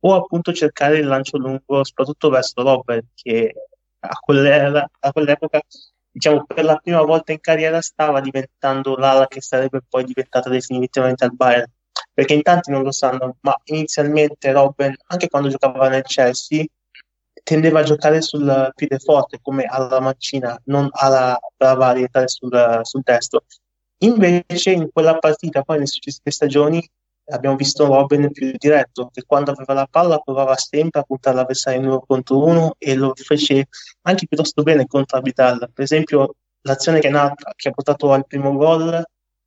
o 0.07 0.15
appunto 0.15 0.53
cercare 0.53 0.99
il 0.99 1.07
lancio 1.07 1.39
lungo, 1.39 1.83
soprattutto 1.83 2.29
verso 2.29 2.63
Robert, 2.63 3.07
che 3.15 3.55
a, 4.01 4.09
a 4.11 5.13
quell'epoca, 5.13 5.63
diciamo, 6.11 6.45
per 6.45 6.65
la 6.65 6.77
prima 6.77 7.03
volta 7.03 7.33
in 7.33 7.41
carriera 7.41 7.81
stava 7.81 8.21
diventando 8.21 8.97
l'ala 8.97 9.27
che 9.27 9.41
sarebbe 9.41 9.81
poi 9.89 10.05
diventata 10.05 10.51
definitivamente 10.51 11.25
al 11.25 11.35
Bayern. 11.35 11.71
Perché 12.13 12.35
in 12.35 12.43
tanti 12.43 12.71
non 12.71 12.83
lo 12.83 12.93
sanno, 12.93 13.39
ma 13.41 13.59
inizialmente 13.65 14.53
Robben, 14.53 14.95
anche 15.07 15.29
quando 15.29 15.49
giocava 15.49 15.89
nel 15.89 16.03
Chelsea, 16.03 16.65
tendeva 17.43 17.81
a 17.81 17.85
giocare 17.85 18.21
sul 18.21 18.73
piede 18.75 18.99
forte 18.99 19.39
come 19.41 19.65
alla 19.65 20.01
mancina, 20.01 20.61
non 20.65 20.89
alla 20.93 21.39
brava 21.57 21.87
varietà 21.87 22.27
sul, 22.29 22.81
sul 22.83 23.01
destro. 23.03 23.45
Invece 23.99 24.71
in 24.71 24.91
quella 24.93 25.17
partita, 25.19 25.63
poi 25.63 25.77
nelle 25.77 25.89
successive 25.89 26.31
stagioni, 26.31 26.87
abbiamo 27.27 27.57
visto 27.57 27.87
Robin 27.87 28.31
più 28.33 28.53
diretto, 28.57 29.11
che 29.13 29.23
quando 29.27 29.53
aveva 29.53 29.73
la 29.73 29.89
palla 29.91 30.19
provava 30.19 30.57
sempre 30.57 31.01
a 31.01 31.05
puntare 31.05 31.37
l'avversario 31.37 31.81
in 31.81 31.87
uno 31.87 32.01
contro 32.01 32.45
uno 32.45 32.75
e 32.79 32.95
lo 32.95 33.13
fece 33.15 33.69
anche 34.03 34.27
piuttosto 34.27 34.63
bene 34.63 34.87
contro 34.87 35.19
Abidal. 35.19 35.71
Per 35.73 35.85
esempio, 35.85 36.35
l'azione 36.63 37.01
che, 37.01 37.09
nata, 37.09 37.53
che 37.57 37.69
ha 37.69 37.73
portato 37.73 38.13
al 38.13 38.27
primo 38.27 38.53
gol, 38.55 39.03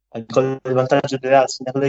al 0.09 0.25
gol 0.25 0.59
del 0.61 0.73
vantaggio 0.73 1.17
del 1.17 1.29
Real, 1.29 1.49
segnato 1.49 1.79
da 1.79 1.87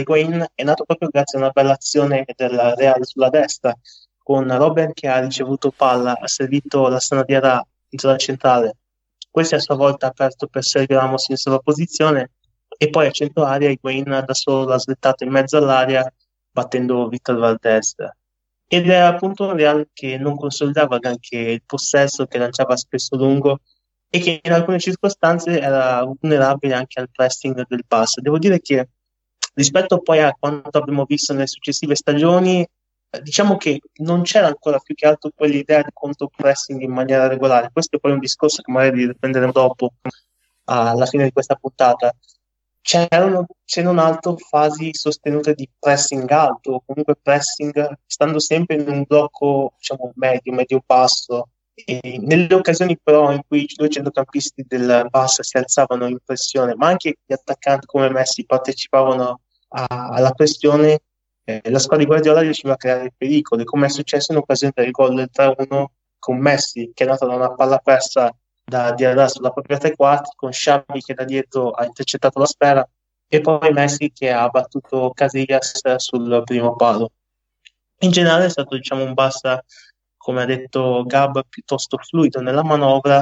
è 0.53 0.63
nato 0.63 0.83
proprio 0.83 1.09
grazie 1.09 1.39
a 1.39 1.41
una 1.41 1.51
bella 1.51 1.73
azione 1.73 2.25
del 2.35 2.73
Real 2.75 3.05
sulla 3.05 3.29
destra, 3.29 3.75
con 4.17 4.47
Robin 4.57 4.93
che 4.93 5.07
ha 5.07 5.19
ricevuto 5.19 5.71
palla, 5.75 6.17
ha 6.19 6.27
servito 6.27 6.87
la 6.87 6.99
strana 6.99 7.23
di 7.23 7.33
Ara 7.33 7.65
in 7.89 7.97
zona 7.97 8.17
centrale. 8.17 8.75
Questo 9.31 9.55
a 9.55 9.59
sua 9.59 9.75
volta 9.75 10.07
ha 10.07 10.09
aperto 10.09 10.47
per 10.47 10.63
Sergio 10.63 10.95
Ramos 10.95 11.29
in 11.29 11.37
sovrapposizione 11.37 12.31
e 12.81 12.89
poi 12.89 13.07
a 13.07 13.11
centro 13.11 13.43
aria 13.43 13.69
Higuain 13.69 14.23
da 14.25 14.33
solo 14.33 14.63
l'ha 14.63 14.79
slettato 14.79 15.25
in 15.25 15.31
mezzo 15.31 15.57
all'aria 15.57 16.09
battendo 16.49 17.09
Victor 17.09 17.37
Valdez 17.37 17.95
ed 18.71 18.87
era 18.87 19.07
appunto 19.07 19.47
un 19.47 19.57
Real 19.57 19.89
che 19.91 20.17
non 20.17 20.37
consolidava 20.37 20.97
anche 21.01 21.37
il 21.37 21.63
possesso 21.65 22.25
che 22.25 22.37
lanciava 22.37 22.77
spesso 22.77 23.17
lungo 23.17 23.59
e 24.09 24.19
che 24.19 24.39
in 24.41 24.53
alcune 24.53 24.79
circostanze 24.79 25.59
era 25.59 26.03
vulnerabile 26.03 26.75
anche 26.75 26.99
al 26.99 27.09
pressing 27.11 27.65
del 27.67 27.83
pass. 27.85 28.19
Devo 28.19 28.37
dire 28.37 28.61
che 28.61 28.89
rispetto 29.55 29.99
poi 30.01 30.21
a 30.21 30.35
quanto 30.39 30.77
abbiamo 30.77 31.03
visto 31.05 31.33
nelle 31.33 31.47
successive 31.47 31.95
stagioni, 31.95 32.65
diciamo 33.23 33.57
che 33.57 33.81
non 33.97 34.21
c'era 34.21 34.47
ancora 34.47 34.77
più 34.79 34.93
che 34.95 35.07
altro 35.07 35.31
quell'idea 35.35 35.81
di 35.81 35.89
contro 35.91 36.29
pressing 36.33 36.81
in 36.81 36.91
maniera 36.91 37.27
regolare. 37.27 37.71
Questo 37.73 37.97
è 37.97 37.99
poi 37.99 38.13
un 38.13 38.19
discorso 38.19 38.61
che 38.61 38.71
magari 38.71 39.05
riprenderemo 39.07 39.51
dopo 39.51 39.93
alla 40.65 41.05
fine 41.07 41.23
di 41.23 41.31
questa 41.31 41.55
puntata 41.55 42.13
c'erano, 42.89 43.45
se 43.63 43.83
non 43.83 43.99
altro, 43.99 44.35
fasi 44.37 44.89
sostenute 44.93 45.53
di 45.53 45.69
pressing 45.77 46.27
alto, 46.31 46.71
o 46.71 46.83
comunque 46.83 47.15
pressing 47.21 47.99
stando 48.07 48.39
sempre 48.39 48.77
in 48.77 48.89
un 48.89 49.03
blocco 49.07 49.73
diciamo, 49.77 50.11
medio, 50.15 50.53
medio 50.53 50.81
basso. 50.83 51.49
E 51.75 52.19
nelle 52.19 52.51
occasioni 52.51 52.97
però 53.01 53.31
in 53.31 53.41
cui 53.47 53.61
i 53.61 53.73
due 53.75 53.89
centrocampisti 53.89 54.65
del 54.67 55.05
Bassa 55.09 55.43
si 55.43 55.55
alzavano 55.55 56.07
in 56.07 56.17
pressione, 56.25 56.73
ma 56.75 56.87
anche 56.87 57.19
gli 57.23 57.31
attaccanti 57.31 57.85
come 57.85 58.09
Messi 58.09 58.43
partecipavano 58.43 59.41
a, 59.69 59.85
alla 59.87 60.31
questione, 60.31 60.99
eh, 61.43 61.61
la 61.69 61.79
squadra 61.79 62.03
di 62.03 62.09
Guardiola 62.09 62.41
riusciva 62.41 62.73
a 62.73 62.77
creare 62.77 63.13
pericoli, 63.15 63.65
come 63.65 63.85
è 63.85 63.89
successo 63.89 64.31
in 64.31 64.39
occasione 64.39 64.73
del 64.75 64.89
gol 64.89 65.13
del 65.13 65.29
3-1 65.31 65.85
con 66.17 66.39
Messi, 66.39 66.91
che 66.93 67.03
è 67.03 67.07
nato 67.07 67.27
da 67.27 67.35
una 67.35 67.53
palla 67.53 67.77
persa 67.77 68.35
da 68.69 68.93
Diarra 68.93 69.27
sulla 69.27 69.49
propria 69.51 69.77
tre 69.77 69.95
quarti, 69.95 70.31
con 70.35 70.51
Xavi 70.51 71.01
che 71.01 71.13
da 71.13 71.25
dietro 71.25 71.71
ha 71.71 71.83
intercettato 71.83 72.39
la 72.39 72.45
sfera 72.45 72.87
e 73.27 73.41
poi 73.41 73.71
Messi 73.73 74.11
che 74.13 74.31
ha 74.31 74.47
battuto 74.47 75.11
Casillas 75.13 75.95
sul 75.97 76.41
primo 76.45 76.75
palo. 76.75 77.11
In 77.99 78.11
generale 78.11 78.45
è 78.45 78.49
stato 78.49 78.75
diciamo, 78.75 79.03
un 79.03 79.11
Barça, 79.11 79.59
come 80.15 80.43
ha 80.43 80.45
detto 80.45 81.03
Gab, 81.05 81.41
piuttosto 81.49 81.97
fluido 81.97 82.39
nella 82.39 82.63
manovra, 82.63 83.21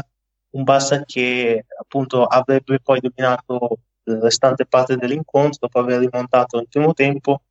un 0.52 0.64
Barça 0.64 1.02
che 1.04 1.66
appunto 1.80 2.26
avrebbe 2.26 2.80
poi 2.80 3.00
dominato 3.00 3.80
la 4.04 4.20
restante 4.20 4.66
parte 4.66 4.95
dell'incontro 4.95 5.58
dopo 5.62 5.80
aver 5.80 6.00
rimontato 6.00 6.60
il 6.60 6.68
primo 6.70 6.93
tempo 6.93 7.41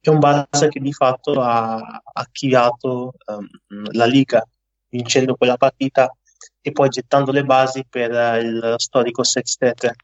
è 0.00 0.08
un 0.08 0.18
Barça 0.18 0.68
che 0.68 0.80
di 0.80 0.92
fatto 0.92 1.40
ha 1.40 2.00
archiviato 2.12 3.14
um, 3.26 3.84
la 3.92 4.06
Liga 4.06 4.46
vincendo 4.88 5.34
quella 5.34 5.56
partita 5.56 6.14
e 6.60 6.72
poi 6.72 6.88
gettando 6.88 7.32
le 7.32 7.44
basi 7.44 7.84
per 7.88 8.10
uh, 8.10 8.36
il 8.40 8.74
storico 8.76 9.22
sextete. 9.22 9.94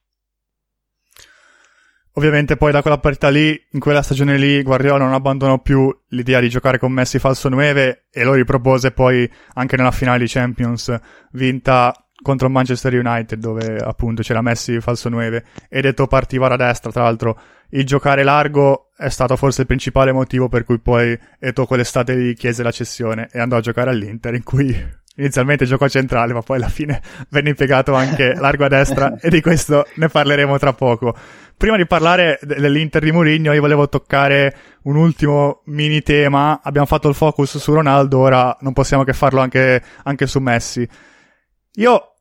Ovviamente 2.15 2.59
poi 2.59 2.73
da 2.73 2.83
quella 2.83 2.99
partita 2.99 3.31
lì, 3.31 3.59
in 3.71 3.81
quella 3.81 4.03
stagione 4.03 4.37
lì, 4.37 4.63
Guardiola 4.63 5.05
non 5.05 5.15
abbandonò 5.15 5.59
più 5.61 5.91
l'idea 6.09 6.41
di 6.41 6.51
giocare 6.51 6.79
con 6.79 6.93
Messi 6.93 7.19
falso 7.19 7.49
9 7.49 8.05
e 8.11 8.25
lo 8.25 8.35
ripropose 8.35 8.91
poi 8.91 9.31
anche 9.55 9.77
nella 9.77 9.93
finale 9.93 10.19
di 10.19 10.27
Champions 10.29 10.95
vinta 11.33 11.95
contro 12.21 12.51
Manchester 12.51 12.93
United 12.95 13.39
dove 13.39 13.79
appunto 13.79 14.23
c'era 14.23 14.43
Messi 14.43 14.79
falso 14.81 15.09
9 15.09 15.45
e 15.69 15.81
detto 15.81 16.07
partiva 16.07 16.49
da 16.49 16.57
destra 16.57 16.93
tra 16.93 17.03
l'altro 17.03 17.41
il 17.71 17.85
giocare 17.85 18.23
largo 18.23 18.91
è 18.97 19.09
stato 19.09 19.35
forse 19.37 19.63
il 19.63 19.67
principale 19.67 20.13
motivo 20.13 20.49
per 20.49 20.65
cui 20.65 20.79
poi 20.79 21.19
Eto 21.41 21.67
quell'estate 21.67 22.15
gli 22.17 22.35
chiese 22.35 22.63
la 22.63 22.71
cessione 22.71 23.29
e 23.33 23.41
andò 23.41 23.57
a 23.57 23.61
giocare 23.61 23.91
all'Inter 23.91 24.35
in 24.35 24.45
cui 24.45 25.01
inizialmente 25.17 25.67
giocò 25.67 25.89
centrale 25.89 26.33
ma 26.33 26.41
poi 26.41 26.57
alla 26.57 26.69
fine 26.69 27.01
venne 27.31 27.51
impiegato 27.51 27.95
anche 27.95 28.35
largo 28.35 28.65
a 28.65 28.69
destra 28.69 29.19
e 29.21 29.29
di 29.31 29.41
questo 29.41 29.87
ne 29.97 30.09
parleremo 30.09 30.59
tra 30.59 30.73
poco. 30.73 31.17
Prima 31.57 31.77
di 31.77 31.87
parlare 31.87 32.39
dell'Inter 32.43 33.03
di 33.03 33.13
Mourinho 33.13 33.53
io 33.53 33.61
volevo 33.61 33.89
toccare 33.89 34.57
un 34.83 34.97
ultimo 34.97 35.63
mini 35.67 36.03
tema. 36.03 36.61
Abbiamo 36.63 36.87
fatto 36.87 37.09
il 37.09 37.15
focus 37.15 37.59
su 37.59 37.73
Ronaldo 37.73 38.19
ora 38.19 38.57
non 38.61 38.73
possiamo 38.73 39.05
che 39.05 39.13
farlo 39.13 39.41
anche, 39.41 39.83
anche 40.03 40.27
su 40.27 40.41
Messi. 40.41 40.89
Io 41.77 42.13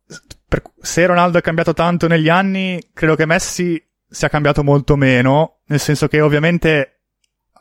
per, 0.47 0.61
se 0.81 1.05
Ronaldo 1.05 1.37
è 1.37 1.41
cambiato 1.41 1.73
tanto 1.73 2.07
negli 2.07 2.27
anni, 2.27 2.77
credo 2.93 3.15
che 3.15 3.25
Messi 3.25 3.81
sia 4.05 4.27
cambiato 4.27 4.63
molto 4.63 4.97
meno, 4.97 5.61
nel 5.67 5.79
senso 5.79 6.09
che 6.09 6.19
ovviamente 6.19 7.03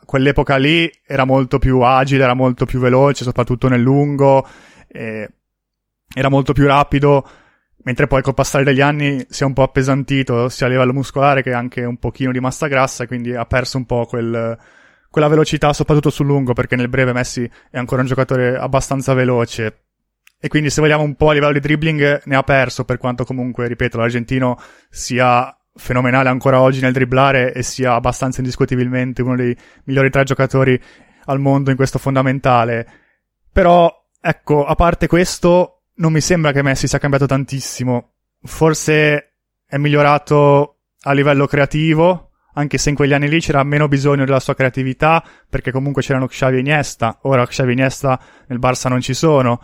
quell'epoca 0.05 0.57
lì 0.57 0.91
era 1.07 1.23
molto 1.23 1.57
più 1.57 1.79
agile, 1.79 2.23
era 2.23 2.33
molto 2.33 2.65
più 2.65 2.79
veloce, 2.79 3.23
soprattutto 3.23 3.69
nel 3.69 3.79
lungo, 3.79 4.45
era 4.91 6.29
molto 6.29 6.53
più 6.53 6.65
rapido, 6.65 7.27
mentre 7.83 8.07
poi 8.07 8.21
col 8.21 8.33
passare 8.33 8.63
degli 8.63 8.81
anni 8.81 9.25
si 9.29 9.43
è 9.43 9.45
un 9.45 9.53
po' 9.53 9.63
appesantito 9.63 10.49
sia 10.49 10.67
a 10.67 10.69
livello 10.69 10.93
muscolare 10.93 11.41
che 11.41 11.53
anche 11.53 11.83
un 11.83 11.97
pochino 11.97 12.31
di 12.31 12.39
massa 12.39 12.67
grassa, 12.67 13.07
quindi 13.07 13.33
ha 13.33 13.45
perso 13.45 13.77
un 13.77 13.85
po' 13.85 14.05
quel, 14.05 14.57
quella 15.09 15.27
velocità, 15.27 15.73
soprattutto 15.73 16.09
sul 16.09 16.25
lungo, 16.25 16.53
perché 16.53 16.75
nel 16.75 16.89
breve 16.89 17.13
Messi 17.13 17.49
è 17.69 17.77
ancora 17.77 18.01
un 18.01 18.07
giocatore 18.07 18.57
abbastanza 18.57 19.13
veloce. 19.13 19.83
E 20.43 20.47
quindi 20.47 20.71
se 20.71 20.81
vogliamo 20.81 21.03
un 21.03 21.15
po' 21.15 21.29
a 21.29 21.33
livello 21.33 21.53
di 21.53 21.59
dribbling 21.59 22.21
ne 22.25 22.35
ha 22.35 22.43
perso, 22.43 22.83
per 22.83 22.97
quanto 22.97 23.25
comunque, 23.25 23.67
ripeto, 23.67 23.97
l'argentino 23.97 24.59
sia 24.89 25.55
fenomenale 25.75 26.29
ancora 26.29 26.59
oggi 26.59 26.81
nel 26.81 26.93
dribblare 26.93 27.53
e 27.53 27.61
sia 27.61 27.93
abbastanza 27.93 28.39
indiscutibilmente 28.39 29.21
uno 29.21 29.35
dei 29.35 29.55
migliori 29.85 30.09
tre 30.09 30.23
giocatori 30.23 30.79
al 31.25 31.39
mondo 31.39 31.69
in 31.69 31.75
questo 31.75 31.99
fondamentale. 31.99 32.87
Però, 33.51 34.00
ecco, 34.21 34.65
a 34.65 34.75
parte 34.75 35.07
questo, 35.07 35.83
non 35.95 36.13
mi 36.13 36.21
sembra 36.21 36.51
che 36.51 36.61
Messi 36.61 36.87
sia 36.87 36.99
cambiato 36.99 37.25
tantissimo. 37.25 38.13
Forse 38.43 39.33
è 39.65 39.77
migliorato 39.77 40.77
a 41.01 41.11
livello 41.13 41.47
creativo, 41.47 42.29
anche 42.53 42.77
se 42.77 42.89
in 42.89 42.95
quegli 42.95 43.13
anni 43.13 43.27
lì 43.27 43.39
c'era 43.39 43.63
meno 43.63 43.87
bisogno 43.87 44.25
della 44.25 44.39
sua 44.39 44.55
creatività, 44.55 45.23
perché 45.49 45.71
comunque 45.71 46.01
c'erano 46.01 46.27
Xavi 46.27 46.57
e 46.57 46.59
Iniesta. 46.59 47.19
Ora 47.23 47.45
Xavi 47.45 47.69
e 47.69 47.73
Iniesta 47.73 48.19
nel 48.47 48.59
Barça 48.59 48.89
non 48.89 49.01
ci 49.01 49.13
sono 49.13 49.59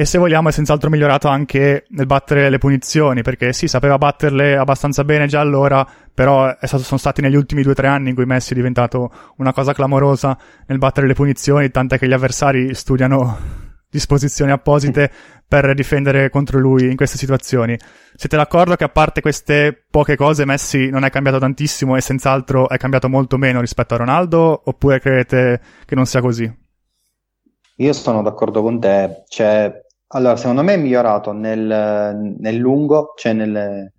e 0.00 0.04
se 0.04 0.16
vogliamo 0.16 0.48
è 0.48 0.52
senz'altro 0.52 0.90
migliorato 0.90 1.26
anche 1.26 1.86
nel 1.88 2.06
battere 2.06 2.50
le 2.50 2.58
punizioni, 2.58 3.22
perché 3.22 3.52
sì, 3.52 3.66
sapeva 3.66 3.98
batterle 3.98 4.56
abbastanza 4.56 5.02
bene 5.02 5.26
già 5.26 5.40
allora, 5.40 5.84
però 6.14 6.56
stato, 6.60 6.84
sono 6.84 7.00
stati 7.00 7.20
negli 7.20 7.34
ultimi 7.34 7.62
due 7.62 7.72
o 7.72 7.74
tre 7.74 7.88
anni 7.88 8.10
in 8.10 8.14
cui 8.14 8.24
Messi 8.24 8.52
è 8.52 8.54
diventato 8.54 9.10
una 9.38 9.52
cosa 9.52 9.72
clamorosa 9.72 10.38
nel 10.68 10.78
battere 10.78 11.08
le 11.08 11.14
punizioni, 11.14 11.68
tant'è 11.72 11.98
che 11.98 12.06
gli 12.06 12.12
avversari 12.12 12.76
studiano 12.76 13.66
disposizioni 13.90 14.50
apposite 14.50 15.10
per 15.46 15.74
difendere 15.74 16.30
contro 16.30 16.58
lui 16.58 16.90
in 16.90 16.96
queste 16.96 17.16
situazioni. 17.16 17.76
Siete 18.14 18.36
d'accordo 18.36 18.76
che 18.76 18.84
a 18.84 18.88
parte 18.88 19.20
queste 19.20 19.86
poche 19.90 20.16
cose 20.16 20.44
Messi 20.44 20.90
non 20.90 21.04
è 21.04 21.10
cambiato 21.10 21.38
tantissimo 21.38 21.96
e 21.96 22.00
senz'altro 22.00 22.68
è 22.68 22.76
cambiato 22.76 23.08
molto 23.08 23.36
meno 23.38 23.60
rispetto 23.60 23.94
a 23.94 23.98
Ronaldo, 23.98 24.62
oppure 24.64 25.00
credete 25.00 25.60
che 25.84 25.94
non 25.94 26.06
sia 26.06 26.20
così? 26.20 26.66
Io 27.76 27.92
sono 27.92 28.22
d'accordo 28.22 28.60
con 28.62 28.80
te, 28.80 29.24
cioè 29.28 29.72
allora, 30.10 30.36
secondo 30.36 30.62
me 30.62 30.74
è 30.74 30.78
migliorato 30.78 31.32
nel, 31.32 32.34
nel 32.38 32.56
lungo, 32.56 33.12
cioè 33.14 33.34
nel, 33.34 33.92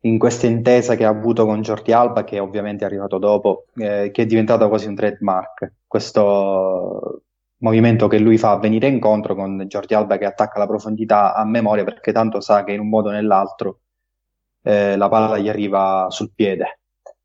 in 0.00 0.18
questa 0.18 0.48
intesa 0.48 0.96
che 0.96 1.04
ha 1.04 1.10
avuto 1.10 1.44
con 1.44 1.60
Jordi 1.60 1.92
Alba, 1.92 2.24
che 2.24 2.40
ovviamente 2.40 2.82
è 2.82 2.86
arrivato 2.88 3.18
dopo, 3.18 3.66
eh, 3.76 4.10
che 4.12 4.22
è 4.22 4.26
diventato 4.26 4.68
quasi 4.68 4.88
un 4.88 4.96
trademark. 4.96 5.74
Questo 5.86 7.22
movimento 7.58 8.06
che 8.08 8.18
lui 8.18 8.38
fa 8.38 8.56
venire 8.56 8.86
incontro 8.88 9.34
con 9.34 9.64
Jordi 9.66 9.94
Alba 9.94 10.16
che 10.18 10.24
attacca 10.24 10.58
la 10.58 10.66
profondità 10.66 11.34
a 11.34 11.44
memoria 11.44 11.84
perché 11.84 12.12
tanto 12.12 12.40
sa 12.40 12.64
che 12.64 12.72
in 12.72 12.80
un 12.80 12.88
modo 12.88 13.08
o 13.08 13.12
nell'altro 13.12 13.80
eh, 14.62 14.96
la 14.96 15.08
palla 15.08 15.38
gli 15.38 15.48
arriva 15.48 16.06
sul 16.10 16.32
piede. 16.34 16.80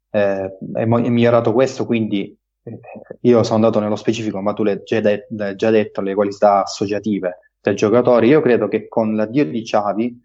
Eh, 0.09 0.57
è, 0.73 0.85
mo- 0.85 1.01
è, 1.01 1.09
migliorato 1.09 1.53
questo, 1.53 1.85
quindi 1.85 2.37
eh, 2.63 2.79
io 3.21 3.43
sono 3.43 3.55
andato 3.55 3.79
nello 3.79 3.95
specifico, 3.95 4.41
ma 4.41 4.53
tu 4.53 4.63
l'hai 4.63 4.81
già, 4.83 4.99
de- 5.01 5.27
già 5.55 5.69
detto, 5.69 6.01
le 6.01 6.13
qualità 6.13 6.63
associative 6.63 7.39
del 7.59 7.75
giocatore. 7.75 8.27
Io 8.27 8.41
credo 8.41 8.67
che 8.67 8.87
con 8.87 9.15
l'addio 9.15 9.45
di 9.45 9.61
Xavi 9.61 10.23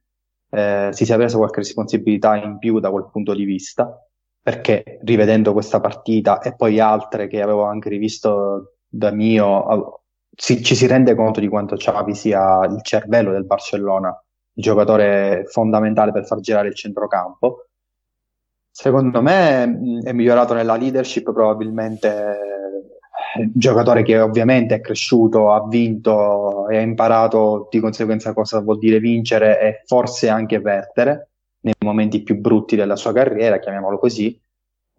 eh, 0.50 0.88
si 0.92 1.04
sia 1.04 1.16
presa 1.16 1.36
qualche 1.36 1.60
responsabilità 1.60 2.36
in 2.36 2.58
più 2.58 2.78
da 2.80 2.90
quel 2.90 3.08
punto 3.10 3.34
di 3.34 3.44
vista, 3.44 4.00
perché 4.40 5.00
rivedendo 5.02 5.52
questa 5.52 5.80
partita 5.80 6.40
e 6.40 6.54
poi 6.54 6.80
altre 6.80 7.26
che 7.26 7.42
avevo 7.42 7.64
anche 7.64 7.88
rivisto 7.88 8.76
da 8.86 9.10
mio, 9.10 9.97
si, 10.40 10.62
ci 10.62 10.76
si 10.76 10.86
rende 10.86 11.16
conto 11.16 11.40
di 11.40 11.48
quanto 11.48 11.74
Xavi 11.74 12.14
sia 12.14 12.64
il 12.64 12.80
cervello 12.82 13.32
del 13.32 13.44
Barcellona, 13.44 14.08
il 14.52 14.62
giocatore 14.62 15.44
fondamentale 15.48 16.12
per 16.12 16.24
far 16.24 16.38
girare 16.38 16.68
il 16.68 16.76
centrocampo. 16.76 17.66
Secondo 18.70 19.20
me 19.20 19.64
è 20.04 20.12
migliorato 20.12 20.54
nella 20.54 20.76
leadership 20.76 21.32
probabilmente 21.32 22.38
giocatore 23.52 24.04
che 24.04 24.20
ovviamente 24.20 24.76
è 24.76 24.80
cresciuto, 24.80 25.52
ha 25.52 25.66
vinto 25.66 26.68
e 26.68 26.76
ha 26.76 26.82
imparato 26.82 27.66
di 27.68 27.80
conseguenza 27.80 28.32
cosa 28.32 28.60
vuol 28.60 28.78
dire 28.78 29.00
vincere 29.00 29.60
e 29.60 29.82
forse 29.86 30.28
anche 30.28 30.60
perdere 30.60 31.30
nei 31.62 31.74
momenti 31.80 32.22
più 32.22 32.38
brutti 32.38 32.76
della 32.76 32.94
sua 32.94 33.12
carriera, 33.12 33.58
chiamiamolo 33.58 33.98
così. 33.98 34.40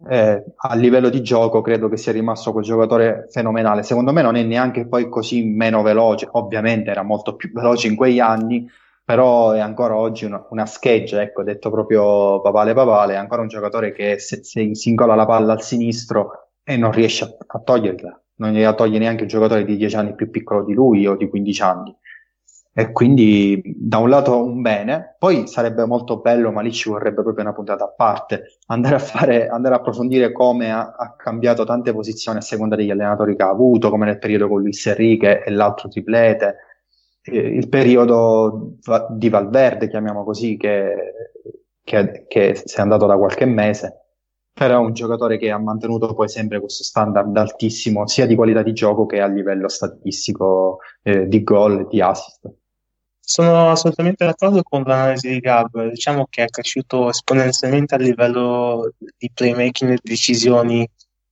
Eh, 0.08 0.44
a 0.56 0.74
livello 0.76 1.10
di 1.10 1.22
gioco 1.22 1.60
credo 1.60 1.88
che 1.88 1.98
sia 1.98 2.12
rimasto 2.12 2.52
quel 2.52 2.64
giocatore 2.64 3.26
fenomenale. 3.30 3.82
Secondo 3.82 4.12
me 4.12 4.22
non 4.22 4.36
è 4.36 4.42
neanche 4.42 4.86
poi 4.86 5.08
così 5.08 5.44
meno 5.44 5.82
veloce, 5.82 6.28
ovviamente 6.32 6.90
era 6.90 7.02
molto 7.02 7.36
più 7.36 7.52
veloce 7.52 7.88
in 7.88 7.96
quegli 7.96 8.18
anni, 8.18 8.66
però 9.04 9.50
è 9.52 9.60
ancora 9.60 9.96
oggi 9.96 10.24
una, 10.24 10.46
una 10.50 10.64
scheggia, 10.66 11.20
ecco, 11.20 11.42
detto 11.42 11.70
proprio 11.70 12.40
papale 12.40 12.72
papale, 12.72 13.14
è 13.14 13.16
ancora 13.16 13.42
un 13.42 13.48
giocatore 13.48 13.92
che 13.92 14.18
se, 14.18 14.42
se 14.42 14.74
si 14.74 14.88
incolla 14.88 15.14
la 15.14 15.26
palla 15.26 15.52
al 15.52 15.62
sinistro 15.62 16.50
e 16.62 16.76
non 16.76 16.92
riesce 16.92 17.24
a, 17.24 17.36
a 17.46 17.60
toglierla, 17.60 18.22
non 18.36 18.52
gliela 18.52 18.74
toglie 18.74 18.98
neanche 18.98 19.22
un 19.22 19.28
giocatore 19.28 19.64
di 19.64 19.76
10 19.76 19.96
anni 19.96 20.14
più 20.14 20.30
piccolo 20.30 20.64
di 20.64 20.72
lui 20.72 21.06
o 21.06 21.16
di 21.16 21.28
15 21.28 21.62
anni. 21.62 21.94
E 22.80 22.92
quindi 22.92 23.60
da 23.62 23.98
un 23.98 24.08
lato 24.08 24.42
un 24.42 24.62
bene, 24.62 25.14
poi 25.18 25.46
sarebbe 25.46 25.84
molto 25.84 26.20
bello, 26.20 26.50
ma 26.50 26.62
lì 26.62 26.72
ci 26.72 26.88
vorrebbe 26.88 27.22
proprio 27.22 27.44
una 27.44 27.52
puntata 27.52 27.84
a 27.84 27.92
parte, 27.94 28.58
andare 28.68 28.94
a 28.94 28.98
fare, 28.98 29.48
andare 29.48 29.74
a 29.74 29.78
approfondire 29.78 30.32
come 30.32 30.72
ha, 30.72 30.94
ha 30.96 31.14
cambiato 31.14 31.64
tante 31.64 31.92
posizioni 31.92 32.38
a 32.38 32.40
seconda 32.40 32.76
degli 32.76 32.90
allenatori 32.90 33.36
che 33.36 33.42
ha 33.42 33.50
avuto, 33.50 33.90
come 33.90 34.06
nel 34.06 34.18
periodo 34.18 34.48
con 34.48 34.62
Luis 34.62 34.86
Enrique 34.86 35.44
e 35.44 35.50
l'altro 35.50 35.88
triplete, 35.88 36.56
eh, 37.20 37.36
il 37.36 37.68
periodo 37.68 38.76
di 39.10 39.28
Valverde, 39.28 39.90
chiamiamo 39.90 40.24
così, 40.24 40.56
che, 40.56 40.94
che, 41.84 42.24
che 42.28 42.54
si 42.64 42.76
è 42.78 42.80
andato 42.80 43.04
da 43.04 43.18
qualche 43.18 43.44
mese 43.44 43.96
però 44.52 44.80
un 44.80 44.92
giocatore 44.92 45.38
che 45.38 45.50
ha 45.50 45.58
mantenuto 45.58 46.12
poi 46.12 46.28
sempre 46.28 46.60
questo 46.60 46.82
standard 46.82 47.34
altissimo 47.36 48.06
sia 48.06 48.26
di 48.26 48.34
qualità 48.34 48.62
di 48.62 48.72
gioco 48.72 49.06
che 49.06 49.20
a 49.20 49.26
livello 49.26 49.68
statistico 49.68 50.78
eh, 51.02 51.26
di 51.28 51.42
gol 51.42 51.80
e 51.80 51.86
di 51.88 52.00
assist. 52.02 52.59
Sono 53.30 53.70
assolutamente 53.70 54.24
d'accordo 54.24 54.60
con 54.64 54.82
l'analisi 54.82 55.28
di 55.28 55.38
Gab, 55.38 55.90
diciamo 55.90 56.26
che 56.28 56.42
è 56.42 56.46
cresciuto 56.48 57.10
esponenzialmente 57.10 57.94
a 57.94 57.98
livello 57.98 58.92
di 58.98 59.30
playmaking 59.32 59.92
e 59.92 59.98
decisioni 60.02 60.84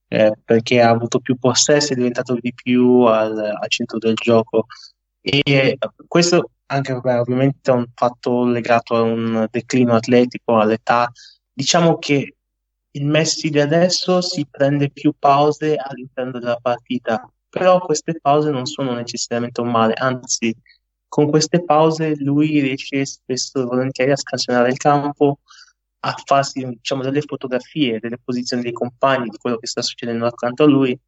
eh, 0.07 0.33
perché 0.45 0.81
ha 0.81 0.91
avuto 0.91 1.19
più 1.19 1.37
possessi, 1.39 1.95
è 1.95 1.97
diventato 1.97 2.37
di 2.41 2.55
più 2.55 3.01
al, 3.01 3.37
al 3.37 3.69
centro 3.69 3.99
del 3.99 4.15
gioco 4.15 4.67
e 5.21 5.77
questo 6.07 6.51
anche 6.67 6.93
vabbè, 6.93 7.19
ovviamente 7.19 7.69
è 7.69 7.75
un 7.75 7.87
fatto 7.93 8.45
legato 8.45 8.95
a 8.95 9.03
un 9.03 9.49
declino 9.51 9.97
atletico, 9.97 10.57
all'età. 10.57 11.11
Diciamo 11.53 11.99
che 11.99 12.37
il 12.93 13.05
Messi 13.07 13.51
di 13.51 13.59
adesso 13.59 14.21
si 14.21 14.47
prende 14.49 14.91
più 14.91 15.15
pause 15.19 15.75
all'interno 15.75 16.39
della 16.39 16.59
partita, 16.63 17.29
però 17.49 17.81
queste 17.81 18.21
pause 18.21 18.51
non 18.51 18.67
sono 18.67 18.95
necessariamente 18.95 19.61
un 19.61 19.71
male, 19.73 19.95
anzi 19.95 20.55
con 21.09 21.31
queste 21.31 21.65
pause 21.65 22.17
lui 22.17 22.61
riesce 22.61 23.05
spesso 23.07 23.63
e 23.63 23.65
volentieri 23.65 24.13
a 24.13 24.17
scansionare 24.17 24.69
il 24.69 24.77
campo, 24.77 25.41
a 26.01 26.15
farsi 26.25 26.65
diciamo, 26.65 27.03
delle 27.03 27.23
fotografie 27.23 27.99
delle 27.99 28.19
posizioni 28.23 28.63
dei 28.63 28.73
compagni, 28.73 29.31
di 29.31 29.39
quello 29.39 29.57
che 29.57 29.67
sta 29.67 29.83
succedendo 29.83 30.27
accanto 30.27 30.63
a 30.65 30.67
lui 30.67 30.99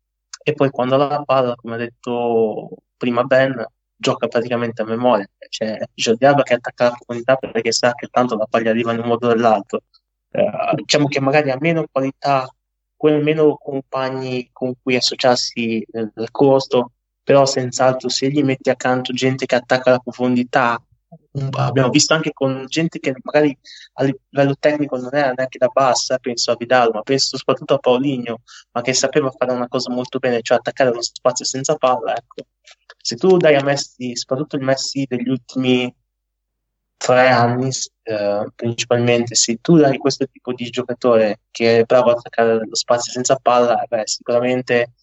e 0.42 0.52
poi 0.54 0.70
quando 0.70 0.96
la 0.96 1.22
palla, 1.24 1.54
come 1.54 1.74
ha 1.74 1.78
detto 1.78 2.70
prima 2.96 3.24
Ben, 3.24 3.64
gioca 3.94 4.26
praticamente 4.26 4.82
a 4.82 4.86
memoria. 4.86 5.28
C'è 5.48 5.78
Jordi 5.94 6.24
Alba 6.24 6.42
che 6.42 6.54
attacca 6.54 6.84
la 6.84 6.90
profondità 6.92 7.36
perché 7.36 7.72
sa 7.72 7.92
che 7.94 8.08
tanto 8.10 8.36
la 8.36 8.46
palla 8.46 8.70
arriva 8.70 8.92
in 8.92 9.00
un 9.00 9.06
modo 9.06 9.28
o 9.28 9.34
nell'altro. 9.34 9.82
Eh, 10.30 10.50
diciamo 10.74 11.06
che 11.08 11.20
magari 11.20 11.50
ha 11.50 11.58
meno 11.60 11.86
qualità, 11.90 12.48
quei 12.96 13.22
meno 13.22 13.56
compagni 13.56 14.48
con 14.52 14.74
cui 14.82 14.96
associarsi 14.96 15.86
nel, 15.92 16.10
nel 16.14 16.30
costo, 16.30 16.92
però 17.30 17.46
senz'altro 17.46 18.08
se 18.08 18.28
gli 18.28 18.42
metti 18.42 18.70
accanto 18.70 19.12
gente 19.12 19.46
che 19.46 19.54
attacca 19.54 19.92
la 19.92 20.00
profondità, 20.00 20.82
abbiamo 21.58 21.88
visto 21.88 22.12
anche 22.12 22.32
con 22.32 22.64
gente 22.66 22.98
che 22.98 23.14
magari 23.22 23.56
a 23.94 24.02
livello 24.02 24.56
tecnico 24.58 24.96
non 24.96 25.14
era 25.14 25.30
neanche 25.30 25.56
da 25.56 25.68
bassa, 25.68 26.18
penso 26.18 26.50
a 26.50 26.56
Vidal, 26.58 26.90
ma 26.92 27.02
penso 27.02 27.36
soprattutto 27.36 27.74
a 27.74 27.78
Paulinho, 27.78 28.40
ma 28.72 28.80
che 28.80 28.94
sapeva 28.94 29.30
fare 29.30 29.52
una 29.52 29.68
cosa 29.68 29.92
molto 29.92 30.18
bene, 30.18 30.42
cioè 30.42 30.58
attaccare 30.58 30.92
lo 30.92 31.00
spazio 31.00 31.44
senza 31.44 31.76
palla, 31.76 32.16
ecco. 32.16 32.46
Se 33.00 33.14
tu 33.14 33.36
dai 33.36 33.54
a 33.54 33.62
Messi, 33.62 34.16
soprattutto 34.16 34.56
il 34.56 34.62
Messi 34.62 35.06
degli 35.08 35.28
ultimi 35.28 35.94
tre 36.96 37.28
anni, 37.28 37.70
eh, 38.02 38.50
principalmente, 38.56 39.36
se 39.36 39.58
tu 39.60 39.76
dai 39.76 39.98
questo 39.98 40.26
tipo 40.26 40.52
di 40.52 40.68
giocatore 40.68 41.42
che 41.52 41.78
è 41.78 41.84
bravo 41.84 42.10
a 42.10 42.14
attaccare 42.14 42.66
lo 42.66 42.74
spazio 42.74 43.12
senza 43.12 43.36
palla, 43.36 43.84
beh, 43.88 44.02
sicuramente 44.06 44.94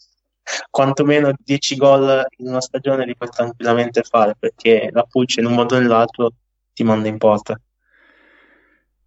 quantomeno 0.70 1.34
10 1.38 1.76
gol 1.76 2.26
in 2.38 2.48
una 2.48 2.62
stagione 2.62 3.06
li 3.06 3.16
puoi 3.16 3.30
tranquillamente 3.30 4.04
fare 4.04 4.36
perché 4.38 4.90
la 4.92 5.04
Pulce 5.04 5.40
in 5.40 5.48
un 5.48 5.54
modo 5.54 5.76
o 5.76 5.80
nell'altro 5.80 6.32
ti 6.74 6.84
manda 6.84 7.08
in 7.08 7.18
porta. 7.18 7.60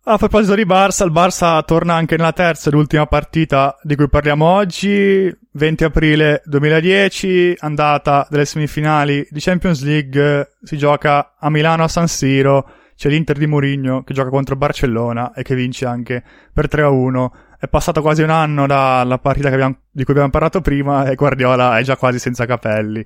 A 0.03 0.17
proposito 0.17 0.55
di 0.55 0.65
Barça, 0.65 1.05
il 1.05 1.13
Barça 1.13 1.63
torna 1.63 1.95
anche 1.95 2.17
nella 2.17 2.33
terza 2.33 2.71
e 2.71 2.73
l'ultima 2.73 3.07
partita 3.07 3.77
di 3.83 3.97
cui 3.97 4.09
parliamo 4.09 4.47
oggi, 4.47 5.31
20 5.53 5.85
aprile 5.85 6.41
2010, 6.47 7.57
andata 7.59 8.27
delle 8.31 8.47
semifinali 8.47 9.27
di 9.31 9.41
Champions 9.41 9.83
League, 9.85 10.57
si 10.63 10.79
gioca 10.79 11.35
a 11.39 11.51
Milano 11.51 11.85
a 11.85 11.89
San 11.89 12.09
Siro, 12.09 12.67
c'è 12.97 13.11
l'Inter 13.11 13.37
di 13.37 13.47
Mourinho 13.47 14.03
che 14.03 14.15
gioca 14.15 14.31
contro 14.31 14.57
Barcellona 14.57 15.33
e 15.35 15.43
che 15.43 15.55
vince 15.55 15.85
anche 15.85 16.25
per 16.53 16.69
3-1 16.71 17.29
è 17.61 17.69
passato 17.69 18.01
quasi 18.01 18.23
un 18.23 18.31
anno 18.31 18.67
dalla 18.67 19.19
partita 19.19 19.49
abbiamo, 19.49 19.81
di 19.91 20.03
cui 20.05 20.15
abbiamo 20.15 20.31
parlato 20.31 20.63
prima 20.63 21.05
e 21.05 21.15
Guardiola 21.15 21.77
è 21.77 21.83
già 21.83 21.95
quasi 21.95 22.19
senza 22.19 22.47
capelli. 22.47 23.05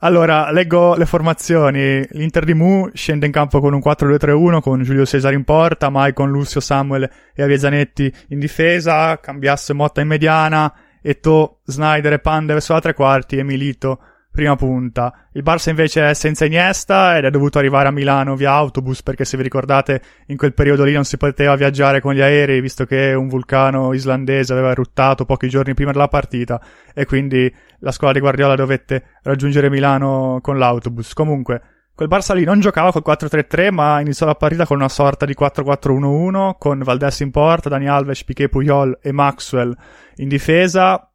Allora, 0.00 0.52
leggo 0.52 0.94
le 0.94 1.06
formazioni. 1.06 2.06
L'Inter 2.10 2.44
di 2.44 2.54
Mu 2.54 2.88
scende 2.92 3.26
in 3.26 3.32
campo 3.32 3.58
con 3.58 3.74
un 3.74 3.80
4-2-3-1 3.84 4.60
con 4.60 4.80
Giulio 4.84 5.04
Cesare 5.04 5.34
in 5.34 5.42
porta, 5.42 5.90
Maicon, 5.90 6.30
Lucio, 6.30 6.60
Samuel 6.60 7.10
e 7.34 7.42
Aviezanetti 7.42 8.12
in 8.28 8.38
difesa, 8.38 9.18
Cambiasso 9.18 9.72
e 9.72 9.74
Motta 9.74 10.00
in 10.00 10.06
mediana, 10.06 10.72
Eto, 11.02 11.58
Snyder 11.64 12.12
e 12.12 12.18
Pandev 12.20 12.58
sulla 12.58 12.80
tre 12.80 12.94
quarti 12.94 13.38
e 13.38 13.42
Milito 13.42 13.98
prima 14.36 14.54
punta. 14.54 15.26
Il 15.32 15.42
Barça 15.42 15.70
invece 15.70 16.10
è 16.10 16.14
senza 16.14 16.44
Iniesta 16.44 17.16
ed 17.16 17.24
è 17.24 17.30
dovuto 17.30 17.58
arrivare 17.58 17.88
a 17.88 17.90
Milano 17.90 18.36
via 18.36 18.52
autobus 18.52 19.02
perché 19.02 19.24
se 19.24 19.36
vi 19.36 19.42
ricordate 19.42 20.00
in 20.26 20.36
quel 20.36 20.54
periodo 20.54 20.84
lì 20.84 20.92
non 20.92 21.04
si 21.04 21.16
poteva 21.16 21.56
viaggiare 21.56 22.00
con 22.00 22.14
gli 22.14 22.20
aerei 22.20 22.60
visto 22.60 22.84
che 22.84 23.14
un 23.14 23.26
vulcano 23.26 23.92
islandese 23.92 24.52
aveva 24.52 24.70
eruttato 24.70 25.24
pochi 25.24 25.48
giorni 25.48 25.74
prima 25.74 25.90
della 25.90 26.06
partita 26.06 26.60
e 26.94 27.06
quindi 27.06 27.52
la 27.78 27.90
scuola 27.90 28.12
di 28.12 28.20
Guardiola 28.20 28.54
dovette 28.54 29.02
raggiungere 29.22 29.70
Milano 29.70 30.38
con 30.40 30.58
l'autobus. 30.58 31.14
Comunque, 31.14 31.62
quel 31.94 32.08
Barça 32.08 32.34
lì 32.34 32.44
non 32.44 32.60
giocava 32.60 32.92
col 32.92 33.02
4-3-3 33.04 33.72
ma 33.72 34.00
iniziò 34.00 34.26
la 34.26 34.34
partita 34.34 34.66
con 34.66 34.76
una 34.76 34.88
sorta 34.90 35.24
di 35.24 35.34
4-4-1-1 35.36 36.52
con 36.58 36.78
Valdés 36.84 37.20
in 37.20 37.30
porta, 37.30 37.70
Dani 37.70 37.88
Alves, 37.88 38.22
Piquet 38.22 38.50
Puyol 38.50 38.98
e 39.00 39.12
Maxwell 39.12 39.74
in 40.16 40.28
difesa 40.28 41.10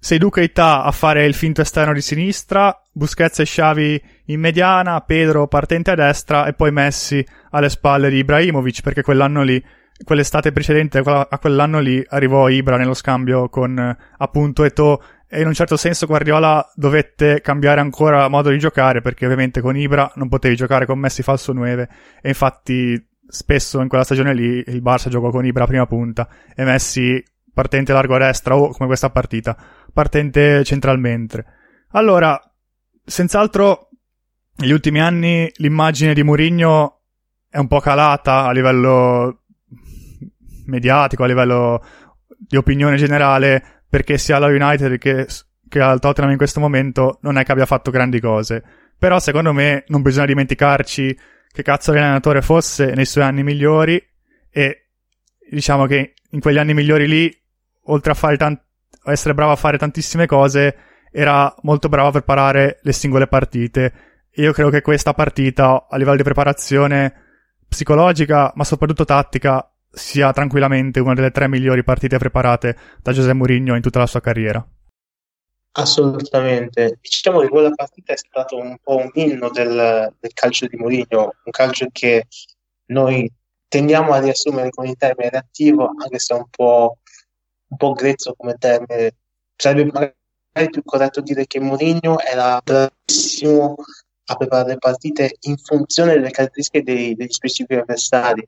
sei 0.00 0.18
Duca 0.18 0.40
Ita 0.40 0.84
a 0.84 0.92
fare 0.92 1.24
il 1.24 1.34
finto 1.34 1.60
esterno 1.60 1.92
di 1.92 2.00
sinistra, 2.00 2.74
Busquets 2.92 3.40
e 3.40 3.44
Xavi 3.44 4.02
in 4.26 4.40
mediana, 4.40 5.00
Pedro 5.00 5.48
partente 5.48 5.90
a 5.90 5.94
destra 5.96 6.46
e 6.46 6.52
poi 6.52 6.70
Messi 6.70 7.24
alle 7.50 7.68
spalle 7.68 8.08
di 8.08 8.18
Ibrahimovic 8.18 8.80
perché 8.82 9.02
quell'anno 9.02 9.42
lì, 9.42 9.62
quell'estate 10.04 10.52
precedente 10.52 11.02
a 11.04 11.38
quell'anno 11.38 11.80
lì 11.80 12.02
arrivò 12.08 12.48
Ibra 12.48 12.76
nello 12.76 12.94
scambio 12.94 13.48
con 13.48 13.96
appunto 14.18 14.64
Eto 14.64 15.02
e 15.26 15.40
in 15.40 15.46
un 15.46 15.52
certo 15.52 15.76
senso 15.76 16.06
Guardiola 16.06 16.66
dovette 16.74 17.40
cambiare 17.40 17.80
ancora 17.80 18.28
modo 18.28 18.50
di 18.50 18.58
giocare 18.58 19.02
perché 19.02 19.24
ovviamente 19.24 19.60
con 19.60 19.76
Ibra 19.76 20.10
non 20.14 20.28
potevi 20.28 20.54
giocare 20.54 20.86
con 20.86 20.98
Messi 20.98 21.22
falso 21.22 21.52
9 21.52 21.88
e 22.22 22.28
infatti 22.28 23.04
spesso 23.26 23.80
in 23.80 23.88
quella 23.88 24.04
stagione 24.04 24.32
lì 24.32 24.62
il 24.64 24.80
Barça 24.80 25.08
giocò 25.08 25.30
con 25.30 25.44
Ibra 25.44 25.66
prima 25.66 25.86
punta 25.86 26.28
e 26.54 26.64
Messi 26.64 27.22
partente 27.58 27.92
largo 27.92 28.14
a 28.14 28.18
destra 28.18 28.54
o 28.54 28.68
come 28.68 28.86
questa 28.86 29.10
partita, 29.10 29.56
partente 29.92 30.62
centralmente. 30.62 31.44
Allora, 31.90 32.40
senz'altro 33.04 33.88
negli 34.58 34.70
ultimi 34.70 35.00
anni 35.00 35.50
l'immagine 35.56 36.14
di 36.14 36.22
Mourinho 36.22 37.00
è 37.48 37.58
un 37.58 37.66
po' 37.66 37.80
calata 37.80 38.44
a 38.44 38.52
livello 38.52 39.42
mediatico, 40.66 41.24
a 41.24 41.26
livello 41.26 41.84
di 42.38 42.56
opinione 42.56 42.94
generale, 42.94 43.82
perché 43.88 44.18
sia 44.18 44.36
alla 44.36 44.46
United 44.46 44.96
che, 44.98 45.26
che 45.68 45.80
al 45.80 45.98
Tottenham 45.98 46.30
in 46.30 46.36
questo 46.36 46.60
momento 46.60 47.18
non 47.22 47.38
è 47.38 47.44
che 47.44 47.50
abbia 47.50 47.66
fatto 47.66 47.90
grandi 47.90 48.20
cose. 48.20 48.62
Però 48.96 49.18
secondo 49.18 49.52
me 49.52 49.82
non 49.88 50.02
bisogna 50.02 50.26
dimenticarci 50.26 51.18
che 51.50 51.62
cazzo 51.64 51.92
l'allenatore 51.92 52.40
fosse 52.40 52.94
nei 52.94 53.04
suoi 53.04 53.24
anni 53.24 53.42
migliori 53.42 54.00
e 54.48 54.90
diciamo 55.50 55.86
che 55.86 56.14
in 56.30 56.38
quegli 56.38 56.58
anni 56.58 56.74
migliori 56.74 57.08
lì 57.08 57.46
oltre 57.88 58.12
a 58.12 58.36
tant- 58.36 58.62
essere 59.04 59.34
bravo 59.34 59.52
a 59.52 59.56
fare 59.56 59.78
tantissime 59.78 60.26
cose, 60.26 60.76
era 61.10 61.54
molto 61.62 61.88
bravo 61.88 62.08
a 62.08 62.12
preparare 62.12 62.78
le 62.82 62.92
singole 62.92 63.26
partite. 63.26 63.92
E 64.30 64.42
io 64.42 64.52
credo 64.52 64.70
che 64.70 64.82
questa 64.82 65.14
partita, 65.14 65.86
a 65.88 65.96
livello 65.96 66.16
di 66.16 66.22
preparazione 66.22 67.12
psicologica, 67.68 68.52
ma 68.54 68.64
soprattutto 68.64 69.04
tattica, 69.04 69.70
sia 69.90 70.32
tranquillamente 70.32 71.00
una 71.00 71.14
delle 71.14 71.30
tre 71.30 71.48
migliori 71.48 71.82
partite 71.82 72.18
preparate 72.18 72.76
da 73.02 73.12
Giuseppe 73.12 73.34
Mourinho 73.34 73.74
in 73.74 73.82
tutta 73.82 73.98
la 73.98 74.06
sua 74.06 74.20
carriera. 74.20 74.66
Assolutamente. 75.72 76.98
Diciamo 77.00 77.40
che 77.40 77.48
quella 77.48 77.70
partita 77.70 78.12
è 78.12 78.16
stato 78.16 78.56
un 78.58 78.76
po' 78.82 78.96
un 78.96 79.10
inno 79.14 79.48
del, 79.50 80.12
del 80.18 80.32
calcio 80.32 80.66
di 80.66 80.76
Mourinho, 80.76 81.34
un 81.44 81.52
calcio 81.52 81.86
che 81.90 82.26
noi 82.86 83.30
tendiamo 83.68 84.12
a 84.12 84.20
riassumere 84.20 84.70
con 84.70 84.86
il 84.86 84.96
termine 84.96 85.30
reattivo, 85.30 85.90
anche 85.96 86.18
se 86.18 86.34
è 86.34 86.38
un 86.38 86.46
po' 86.50 86.98
un 87.68 87.76
po' 87.76 87.92
grezzo 87.92 88.34
come 88.36 88.54
termine. 88.58 89.14
Sarebbe 89.56 89.90
magari 89.92 90.70
più 90.70 90.82
corretto 90.84 91.20
dire 91.20 91.46
che 91.46 91.60
Mourinho 91.60 92.18
era 92.20 92.60
bravissimo 92.62 93.76
a 94.30 94.36
preparare 94.36 94.70
le 94.70 94.78
partite 94.78 95.36
in 95.40 95.56
funzione 95.56 96.14
delle 96.14 96.30
caratteristiche 96.30 96.82
dei, 96.82 97.14
degli 97.14 97.32
specifici 97.32 97.80
avversari. 97.80 98.46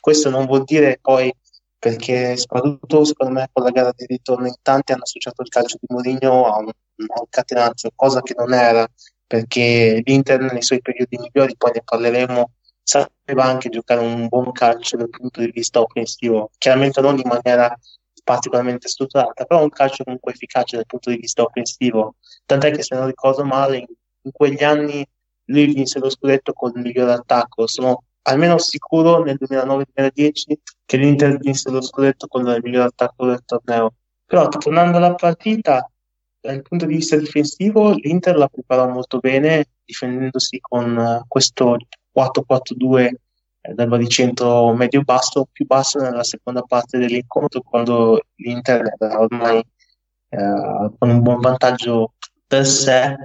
Questo 0.00 0.30
non 0.30 0.46
vuol 0.46 0.64
dire 0.64 0.98
poi 1.00 1.32
perché 1.78 2.36
soprattutto 2.38 3.04
secondo 3.04 3.34
me 3.34 3.48
con 3.52 3.62
la 3.62 3.70
gara 3.70 3.92
di 3.94 4.06
ritorno 4.06 4.46
in 4.46 4.54
tanti 4.62 4.92
hanno 4.92 5.02
associato 5.02 5.42
il 5.42 5.48
calcio 5.48 5.76
di 5.78 5.86
Mourinho 5.90 6.46
a 6.46 6.58
un, 6.58 6.68
a 6.68 7.20
un 7.20 7.26
catenaccio, 7.28 7.90
cosa 7.94 8.22
che 8.22 8.34
non 8.36 8.54
era, 8.54 8.86
perché 9.26 10.00
l'Inter 10.02 10.50
nei 10.50 10.62
suoi 10.62 10.80
periodi 10.80 11.18
migliori, 11.18 11.54
poi 11.58 11.72
ne 11.74 11.82
parleremo, 11.84 12.50
sapeva 12.82 13.44
anche 13.44 13.68
giocare 13.68 14.00
un 14.00 14.28
buon 14.28 14.52
calcio 14.52 14.96
dal 14.96 15.10
punto 15.10 15.40
di 15.40 15.50
vista 15.50 15.80
offensivo, 15.80 16.50
chiaramente 16.56 17.02
non 17.02 17.18
in 17.18 17.28
maniera 17.28 17.78
particolarmente 18.24 18.88
strutturata, 18.88 19.44
però 19.44 19.62
un 19.62 19.68
calcio 19.68 20.02
comunque 20.02 20.32
efficace 20.32 20.76
dal 20.76 20.86
punto 20.86 21.10
di 21.10 21.18
vista 21.18 21.42
offensivo. 21.42 22.16
Tant'è 22.46 22.72
che 22.72 22.82
se 22.82 22.96
non 22.96 23.06
ricordo 23.06 23.44
male, 23.44 23.76
in, 23.76 23.86
in 24.22 24.32
quegli 24.32 24.64
anni 24.64 25.06
lui 25.46 25.66
vinse 25.66 25.98
lo 25.98 26.08
scudetto 26.08 26.52
con 26.54 26.72
il 26.74 26.82
miglior 26.82 27.10
attacco. 27.10 27.66
Sono 27.66 28.04
almeno 28.22 28.58
sicuro 28.58 29.22
nel 29.22 29.38
2009-2010 29.40 30.54
che 30.86 30.96
l'Inter 30.96 31.38
vinse 31.38 31.70
lo 31.70 31.82
scudetto 31.82 32.26
con 32.26 32.46
il 32.46 32.60
miglior 32.62 32.86
attacco 32.86 33.26
del 33.26 33.42
torneo. 33.44 33.94
Però 34.24 34.48
tornando 34.48 34.96
alla 34.96 35.14
partita, 35.14 35.88
dal 36.40 36.62
punto 36.62 36.86
di 36.86 36.94
vista 36.94 37.16
difensivo, 37.16 37.92
l'Inter 37.92 38.36
la 38.36 38.48
preparò 38.48 38.88
molto 38.88 39.18
bene, 39.18 39.66
difendendosi 39.84 40.58
con 40.60 40.96
uh, 40.96 41.24
questo 41.28 41.76
4-4-2 42.16 43.10
dal 43.72 43.88
baricentro 43.88 44.74
medio-basso 44.74 45.48
più 45.50 45.64
basso 45.64 45.98
nella 45.98 46.24
seconda 46.24 46.62
parte 46.62 46.98
dell'incontro 46.98 47.62
quando 47.62 48.20
l'Inter 48.36 48.94
era 48.98 49.20
ormai 49.20 49.64
eh, 50.28 50.90
con 50.98 51.08
un 51.08 51.22
buon 51.22 51.40
vantaggio 51.40 52.14
per 52.46 52.66
sé. 52.66 53.16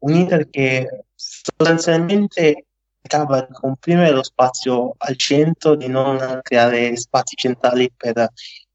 Un 0.00 0.14
Inter 0.14 0.48
che 0.50 1.04
sostanzialmente 1.14 2.66
cercava 3.00 3.40
di 3.42 3.52
comprimere 3.52 4.10
lo 4.10 4.22
spazio 4.22 4.94
al 4.98 5.16
centro, 5.16 5.74
di 5.74 5.88
non 5.88 6.40
creare 6.42 6.96
spazi 6.96 7.34
centrali 7.36 7.90
per 7.96 8.30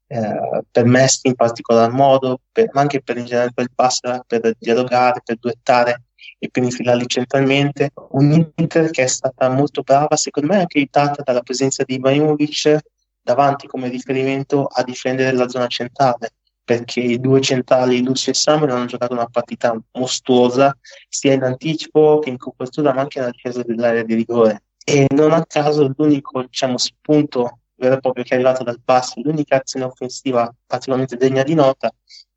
eh, 0.08 0.62
per 0.70 0.84
Messi 0.84 1.26
in 1.26 1.34
particolar 1.34 1.90
modo, 1.90 2.40
per, 2.52 2.68
ma 2.72 2.80
anche 2.80 3.02
per 3.02 3.16
in 3.16 3.24
generale 3.24 3.52
quel 3.52 3.70
passo 3.74 4.22
per 4.26 4.54
dialogare, 4.58 5.20
per 5.24 5.36
duettare 5.38 6.02
e 6.38 6.48
per 6.50 6.62
infilarli 6.62 7.06
centralmente. 7.06 7.90
Un 8.10 8.50
Inter 8.56 8.90
che 8.90 9.04
è 9.04 9.06
stata 9.06 9.48
molto 9.48 9.82
brava, 9.82 10.16
secondo 10.16 10.52
me 10.52 10.60
anche 10.60 10.78
aiutata 10.78 11.22
dalla 11.22 11.42
presenza 11.42 11.84
di 11.84 11.94
Ibrahimovic 11.94 12.78
davanti 13.22 13.66
come 13.66 13.88
riferimento 13.88 14.66
a 14.66 14.82
difendere 14.82 15.36
la 15.36 15.48
zona 15.48 15.66
centrale 15.66 16.32
perché 16.66 16.98
i 16.98 17.20
due 17.20 17.40
centrali, 17.40 18.02
Lucio 18.02 18.30
e 18.30 18.34
Samuel, 18.34 18.72
hanno 18.72 18.86
giocato 18.86 19.12
una 19.12 19.26
partita 19.26 19.80
mostruosa 19.92 20.76
sia 21.08 21.32
in 21.32 21.44
anticipo 21.44 22.18
che 22.18 22.30
in 22.30 22.38
copertura, 22.38 22.92
ma 22.92 23.02
anche 23.02 23.20
nella 23.20 23.30
difesa 23.30 23.62
dell'area 23.62 24.02
di 24.02 24.14
rigore. 24.14 24.64
E 24.84 25.06
non 25.14 25.30
a 25.30 25.46
caso 25.46 25.92
l'unico 25.96 26.42
diciamo, 26.42 26.76
spunto 26.76 27.60
vero 27.76 27.94
e 27.94 28.00
proprio 28.00 28.24
che 28.24 28.30
è 28.30 28.34
arrivato 28.34 28.64
dal 28.64 28.80
passo, 28.84 29.20
l'unica 29.22 29.56
azione 29.56 29.86
offensiva 29.86 30.52
particolarmente 30.66 31.16
degna 31.16 31.44
di 31.44 31.54
nota 31.54 31.88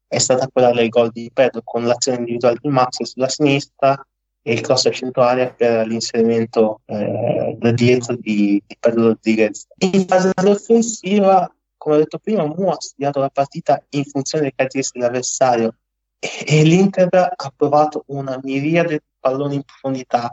è 0.10 0.18
stata 0.18 0.50
quella 0.50 0.74
del 0.74 0.90
gol 0.90 1.12
di 1.12 1.32
Pedro 1.32 1.62
con 1.64 1.86
l'azione 1.86 2.18
individuale 2.18 2.58
di 2.60 2.68
Max 2.68 3.04
sulla 3.04 3.30
sinistra 3.30 4.06
e 4.42 4.54
il 4.54 4.62
cross 4.62 4.90
area 5.14 5.54
per 5.54 5.88
l'inserimento 5.88 6.82
eh, 6.86 7.56
da 7.58 7.72
dietro 7.72 8.16
di, 8.16 8.62
di 8.66 8.78
Pedro 8.78 9.08
Rodriguez. 9.08 9.68
In 9.78 10.06
fase 10.06 10.32
offensiva 10.36 11.50
come 11.80 11.96
ho 11.96 12.00
detto 12.00 12.20
prima, 12.20 12.46
Mu 12.46 12.70
ha 12.70 12.80
studiato 12.80 13.22
la 13.22 13.30
partita 13.30 13.82
in 13.92 14.04
funzione 14.04 14.44
delle 14.44 14.56
caratteristiche 14.56 15.00
dell'avversario 15.00 15.76
e, 16.20 16.44
e 16.46 16.64
l'Inter 16.64 17.08
ha 17.34 17.54
provato 17.56 18.04
una 18.08 18.38
miriade 18.44 18.90
di 18.90 19.16
palloni 19.18 19.56
in 19.56 19.64
profondità. 19.64 20.30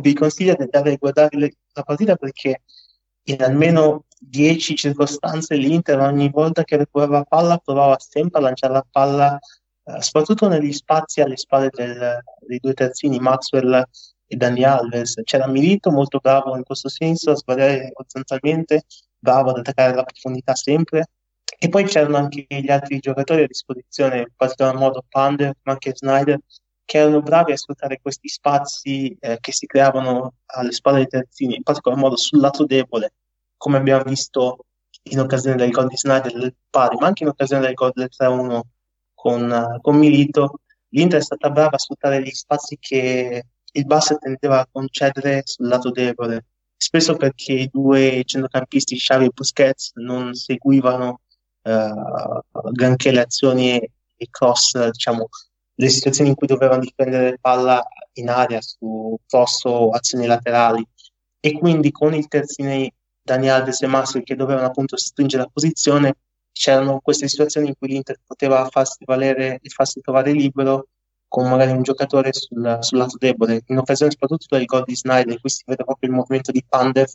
Vi 0.00 0.14
consiglio 0.14 0.54
di 0.54 0.62
andare 0.62 0.92
a 0.92 0.96
guardare 0.96 1.36
le, 1.36 1.56
la 1.74 1.82
partita 1.82 2.16
perché 2.16 2.62
in 3.28 3.42
almeno 3.42 4.04
10 4.18 4.76
circostanze 4.76 5.56
l'Inter 5.56 5.98
ogni 6.00 6.30
volta 6.30 6.64
che 6.64 6.76
recuperava 6.76 7.24
palla 7.24 7.58
provava 7.58 7.96
sempre 7.98 8.40
a 8.40 8.42
lanciare 8.42 8.72
la 8.72 8.86
palla 8.88 9.38
eh, 9.84 10.02
soprattutto 10.02 10.48
negli 10.48 10.72
spazi 10.72 11.20
alle 11.20 11.36
spalle 11.36 11.70
del, 11.72 12.18
dei 12.46 12.58
due 12.58 12.74
terzini 12.74 13.18
Maxwell 13.18 13.84
e 14.26 14.36
Dani 14.36 14.64
Alves. 14.64 15.20
C'era 15.22 15.46
Milito 15.46 15.90
molto 15.90 16.18
bravo 16.18 16.56
in 16.56 16.64
questo 16.64 16.88
senso 16.88 17.30
a 17.30 17.36
sbagliare 17.36 17.90
orizzontalmente 17.94 18.82
bravo 19.18 19.50
ad 19.50 19.58
attaccare 19.58 19.94
la 19.94 20.02
profondità 20.02 20.54
sempre. 20.54 21.06
E 21.58 21.68
poi 21.68 21.84
c'erano 21.84 22.16
anche 22.16 22.46
gli 22.48 22.70
altri 22.70 22.98
giocatori 22.98 23.44
a 23.44 23.46
disposizione, 23.46 24.18
in 24.18 24.26
particolar 24.36 24.76
modo 24.76 25.04
Pander, 25.08 25.54
ma 25.62 25.72
anche 25.72 25.92
Snyder, 25.94 26.38
che 26.86 26.98
erano 26.98 27.20
bravi 27.20 27.52
a 27.52 27.56
sfruttare 27.56 28.00
questi 28.00 28.28
spazi 28.28 29.14
eh, 29.20 29.38
che 29.40 29.52
si 29.52 29.66
creavano 29.66 30.36
alle 30.46 30.72
spalle 30.72 30.98
dei 30.98 31.08
terzini, 31.08 31.56
in 31.56 31.62
particolar 31.62 31.98
modo 31.98 32.16
sul 32.16 32.40
lato 32.40 32.64
debole, 32.64 33.12
come 33.58 33.76
abbiamo 33.76 34.04
visto 34.04 34.64
in 35.10 35.20
occasione 35.20 35.56
del 35.56 35.70
gol 35.70 35.88
di 35.88 35.96
Snyder 35.96 36.32
del 36.32 36.54
pari, 36.70 36.96
ma 36.96 37.08
anche 37.08 37.24
in 37.24 37.28
occasione 37.28 37.66
del 37.66 37.74
gol 37.74 37.92
del 37.92 38.08
3-1 38.16 38.60
con, 39.14 39.50
uh, 39.50 39.80
con 39.80 39.96
Milito. 39.96 40.60
L'Inter 40.90 41.20
è 41.20 41.22
stata 41.22 41.50
brava 41.50 41.76
a 41.76 41.78
sfruttare 41.78 42.22
gli 42.22 42.30
spazi 42.30 42.78
che 42.80 43.44
il 43.72 43.84
Basset 43.84 44.18
tendeva 44.18 44.60
a 44.60 44.68
concedere 44.70 45.42
sul 45.44 45.68
lato 45.68 45.90
debole 45.90 46.46
spesso 46.76 47.16
perché 47.16 47.52
i 47.52 47.70
due 47.72 48.22
centrocampisti 48.24 48.96
Xavi 48.96 49.24
e 49.26 49.30
Busquets 49.34 49.92
non 49.94 50.34
seguivano 50.34 51.20
uh, 51.62 52.70
granché 52.72 53.10
le 53.10 53.22
azioni 53.22 53.76
e 53.78 54.26
cross, 54.30 54.88
diciamo, 54.90 55.28
le 55.78 55.88
situazioni 55.88 56.30
in 56.30 56.36
cui 56.36 56.46
dovevano 56.46 56.80
difendere 56.80 57.38
palla 57.40 57.86
in 58.14 58.28
aria 58.28 58.60
su 58.60 59.16
cross 59.26 59.64
o 59.64 59.90
azioni 59.90 60.26
laterali. 60.26 60.86
E 61.40 61.52
quindi 61.58 61.90
con 61.90 62.14
il 62.14 62.28
terzine 62.28 62.92
Dani 63.22 63.48
Alves 63.48 63.82
e 63.82 63.86
Massimo 63.86 64.22
che 64.24 64.36
dovevano 64.36 64.66
appunto 64.66 64.96
stringere 64.96 65.42
la 65.42 65.50
posizione 65.52 66.16
c'erano 66.52 67.00
queste 67.00 67.28
situazioni 67.28 67.68
in 67.68 67.74
cui 67.76 67.88
l'Inter 67.88 68.18
poteva 68.24 68.66
farsi 68.70 69.04
valere 69.04 69.58
e 69.60 69.68
farsi 69.68 70.00
trovare 70.00 70.32
libero 70.32 70.88
con 71.28 71.48
magari 71.50 71.72
un 71.72 71.82
giocatore 71.82 72.32
sul, 72.32 72.78
sul 72.80 72.98
lato 72.98 73.18
debole, 73.18 73.62
in 73.66 73.76
occasione 73.76 74.12
soprattutto 74.12 74.56
del 74.56 74.64
gol 74.64 74.84
di 74.84 74.96
Snyder, 74.96 75.38
cui 75.38 75.50
si 75.50 75.62
vede 75.66 75.84
proprio 75.84 76.08
il 76.08 76.16
movimento 76.16 76.52
di 76.52 76.64
Pandev 76.66 77.12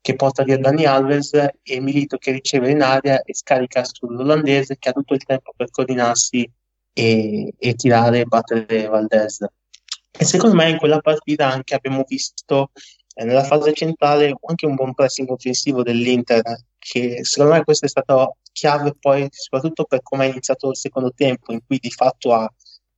che 0.00 0.14
porta 0.14 0.42
via 0.42 0.56
Dani 0.56 0.86
Alves 0.86 1.32
e 1.62 1.80
Milito 1.80 2.16
che 2.16 2.30
riceve 2.30 2.70
in 2.70 2.80
aria 2.80 3.20
e 3.22 3.34
scarica 3.34 3.84
sull'olandese 3.84 4.78
che 4.78 4.88
ha 4.88 4.92
tutto 4.92 5.14
il 5.14 5.24
tempo 5.24 5.52
per 5.54 5.68
coordinarsi 5.68 6.48
e, 6.96 7.52
e 7.58 7.74
tirare 7.74 8.20
e 8.20 8.24
battere 8.24 8.86
Valdez. 8.88 9.44
E 10.18 10.24
secondo 10.24 10.56
me 10.56 10.70
in 10.70 10.78
quella 10.78 11.00
partita 11.00 11.46
anche 11.46 11.74
abbiamo 11.74 12.04
visto 12.08 12.70
eh, 13.14 13.24
nella 13.24 13.44
fase 13.44 13.74
centrale 13.74 14.34
anche 14.48 14.64
un 14.64 14.74
buon 14.74 14.94
pressing 14.94 15.28
offensivo 15.28 15.82
dell'Inter, 15.82 16.42
che 16.78 17.22
secondo 17.24 17.52
me 17.52 17.64
questo 17.64 17.84
è 17.84 17.88
stato 17.88 18.38
chiave 18.52 18.94
poi 18.98 19.28
soprattutto 19.30 19.84
per 19.84 20.00
come 20.02 20.24
è 20.24 20.30
iniziato 20.30 20.70
il 20.70 20.76
secondo 20.76 21.12
tempo, 21.14 21.52
in 21.52 21.60
cui 21.66 21.78
di 21.78 21.90
fatto 21.90 22.32
ha 22.32 22.50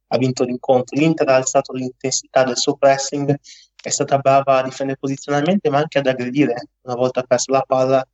ha 0.08 0.18
vinto 0.18 0.44
l'incontro. 0.44 0.98
L'Inter 0.98 1.28
ha 1.28 1.34
alzato 1.36 1.72
l'intensità 1.72 2.44
del 2.44 2.56
suo 2.56 2.76
pressing, 2.76 3.34
è 3.80 3.88
stata 3.88 4.18
brava 4.18 4.58
a 4.58 4.62
difendere 4.62 4.98
posizionalmente, 4.98 5.70
ma 5.70 5.78
anche 5.78 5.98
ad 5.98 6.06
aggredire 6.06 6.68
una 6.82 6.94
volta 6.94 7.22
persa 7.22 7.52
la 7.52 7.64
palla. 7.66 8.06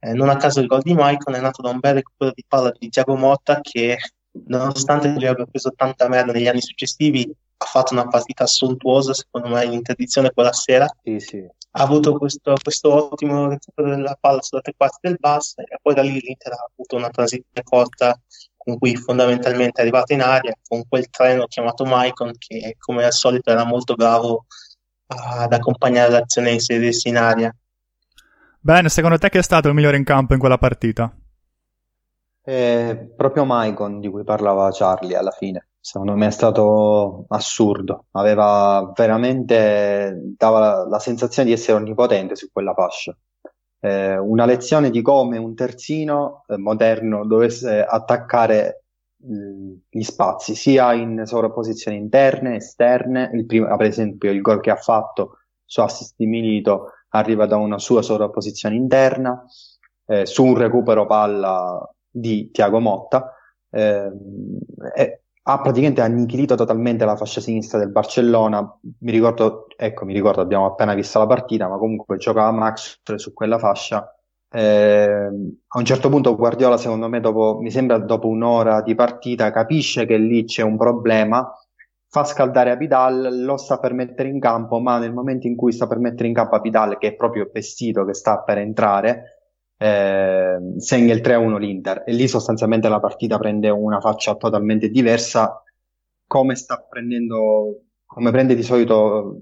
Eh, 0.00 0.12
non 0.12 0.28
a 0.28 0.36
caso 0.36 0.60
il 0.60 0.66
gol 0.66 0.82
di 0.82 0.94
Maicon 0.94 1.34
è 1.34 1.40
nato 1.40 1.60
da 1.60 1.70
un 1.70 1.80
bel 1.80 1.94
recupero 1.94 2.30
di 2.32 2.44
palla 2.46 2.72
di 2.76 2.88
Thiago 2.88 3.16
Motta 3.16 3.60
che, 3.60 3.96
nonostante 4.46 5.10
gli 5.10 5.26
abbia 5.26 5.46
preso 5.46 5.72
tanta 5.76 6.08
merda 6.08 6.32
negli 6.32 6.46
anni 6.46 6.60
successivi, 6.60 7.30
ha 7.56 7.64
fatto 7.64 7.92
una 7.92 8.06
partita 8.06 8.46
sontuosa, 8.46 9.12
secondo 9.14 9.48
me, 9.48 9.64
in 9.64 9.72
interdizione 9.72 10.32
quella 10.32 10.52
sera. 10.52 10.86
Sì, 11.02 11.18
sì. 11.18 11.46
Ha 11.70 11.82
avuto 11.82 12.16
questo, 12.16 12.54
questo, 12.62 13.10
ottimo 13.10 13.48
recupero 13.48 13.90
della 13.90 14.16
palla 14.18 14.40
sulla 14.40 14.62
tre 14.62 14.74
quarti 14.76 14.98
del 15.02 15.16
bus 15.18 15.54
e 15.58 15.78
poi 15.82 15.94
da 15.94 16.02
lì 16.02 16.18
l'Inter 16.20 16.52
ha 16.52 16.68
avuto 16.72 16.96
una 16.96 17.10
transizione 17.10 17.62
corta 17.62 18.18
con 18.56 18.78
cui 18.78 18.96
fondamentalmente 18.96 19.80
è 19.80 19.82
arrivato 19.82 20.12
in 20.12 20.22
aria 20.22 20.54
con 20.66 20.82
quel 20.88 21.08
treno 21.10 21.46
chiamato 21.46 21.84
Maicon 21.84 22.32
che 22.36 22.74
come 22.78 23.04
al 23.04 23.12
solito 23.12 23.50
era 23.50 23.64
molto 23.64 23.94
bravo 23.94 24.46
ad 25.08 25.52
accompagnare 25.52 26.10
l'azione 26.10 26.50
e 26.50 26.54
inserirsi 26.54 27.08
in 27.08 27.16
aria. 27.16 27.54
Bene, 28.60 28.88
secondo 28.88 29.18
te 29.18 29.30
chi 29.30 29.38
è 29.38 29.42
stato 29.42 29.68
il 29.68 29.74
migliore 29.74 29.96
in 29.96 30.04
campo 30.04 30.34
in 30.34 30.40
quella 30.40 30.58
partita? 30.58 31.14
Eh, 32.42 33.12
proprio 33.16 33.44
Maicon 33.44 34.00
di 34.00 34.08
cui 34.08 34.24
parlava 34.24 34.70
Charlie 34.72 35.16
alla 35.16 35.30
fine. 35.30 35.68
Secondo 35.80 36.14
me 36.14 36.26
è 36.26 36.30
stato 36.30 37.24
assurdo. 37.28 38.06
Aveva 38.12 38.92
veramente 38.94 40.34
dava 40.36 40.58
la, 40.58 40.88
la 40.88 40.98
sensazione 40.98 41.48
di 41.48 41.54
essere 41.54 41.78
onnipotente 41.78 42.36
su 42.36 42.50
quella 42.52 42.74
fascia 42.74 43.16
eh, 43.80 44.16
una 44.18 44.44
lezione 44.44 44.90
di 44.90 45.02
come 45.02 45.38
un 45.38 45.54
terzino 45.54 46.44
eh, 46.46 46.56
moderno 46.56 47.24
dovesse 47.24 47.84
attaccare 47.84 48.82
gli 49.20 50.02
spazi, 50.02 50.54
sia 50.54 50.92
in 50.92 51.22
sovrapposizioni 51.24 51.96
interne, 51.96 52.56
esterne. 52.56 53.30
Il 53.34 53.46
primo, 53.46 53.76
per 53.76 53.86
esempio, 53.86 54.30
il 54.30 54.40
gol 54.40 54.60
che 54.60 54.70
ha 54.70 54.76
fatto 54.76 55.38
su 55.64 55.80
assist 55.80 56.14
di 56.16 56.26
Milito 56.26 56.92
arriva 57.08 57.46
da 57.46 57.56
una 57.56 57.78
sua 57.78 58.00
sovrapposizione 58.02 58.76
interna, 58.76 59.44
eh, 60.06 60.24
su 60.24 60.44
un 60.44 60.56
recupero 60.56 61.06
palla 61.06 61.84
di 62.10 62.50
Tiago 62.50 62.80
Motta. 62.80 63.32
Eh, 63.70 64.10
ha 65.50 65.60
praticamente 65.60 66.02
annichilito 66.02 66.54
totalmente 66.56 67.06
la 67.06 67.16
fascia 67.16 67.40
sinistra 67.40 67.78
del 67.78 67.90
Barcellona. 67.90 68.78
Mi 69.00 69.10
ricordo, 69.10 69.66
ecco, 69.76 70.04
mi 70.04 70.12
ricordo, 70.12 70.42
abbiamo 70.42 70.66
appena 70.66 70.92
visto 70.94 71.18
la 71.18 71.26
partita, 71.26 71.68
ma 71.68 71.78
comunque 71.78 72.18
giocava 72.18 72.50
Max 72.50 73.00
su 73.16 73.32
quella 73.32 73.58
fascia. 73.58 74.12
Eh, 74.50 75.30
a 75.66 75.78
un 75.78 75.84
certo 75.84 76.08
punto 76.10 76.36
Guardiola, 76.36 76.76
secondo 76.76 77.08
me, 77.08 77.20
dopo, 77.20 77.58
mi 77.60 77.70
sembra 77.70 77.98
dopo 77.98 78.28
un'ora 78.28 78.82
di 78.82 78.94
partita, 78.94 79.50
capisce 79.50 80.04
che 80.04 80.18
lì 80.18 80.44
c'è 80.44 80.62
un 80.62 80.76
problema, 80.76 81.50
fa 82.10 82.24
scaldare 82.24 82.70
Abidal, 82.70 83.42
lo 83.42 83.56
sta 83.56 83.78
per 83.78 83.94
mettere 83.94 84.28
in 84.28 84.40
campo, 84.40 84.80
ma 84.80 84.98
nel 84.98 85.14
momento 85.14 85.46
in 85.46 85.56
cui 85.56 85.72
sta 85.72 85.86
per 85.86 85.98
mettere 85.98 86.28
in 86.28 86.34
campo 86.34 86.56
Abidal, 86.56 86.98
che 86.98 87.08
è 87.08 87.14
proprio 87.14 87.48
vestito, 87.50 88.04
che 88.04 88.12
sta 88.12 88.42
per 88.42 88.58
entrare, 88.58 89.37
eh, 89.78 90.58
segna 90.76 91.14
il 91.14 91.20
3-1 91.20 91.56
l'Inter. 91.56 92.02
E 92.06 92.12
lì 92.12 92.28
sostanzialmente 92.28 92.88
la 92.88 93.00
partita 93.00 93.38
prende 93.38 93.70
una 93.70 94.00
faccia 94.00 94.34
totalmente 94.34 94.90
diversa. 94.90 95.62
Come 96.26 96.56
sta 96.56 96.84
prendendo 96.86 97.82
come 98.08 98.30
prende 98.30 98.54
di 98.54 98.62
solito 98.62 99.38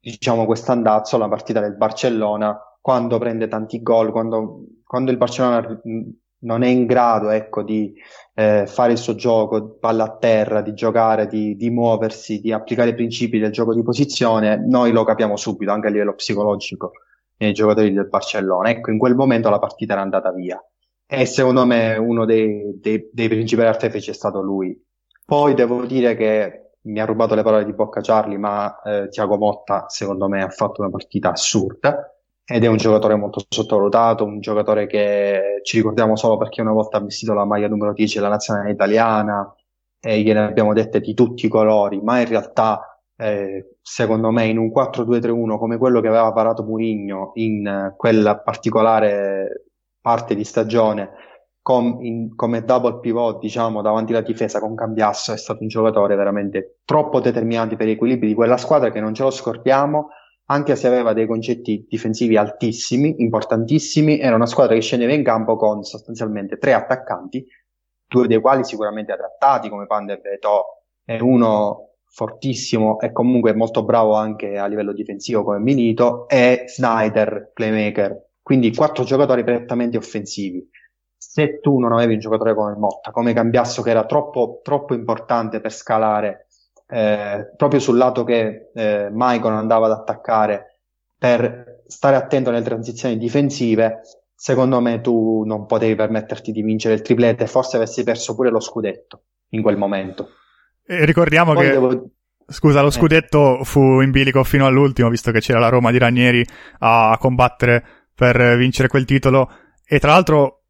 diciamo 0.00 0.44
quest'andazzo 0.44 1.16
la 1.18 1.28
partita 1.28 1.60
del 1.60 1.76
Barcellona 1.76 2.58
quando 2.80 3.18
prende 3.18 3.46
tanti 3.46 3.80
gol 3.80 4.10
quando, 4.10 4.64
quando 4.84 5.12
il 5.12 5.16
Barcellona 5.16 5.80
non 6.40 6.62
è 6.62 6.68
in 6.68 6.86
grado 6.86 7.30
ecco, 7.30 7.62
di 7.62 7.94
eh, 8.34 8.66
fare 8.66 8.92
il 8.92 8.98
suo 8.98 9.14
gioco, 9.14 9.76
palla 9.80 10.04
a 10.04 10.16
terra, 10.16 10.60
di 10.60 10.72
giocare, 10.72 11.26
di, 11.26 11.56
di, 11.56 11.70
muoversi, 11.70 12.40
di 12.40 12.52
applicare 12.52 12.90
i 12.90 12.94
principi 12.94 13.38
del 13.38 13.50
gioco 13.50 13.74
di 13.74 13.82
posizione, 13.82 14.64
noi 14.64 14.92
lo 14.92 15.02
capiamo 15.02 15.36
subito 15.36 15.72
anche 15.72 15.88
a 15.88 15.90
livello 15.90 16.14
psicologico 16.14 16.92
nei 17.38 17.52
giocatori 17.52 17.92
del 17.92 18.08
Barcellona. 18.08 18.70
Ecco, 18.70 18.90
in 18.90 18.98
quel 18.98 19.14
momento 19.14 19.50
la 19.50 19.58
partita 19.58 19.94
era 19.94 20.02
andata 20.02 20.32
via. 20.32 20.62
E 21.06 21.24
secondo 21.24 21.64
me 21.64 21.96
uno 21.96 22.24
dei, 22.24 22.78
dei, 22.80 23.08
dei 23.12 23.28
principali 23.28 23.68
artefici 23.68 24.10
è 24.10 24.14
stato 24.14 24.42
lui. 24.42 24.78
Poi 25.24 25.54
devo 25.54 25.84
dire 25.84 26.14
che 26.16 26.72
mi 26.82 27.00
ha 27.00 27.04
rubato 27.04 27.34
le 27.34 27.42
parole 27.42 27.64
di 27.64 27.72
bocca 27.72 28.00
Charlie, 28.00 28.38
ma 28.38 28.80
eh, 28.82 29.08
Tiago 29.08 29.36
Motta 29.36 29.86
secondo 29.88 30.28
me 30.28 30.42
ha 30.42 30.48
fatto 30.48 30.80
una 30.82 30.90
partita 30.90 31.30
assurda. 31.30 32.12
ed 32.44 32.64
è 32.64 32.66
un 32.66 32.76
giocatore 32.78 33.14
molto 33.14 33.44
sottovalutato, 33.46 34.24
un 34.24 34.40
giocatore 34.40 34.86
che 34.86 35.60
ci 35.62 35.76
ricordiamo 35.76 36.16
solo 36.16 36.38
perché 36.38 36.62
una 36.62 36.72
volta 36.72 36.96
ha 36.96 37.00
vestito 37.00 37.34
la 37.34 37.44
maglia 37.44 37.68
numero 37.68 37.92
10 37.92 38.16
della 38.16 38.30
nazionale 38.30 38.70
italiana 38.70 39.54
e 40.00 40.22
gliene 40.22 40.40
abbiamo 40.40 40.72
dette 40.72 41.00
di 41.00 41.12
tutti 41.12 41.46
i 41.46 41.48
colori, 41.50 42.00
ma 42.00 42.20
in 42.20 42.28
realtà 42.28 42.87
eh, 43.20 43.78
secondo 43.82 44.30
me 44.30 44.46
in 44.46 44.58
un 44.58 44.70
4-2-3-1 44.70 45.58
come 45.58 45.76
quello 45.76 46.00
che 46.00 46.06
aveva 46.06 46.32
parato 46.32 46.62
Mourinho 46.62 47.32
in 47.34 47.66
eh, 47.66 47.94
quella 47.96 48.38
particolare 48.38 49.64
parte 50.00 50.36
di 50.36 50.44
stagione 50.44 51.10
com, 51.60 51.98
in, 52.00 52.36
come 52.36 52.62
double 52.62 53.00
pivot 53.00 53.40
diciamo 53.40 53.82
davanti 53.82 54.12
alla 54.12 54.22
difesa 54.22 54.60
con 54.60 54.76
Cambiasso 54.76 55.32
è 55.32 55.36
stato 55.36 55.62
un 55.62 55.68
giocatore 55.68 56.14
veramente 56.14 56.78
troppo 56.84 57.18
determinante 57.18 57.74
per 57.74 57.88
gli 57.88 57.90
equilibri 57.90 58.28
di 58.28 58.34
quella 58.34 58.56
squadra 58.56 58.92
che 58.92 59.00
non 59.00 59.14
ce 59.14 59.24
lo 59.24 59.30
scordiamo 59.30 60.10
anche 60.50 60.76
se 60.76 60.86
aveva 60.86 61.12
dei 61.12 61.26
concetti 61.26 61.84
difensivi 61.86 62.38
altissimi, 62.38 63.16
importantissimi, 63.18 64.18
era 64.18 64.34
una 64.34 64.46
squadra 64.46 64.74
che 64.74 64.80
scendeva 64.80 65.12
in 65.12 65.22
campo 65.22 65.56
con 65.56 65.82
sostanzialmente 65.82 66.56
tre 66.56 66.72
attaccanti, 66.72 67.46
due 68.06 68.26
dei 68.26 68.40
quali 68.40 68.64
sicuramente 68.64 69.12
adattati 69.12 69.68
come 69.68 69.84
Pander 69.84 70.22
Beto 70.22 70.84
e 71.04 71.20
uno 71.20 71.87
fortissimo 72.10 72.98
e 73.00 73.12
comunque 73.12 73.54
molto 73.54 73.84
bravo 73.84 74.14
anche 74.14 74.56
a 74.56 74.66
livello 74.66 74.92
difensivo 74.92 75.44
come 75.44 75.58
Minito 75.58 76.28
e 76.28 76.64
Snyder, 76.66 77.50
playmaker, 77.54 78.30
quindi 78.42 78.74
quattro 78.74 79.04
giocatori 79.04 79.44
prettamente 79.44 79.96
offensivi. 79.96 80.68
Se 81.16 81.60
tu 81.60 81.78
non 81.78 81.92
avevi 81.92 82.14
un 82.14 82.20
giocatore 82.20 82.54
come 82.54 82.76
Motta, 82.76 83.10
come 83.10 83.32
Cambiasso 83.32 83.82
che 83.82 83.90
era 83.90 84.04
troppo, 84.06 84.60
troppo 84.62 84.94
importante 84.94 85.60
per 85.60 85.72
scalare 85.72 86.46
eh, 86.88 87.52
proprio 87.56 87.80
sul 87.80 87.98
lato 87.98 88.24
che 88.24 88.70
eh, 88.74 89.10
Maicon 89.10 89.52
andava 89.52 89.86
ad 89.86 89.92
attaccare 89.92 90.80
per 91.18 91.82
stare 91.86 92.16
attento 92.16 92.50
nelle 92.50 92.64
transizioni 92.64 93.18
difensive, 93.18 94.00
secondo 94.34 94.80
me 94.80 95.00
tu 95.00 95.42
non 95.44 95.66
potevi 95.66 95.94
permetterti 95.94 96.52
di 96.52 96.62
vincere 96.62 96.94
il 96.94 97.02
triplete, 97.02 97.46
forse 97.46 97.76
avessi 97.76 98.04
perso 98.04 98.34
pure 98.34 98.50
lo 98.50 98.60
scudetto 98.60 99.22
in 99.50 99.62
quel 99.62 99.76
momento. 99.76 100.28
E 100.90 101.04
ricordiamo 101.04 101.52
Poi 101.52 101.64
che... 101.66 101.70
Devo... 101.72 102.10
Scusa, 102.50 102.80
lo 102.80 102.88
eh. 102.88 102.92
scudetto 102.92 103.60
eh. 103.60 103.64
fu 103.64 104.00
in 104.00 104.10
bilico 104.10 104.42
fino 104.42 104.64
all'ultimo, 104.64 105.10
visto 105.10 105.30
che 105.30 105.40
c'era 105.40 105.58
la 105.58 105.68
Roma 105.68 105.90
di 105.90 105.98
Ranieri 105.98 106.42
a 106.78 107.14
combattere 107.20 107.84
per 108.14 108.56
vincere 108.56 108.88
quel 108.88 109.04
titolo. 109.04 109.50
E 109.84 109.98
tra 109.98 110.12
l'altro, 110.12 110.62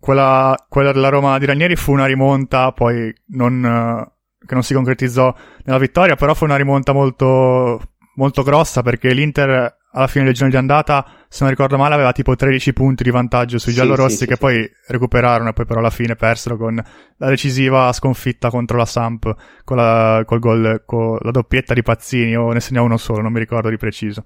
quella, 0.00 0.56
quella 0.68 0.90
della 0.92 1.08
Roma 1.08 1.38
di 1.38 1.46
Ranieri 1.46 1.76
fu 1.76 1.92
una 1.92 2.06
rimonta, 2.06 2.72
poi 2.72 3.14
non, 3.28 4.10
che 4.44 4.54
non 4.54 4.64
si 4.64 4.74
concretizzò 4.74 5.32
nella 5.64 5.78
vittoria, 5.78 6.16
però 6.16 6.34
fu 6.34 6.44
una 6.44 6.56
rimonta 6.56 6.92
molto, 6.92 7.80
molto 8.16 8.42
grossa 8.42 8.82
perché 8.82 9.12
l'Inter 9.12 9.78
alla 9.92 10.06
fine 10.06 10.24
del 10.24 10.34
girone 10.34 10.50
di 10.50 10.56
andata, 10.56 11.04
se 11.28 11.42
non 11.42 11.50
ricordo 11.50 11.76
male, 11.76 11.94
aveva 11.94 12.12
tipo 12.12 12.36
13 12.36 12.72
punti 12.72 13.02
di 13.02 13.10
vantaggio 13.10 13.58
sui 13.58 13.72
sì, 13.72 13.78
giallorossi 13.78 14.18
sì, 14.18 14.26
che 14.26 14.34
sì, 14.34 14.40
poi 14.40 14.70
recuperarono 14.86 15.50
e 15.50 15.52
poi 15.52 15.66
però 15.66 15.80
alla 15.80 15.90
fine 15.90 16.16
persero 16.16 16.56
con 16.56 16.82
la 17.16 17.28
decisiva 17.28 17.92
sconfitta 17.92 18.50
contro 18.50 18.76
la 18.76 18.86
Samp 18.86 19.34
con 19.64 19.76
la, 19.76 20.22
col 20.24 20.38
gol, 20.38 20.82
con 20.86 21.18
la 21.20 21.30
doppietta 21.30 21.74
di 21.74 21.82
Pazzini 21.82 22.36
o 22.36 22.52
ne 22.52 22.60
segnò 22.60 22.84
uno 22.84 22.96
solo, 22.96 23.22
non 23.22 23.32
mi 23.32 23.40
ricordo 23.40 23.68
di 23.68 23.76
preciso. 23.76 24.24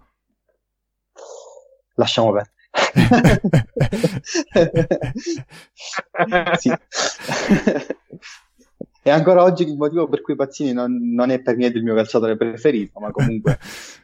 Lasciamo 1.95 2.33
perdere. 2.33 2.53
sì. 6.59 6.71
E 9.07 9.11
ancora 9.11 9.43
oggi 9.43 9.65
il 9.65 9.77
motivo 9.77 10.09
per 10.09 10.23
cui 10.23 10.35
Pazzini 10.35 10.73
non, 10.73 10.99
non 11.13 11.29
è 11.29 11.39
per 11.43 11.59
niente 11.59 11.77
il 11.77 11.85
mio 11.85 11.95
calciatore 11.95 12.39
preferito, 12.39 13.01
ma 13.01 13.11
comunque... 13.11 13.59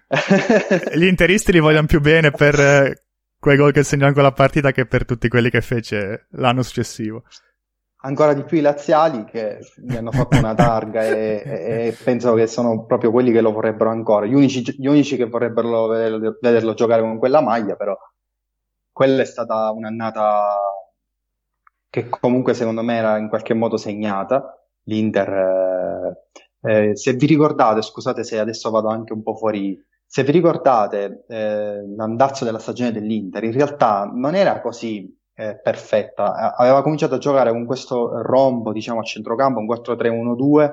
Gli 0.94 1.07
interisti 1.07 1.53
li 1.53 1.59
vogliono 1.59 1.86
più 1.86 2.03
bene 2.03 2.30
per 2.30 2.61
eh, 2.61 3.05
quei 3.38 3.57
gol 3.57 3.72
che 3.72 3.82
segnò 3.82 4.09
in 4.09 4.12
quella 4.12 4.32
partita 4.32 4.72
che 4.72 4.84
per 4.84 5.07
tutti 5.07 5.28
quelli 5.28 5.48
che 5.48 5.62
fece 5.62 6.26
l'anno 6.32 6.62
successivo. 6.62 7.22
Ancora 8.03 8.34
di 8.34 8.44
più 8.44 8.59
i 8.59 8.61
laziali 8.61 9.24
che 9.24 9.61
gli 9.76 9.96
hanno 9.96 10.12
fatto 10.12 10.36
una 10.36 10.55
targa 10.55 11.03
e, 11.07 11.42
e, 11.46 11.96
penso 12.05 12.34
che 12.34 12.46
sono 12.46 12.84
proprio 12.84 13.11
quelli 13.11 13.32
che 13.32 13.40
lo 13.40 13.53
vorrebbero 13.53 13.88
ancora. 13.88 14.26
Gli 14.26 14.34
unici, 14.34 14.62
gli 14.76 14.86
unici 14.86 15.16
che 15.16 15.24
vorrebbero 15.24 15.86
vederlo, 15.86 16.36
vederlo 16.38 16.74
giocare 16.74 17.01
con 17.01 17.16
quella 17.16 17.40
maglia, 17.40 17.74
però 17.74 17.96
quella 18.92 19.22
è 19.22 19.26
stata 19.26 19.70
un'annata 19.70 20.57
che 21.88 22.07
comunque 22.11 22.53
secondo 22.53 22.82
me 22.82 22.96
era 22.96 23.16
in 23.16 23.30
qualche 23.30 23.55
modo 23.55 23.78
segnata 23.78 24.60
l'Inter. 24.85 26.18
Eh, 26.62 26.91
eh, 26.91 26.97
se 26.97 27.12
vi 27.14 27.26
ricordate, 27.26 27.83
scusate 27.83 28.22
se 28.24 28.39
adesso 28.39 28.70
vado 28.70 28.89
anche 28.89 29.12
un 29.12 29.22
po' 29.22 29.35
fuori, 29.35 29.78
se 30.05 30.22
vi 30.24 30.33
ricordate 30.33 31.24
eh, 31.28 31.87
l'andazzo 31.97 32.45
della 32.45 32.59
stagione 32.59 32.93
dell'Inter, 32.93 33.45
in 33.45 33.53
realtà 33.53 34.11
non 34.12 34.35
era 34.35 34.61
così 34.61 35.16
eh, 35.35 35.59
perfetta. 35.59 36.55
Aveva 36.55 36.83
cominciato 36.83 37.14
a 37.14 37.18
giocare 37.18 37.51
con 37.51 37.64
questo 37.64 38.20
rombo, 38.22 38.72
diciamo, 38.72 39.01
a 39.01 39.05
centrocampo, 39.05 39.61
un 39.61 39.66
4-3-1-2, 39.66 40.70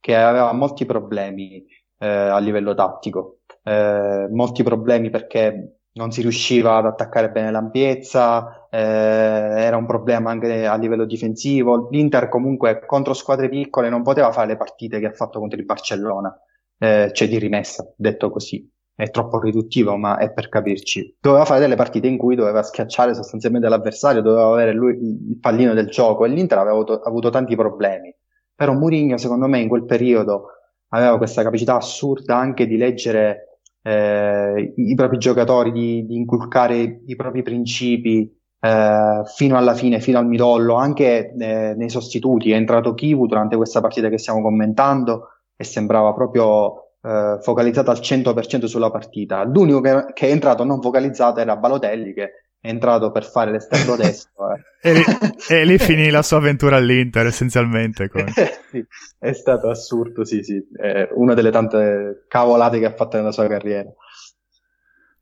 che 0.00 0.16
aveva 0.16 0.52
molti 0.52 0.86
problemi 0.86 1.64
eh, 1.98 2.06
a 2.08 2.38
livello 2.38 2.74
tattico. 2.74 3.40
Eh, 3.62 4.28
molti 4.30 4.62
problemi 4.62 5.10
perché 5.10 5.77
non 5.92 6.10
si 6.12 6.22
riusciva 6.22 6.76
ad 6.76 6.86
attaccare 6.86 7.30
bene 7.30 7.50
l'ampiezza, 7.50 8.68
eh, 8.70 8.78
era 8.78 9.76
un 9.76 9.86
problema 9.86 10.30
anche 10.30 10.66
a 10.66 10.76
livello 10.76 11.04
difensivo. 11.04 11.88
L'Inter 11.90 12.28
comunque 12.28 12.84
contro 12.86 13.14
squadre 13.14 13.48
piccole 13.48 13.88
non 13.88 14.02
poteva 14.02 14.30
fare 14.32 14.48
le 14.48 14.56
partite 14.56 15.00
che 15.00 15.06
ha 15.06 15.12
fatto 15.12 15.38
contro 15.38 15.58
il 15.58 15.64
Barcellona, 15.64 16.34
eh, 16.78 17.10
cioè 17.12 17.28
di 17.28 17.38
rimessa, 17.38 17.92
detto 17.96 18.30
così. 18.30 18.70
È 18.94 19.10
troppo 19.10 19.40
riduttivo, 19.40 19.96
ma 19.96 20.18
è 20.18 20.32
per 20.32 20.48
capirci. 20.48 21.18
Doveva 21.20 21.44
fare 21.44 21.60
delle 21.60 21.76
partite 21.76 22.08
in 22.08 22.18
cui 22.18 22.34
doveva 22.34 22.62
schiacciare 22.64 23.14
sostanzialmente 23.14 23.68
l'avversario, 23.68 24.22
doveva 24.22 24.48
avere 24.48 24.72
lui 24.72 24.94
il 24.94 25.38
pallino 25.38 25.72
del 25.72 25.88
gioco 25.88 26.24
e 26.24 26.28
l'Inter 26.28 26.58
aveva 26.58 26.74
avuto, 26.74 27.00
avuto 27.00 27.30
tanti 27.30 27.54
problemi. 27.54 28.12
Però 28.56 28.72
Mourinho, 28.72 29.16
secondo 29.16 29.46
me, 29.46 29.60
in 29.60 29.68
quel 29.68 29.84
periodo 29.84 30.48
aveva 30.88 31.16
questa 31.16 31.44
capacità 31.44 31.76
assurda 31.76 32.36
anche 32.36 32.66
di 32.66 32.76
leggere 32.76 33.47
eh, 33.82 34.74
i 34.76 34.94
propri 34.94 35.18
giocatori, 35.18 35.72
di, 35.72 36.06
di, 36.06 36.16
inculcare 36.16 37.02
i 37.06 37.16
propri 37.16 37.42
principi 37.42 38.30
eh, 38.60 39.22
fino 39.24 39.56
alla 39.56 39.74
fine, 39.74 40.00
fino 40.00 40.18
al 40.18 40.26
midollo, 40.26 40.74
anche 40.74 41.32
eh, 41.32 41.74
nei 41.76 41.88
sostituti. 41.88 42.50
È 42.50 42.56
entrato 42.56 42.94
Kivu 42.94 43.26
durante 43.26 43.56
questa 43.56 43.80
partita 43.80 44.08
che 44.08 44.18
stiamo 44.18 44.42
commentando 44.42 45.28
e 45.56 45.64
sembrava 45.64 46.12
proprio 46.12 46.88
eh, 47.02 47.38
focalizzato 47.40 47.90
al 47.90 47.98
100% 47.98 48.64
sulla 48.64 48.90
partita. 48.90 49.42
L'unico 49.44 49.80
che, 49.80 50.06
che, 50.12 50.28
è 50.28 50.30
entrato 50.30 50.64
non 50.64 50.82
focalizzato 50.82 51.40
era 51.40 51.56
Balotelli 51.56 52.12
che 52.12 52.30
è 52.60 52.68
entrato 52.68 53.10
per 53.10 53.24
fare 53.24 53.50
l'esterno 53.50 53.96
destro. 53.96 54.52
Eh. 54.52 54.90
e, 54.90 54.92
lì, 54.92 55.04
e, 55.48 55.64
lì, 55.64 55.78
finì 55.78 56.10
la 56.10 56.22
sua 56.22 56.38
avventura 56.38 56.76
all'Inter 56.76 57.26
essenzialmente. 57.26 58.08
Con... 58.08 58.24
sì, 58.70 58.84
è 59.18 59.32
stato 59.32 59.68
assurdo, 59.68 60.24
sì, 60.24 60.42
sì. 60.42 60.60
È 60.76 61.08
una 61.12 61.34
delle 61.34 61.50
tante 61.50 62.24
cavolate 62.28 62.78
che 62.78 62.86
ha 62.86 62.94
fatto 62.94 63.16
nella 63.16 63.32
sua 63.32 63.46
carriera. 63.46 63.90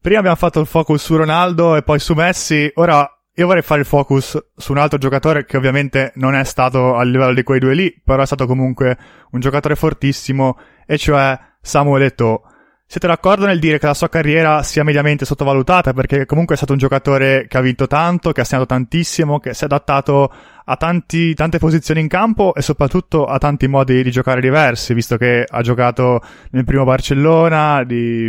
Prima 0.01 0.19
abbiamo 0.19 0.37
fatto 0.37 0.61
il 0.61 0.67
focus 0.67 1.03
su 1.03 1.17
Ronaldo 1.17 1.75
e 1.75 1.83
poi 1.83 1.99
su 1.99 2.15
Messi, 2.15 2.71
ora 2.75 3.11
io 3.39 3.47
vorrei 3.47 3.63
fare 3.63 3.81
il 3.81 3.87
focus 3.87 4.51
su 4.55 4.73
un 4.73 4.79
altro 4.79 4.99
giocatore 4.99 5.45
che 5.45 5.57
ovviamente 5.57 6.13
non 6.15 6.35
è 6.35 6.45
stato 6.45 6.95
a 6.95 7.03
livello 7.03 7.35
di 7.35 7.43
quei 7.43 7.59
due 7.59 7.75
lì, 7.75 8.01
però 8.03 8.23
è 8.23 8.27
stato 8.27 8.47
comunque 8.47 8.97
un 9.33 9.41
giocatore 9.41 9.75
fortissimo, 9.75 10.57
e 10.87 10.97
cioè 10.97 11.37
Samuel 11.61 12.05
Eto'o 12.05 12.43
siete 12.89 13.09
d'accordo 13.09 13.47
nel 13.47 13.59
dire 13.59 13.81
che 13.81 13.87
la 13.87 13.95
sua 13.95 14.09
carriera 14.09 14.63
sia 14.63 14.85
mediamente 14.85 15.25
sottovalutata? 15.25 15.93
Perché 15.93 16.25
comunque 16.25 16.55
è 16.55 16.57
stato 16.57 16.73
un 16.73 16.79
giocatore 16.79 17.47
che 17.49 17.59
ha 17.59 17.61
vinto 17.61 17.89
tanto, 17.89 18.31
che 18.31 18.43
ha 18.43 18.45
segnato 18.45 18.67
tantissimo, 18.67 19.41
che 19.41 19.55
si 19.55 19.63
è 19.63 19.67
adattato 19.67 20.33
a 20.65 20.77
tanti, 20.77 21.35
tante 21.35 21.59
posizioni 21.59 22.01
in 22.01 22.07
campo 22.07 22.55
e 22.55 22.63
soprattutto 22.63 23.25
a 23.27 23.39
tanti 23.39 23.67
modi 23.67 24.05
di 24.05 24.11
giocare 24.13 24.41
diversi, 24.41 24.95
visto 24.95 25.17
che 25.17 25.45
ha 25.49 25.63
giocato 25.63 26.21
nel 26.53 26.65
primo 26.65 26.85
Barcellona 26.85 27.83
di, 27.83 28.25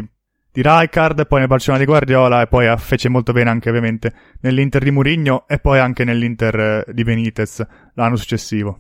di 0.52 0.62
Rijkaard, 0.64 1.28
poi 1.28 1.40
nel 1.40 1.48
Barcellona 1.48 1.84
di 1.84 1.90
Guardiola 1.90 2.42
e 2.42 2.48
poi 2.48 2.76
fece 2.78 3.10
molto 3.10 3.34
bene 3.34 3.52
anche 3.52 3.70
ovviamente 3.70 4.14
nell'Inter 4.42 4.84
di 4.84 4.92
Mourinho 4.92 5.48
e 5.48 5.60
poi 5.60 5.78
anche 5.78 6.04
nell'Inter 6.04 6.84
di 6.92 7.04
Benitez 7.04 7.64
l'anno 7.94 8.16
successivo. 8.16 8.80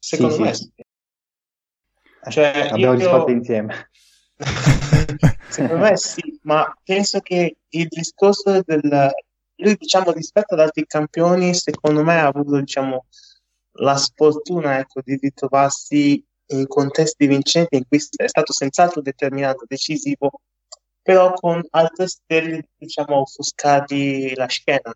Secondo 0.00 0.34
sì, 0.34 0.42
me 0.42 0.54
sì. 0.54 0.72
Cioè, 2.28 2.70
abbiamo 2.72 2.94
io... 2.94 2.98
risposto 2.98 3.30
insieme. 3.30 3.90
Secondo 5.48 5.78
me 5.78 5.96
sì, 5.96 6.38
ma 6.42 6.74
penso 6.84 7.20
che 7.20 7.56
il 7.68 7.86
discorso 7.88 8.62
del... 8.64 9.10
Lui, 9.58 9.74
diciamo, 9.76 10.12
rispetto 10.12 10.52
ad 10.52 10.60
altri 10.60 10.86
campioni, 10.86 11.54
secondo 11.54 12.02
me 12.02 12.20
ha 12.20 12.26
avuto, 12.26 12.58
diciamo, 12.58 13.06
la 13.78 13.96
sfortuna, 13.96 14.78
ecco, 14.78 15.00
di 15.02 15.16
ritrovarsi 15.16 16.22
in 16.48 16.66
contesti 16.66 17.26
vincenti 17.26 17.76
in 17.76 17.86
cui 17.88 17.98
è 18.16 18.26
stato 18.28 18.52
senz'altro 18.52 19.00
determinato, 19.00 19.64
decisivo, 19.66 20.42
però 21.00 21.32
con 21.32 21.64
altre 21.70 22.06
stelle, 22.06 22.68
diciamo, 22.76 23.20
offuscati 23.20 24.34
la 24.34 24.46
scena. 24.46 24.94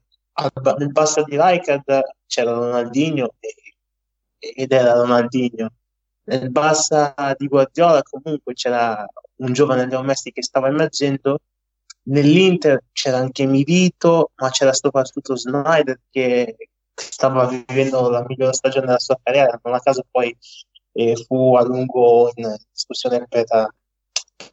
Nel 0.78 0.93
basso 0.93 1.22
di 1.24 1.41
Rijkaard 1.41 2.03
c'era 2.26 2.53
Ronaldinho 2.53 3.34
ed 4.38 4.72
era 4.72 4.93
Ronaldinho. 4.95 5.70
Nel 6.24 6.51
Barça 6.51 7.14
di 7.36 7.47
Guardiola 7.47 8.03
comunque 8.03 8.55
c'era 8.55 9.07
un 9.41 9.53
giovane 9.53 9.86
Leo 9.86 10.03
Messi 10.03 10.32
che 10.32 10.43
stava 10.43 10.68
emergendo, 10.68 11.41
nell'Inter 12.05 12.84
c'era 12.93 13.18
anche 13.18 13.47
Milito, 13.47 14.30
ma 14.36 14.51
c'era 14.51 14.72
soprattutto 14.72 15.36
Snyder 15.36 16.01
che 16.11 16.57
stava 16.95 17.47
vivendo 17.47 18.09
la 18.11 18.24
migliore 18.26 18.53
stagione 18.53 18.86
della 18.86 18.99
sua 18.99 19.18
carriera, 19.22 19.59
non 19.62 19.74
a 19.74 19.80
caso 19.80 20.05
poi 20.11 20.36
eh, 20.93 21.16
fu 21.26 21.55
a 21.57 21.64
lungo 21.64 22.30
in 22.34 22.57
discussione 22.72 23.26
per, 23.28 23.45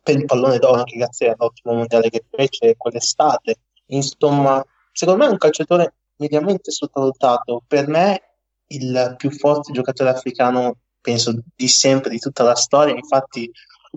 per 0.04 0.16
il 0.16 0.26
pallone 0.26 0.60
d'oro 0.60 0.80
anche 0.80 0.98
grazie 0.98 1.30
all'ottimo 1.30 1.76
mondiale 1.76 2.10
che 2.10 2.24
fece 2.30 2.76
quell'estate. 2.78 3.56
Insomma, 3.88 4.64
secondo 4.92 5.24
me 5.24 5.30
è 5.30 5.32
un 5.32 5.38
calciatore 5.38 5.94
mediamente 6.18 6.72
sottovalutato. 6.72 7.64
Per 7.68 7.88
me 7.88 8.22
il 8.68 9.16
più 9.18 9.32
forte 9.32 9.72
giocatore 9.72 10.10
africano, 10.10 10.78
penso, 11.02 11.34
di 11.56 11.68
sempre, 11.68 12.10
di 12.10 12.20
tutta 12.20 12.44
la 12.44 12.56
storia. 12.56 12.94
Infatti, 12.94 13.50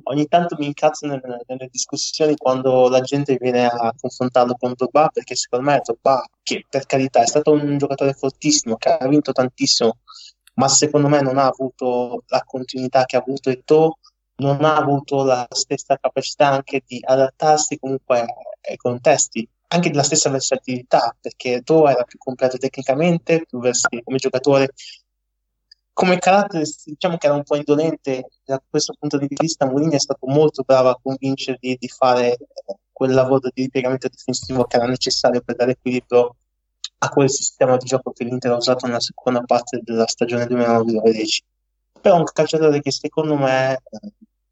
ogni 0.05 0.27
tanto 0.27 0.57
mi 0.59 0.67
incazzo 0.67 1.07
nelle, 1.07 1.43
nelle 1.47 1.69
discussioni 1.71 2.37
quando 2.37 2.89
la 2.89 3.01
gente 3.01 3.37
viene 3.41 3.67
a 3.67 3.95
confrontarlo 3.99 4.57
con 4.59 4.75
Drogba, 4.75 5.09
perché 5.13 5.35
secondo 5.35 5.71
me 5.71 5.81
Drogba, 5.83 6.25
che 6.43 6.65
per 6.69 6.87
carità 6.87 7.23
è 7.23 7.27
stato 7.27 7.53
un 7.53 7.79
giocatore 7.79 8.13
fortissimo, 8.13 8.77
che 8.77 8.91
ha 8.91 9.09
vinto 9.09 9.33
tantissimo, 9.33 9.99
ma 10.55 10.69
secondo 10.69 11.09
me 11.09 11.21
non 11.23 11.39
ha 11.39 11.47
avuto 11.47 12.25
la 12.27 12.43
continuità 12.45 13.05
che 13.05 13.17
ha 13.17 13.21
avuto 13.21 13.51
Eto'o, 13.51 13.99
non 14.37 14.65
ha 14.65 14.77
avuto 14.77 15.23
la 15.23 15.47
stessa 15.51 15.99
capacità 16.01 16.49
anche 16.49 16.83
di 16.87 17.01
adattarsi 17.03 17.79
comunque 17.79 18.25
ai 18.63 18.77
contesti 18.77 19.47
anche 19.73 19.91
della 19.91 20.03
stessa 20.03 20.31
versatilità, 20.31 21.15
perché 21.21 21.55
Eto'o 21.55 21.89
era 21.89 22.03
più 22.03 22.19
completo 22.19 22.59
tecnicamente, 22.59 23.45
più 23.47 23.61
versatile 23.61 24.03
come 24.03 24.19
giocatore. 24.19 24.73
Come 25.93 26.19
carattere, 26.19 26.65
diciamo 26.85 27.17
che 27.19 27.27
era 27.27 27.37
un 27.37 27.43
po' 27.43 27.57
indolente, 27.57 28.27
da 28.45 28.63
questo 28.69 28.95
punto 28.99 29.19
di 29.19 29.27
vista 29.29 29.67
Mourinho 29.67 29.93
è 29.95 29.99
stato 29.99 30.27
molto 30.27 30.63
bravo 30.63 30.89
a 30.89 30.99
convincerli 31.01 31.77
di 31.79 31.89
fare 31.89 32.39
quel 32.93 33.13
lavoro 33.13 33.51
di 33.53 33.63
ripiegamento 33.63 34.09
difensivo 34.09 34.65
che 34.65 34.77
era 34.77 34.87
necessario 34.87 35.41
per 35.43 35.57
dare 35.57 35.73
equilibrio 35.73 36.37
a 36.99 37.09
quel 37.09 37.31
sistema 37.31 37.77
di 37.77 37.87
gioco 37.87 38.13
che 38.13 38.25
l'Inter 38.25 38.53
ha 38.53 38.57
usato 38.57 38.87
nella 38.87 39.01
seconda 39.01 39.43
parte 39.43 39.81
della 39.83 40.07
stagione 40.07 40.45
2009-2010. 40.45 41.39
Però 42.01 42.17
un 42.17 42.25
calciatore 42.25 42.81
che 42.81 42.93
secondo 42.93 43.37
me, 43.37 43.83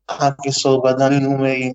anche 0.05 0.51
solo 0.51 0.80
guardando 0.80 1.14
i 1.16 1.20
numeri, 1.20 1.74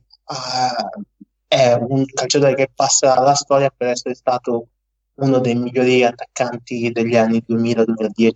è 1.47 1.73
un 1.73 2.05
calciatore 2.05 2.55
che 2.55 2.71
passa 2.73 3.15
alla 3.15 3.35
storia 3.35 3.71
per 3.75 3.89
essere 3.89 4.15
stato 4.15 4.67
uno 5.15 5.39
dei 5.39 5.55
migliori 5.55 6.03
attaccanti 6.03 6.91
degli 6.91 7.15
anni 7.15 7.43
2000-2010. 7.47 8.31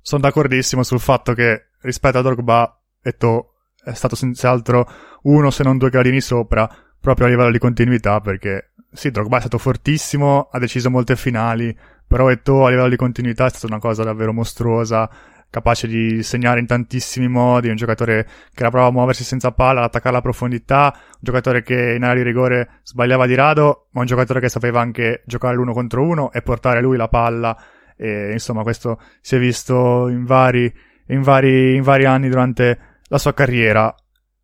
Sono 0.00 0.22
d'accordissimo 0.22 0.82
sul 0.82 1.00
fatto 1.00 1.34
che 1.34 1.70
rispetto 1.80 2.18
a 2.18 2.22
Drogba 2.22 2.80
Eto 3.02 3.54
è 3.82 3.92
stato 3.94 4.14
senz'altro 4.14 4.86
uno 5.22 5.50
se 5.50 5.62
non 5.62 5.78
due 5.78 5.88
gradini 5.88 6.20
sopra 6.20 6.68
proprio 7.00 7.26
a 7.26 7.30
livello 7.30 7.50
di 7.50 7.58
continuità 7.58 8.20
perché 8.20 8.72
sì, 8.92 9.10
Drogba 9.10 9.36
è 9.36 9.40
stato 9.40 9.58
fortissimo, 9.58 10.48
ha 10.50 10.58
deciso 10.58 10.90
molte 10.90 11.16
finali, 11.16 11.76
però 12.06 12.28
Eto 12.28 12.66
a 12.66 12.70
livello 12.70 12.88
di 12.88 12.96
continuità 12.96 13.46
è 13.46 13.50
stata 13.50 13.66
una 13.66 13.78
cosa 13.78 14.02
davvero 14.02 14.32
mostruosa 14.32 15.08
capace 15.50 15.88
di 15.88 16.22
segnare 16.22 16.60
in 16.60 16.66
tantissimi 16.66 17.28
modi, 17.28 17.68
un 17.68 17.76
giocatore 17.76 18.24
che 18.54 18.60
era 18.60 18.70
bravo 18.70 18.86
a 18.86 18.92
muoversi 18.92 19.24
senza 19.24 19.50
palla, 19.50 19.80
ad 19.80 19.86
attaccare 19.86 20.14
la 20.14 20.20
profondità, 20.20 20.92
un 20.94 21.18
giocatore 21.18 21.62
che 21.62 21.94
in 21.94 22.04
area 22.04 22.22
di 22.22 22.28
rigore 22.28 22.80
sbagliava 22.84 23.26
di 23.26 23.34
rado, 23.34 23.88
ma 23.90 24.00
un 24.00 24.06
giocatore 24.06 24.40
che 24.40 24.48
sapeva 24.48 24.80
anche 24.80 25.22
giocare 25.26 25.56
l'uno 25.56 25.72
contro 25.72 26.06
uno 26.06 26.30
e 26.32 26.40
portare 26.42 26.80
lui 26.80 26.96
la 26.96 27.08
palla. 27.08 27.56
E 28.02 28.32
insomma, 28.32 28.62
questo 28.62 28.98
si 29.20 29.36
è 29.36 29.38
visto 29.38 30.08
in 30.08 30.24
vari, 30.24 30.72
in 31.08 31.20
vari, 31.20 31.74
in 31.74 31.82
vari 31.82 32.06
anni 32.06 32.30
durante 32.30 32.78
la 33.08 33.18
sua 33.18 33.34
carriera. 33.34 33.94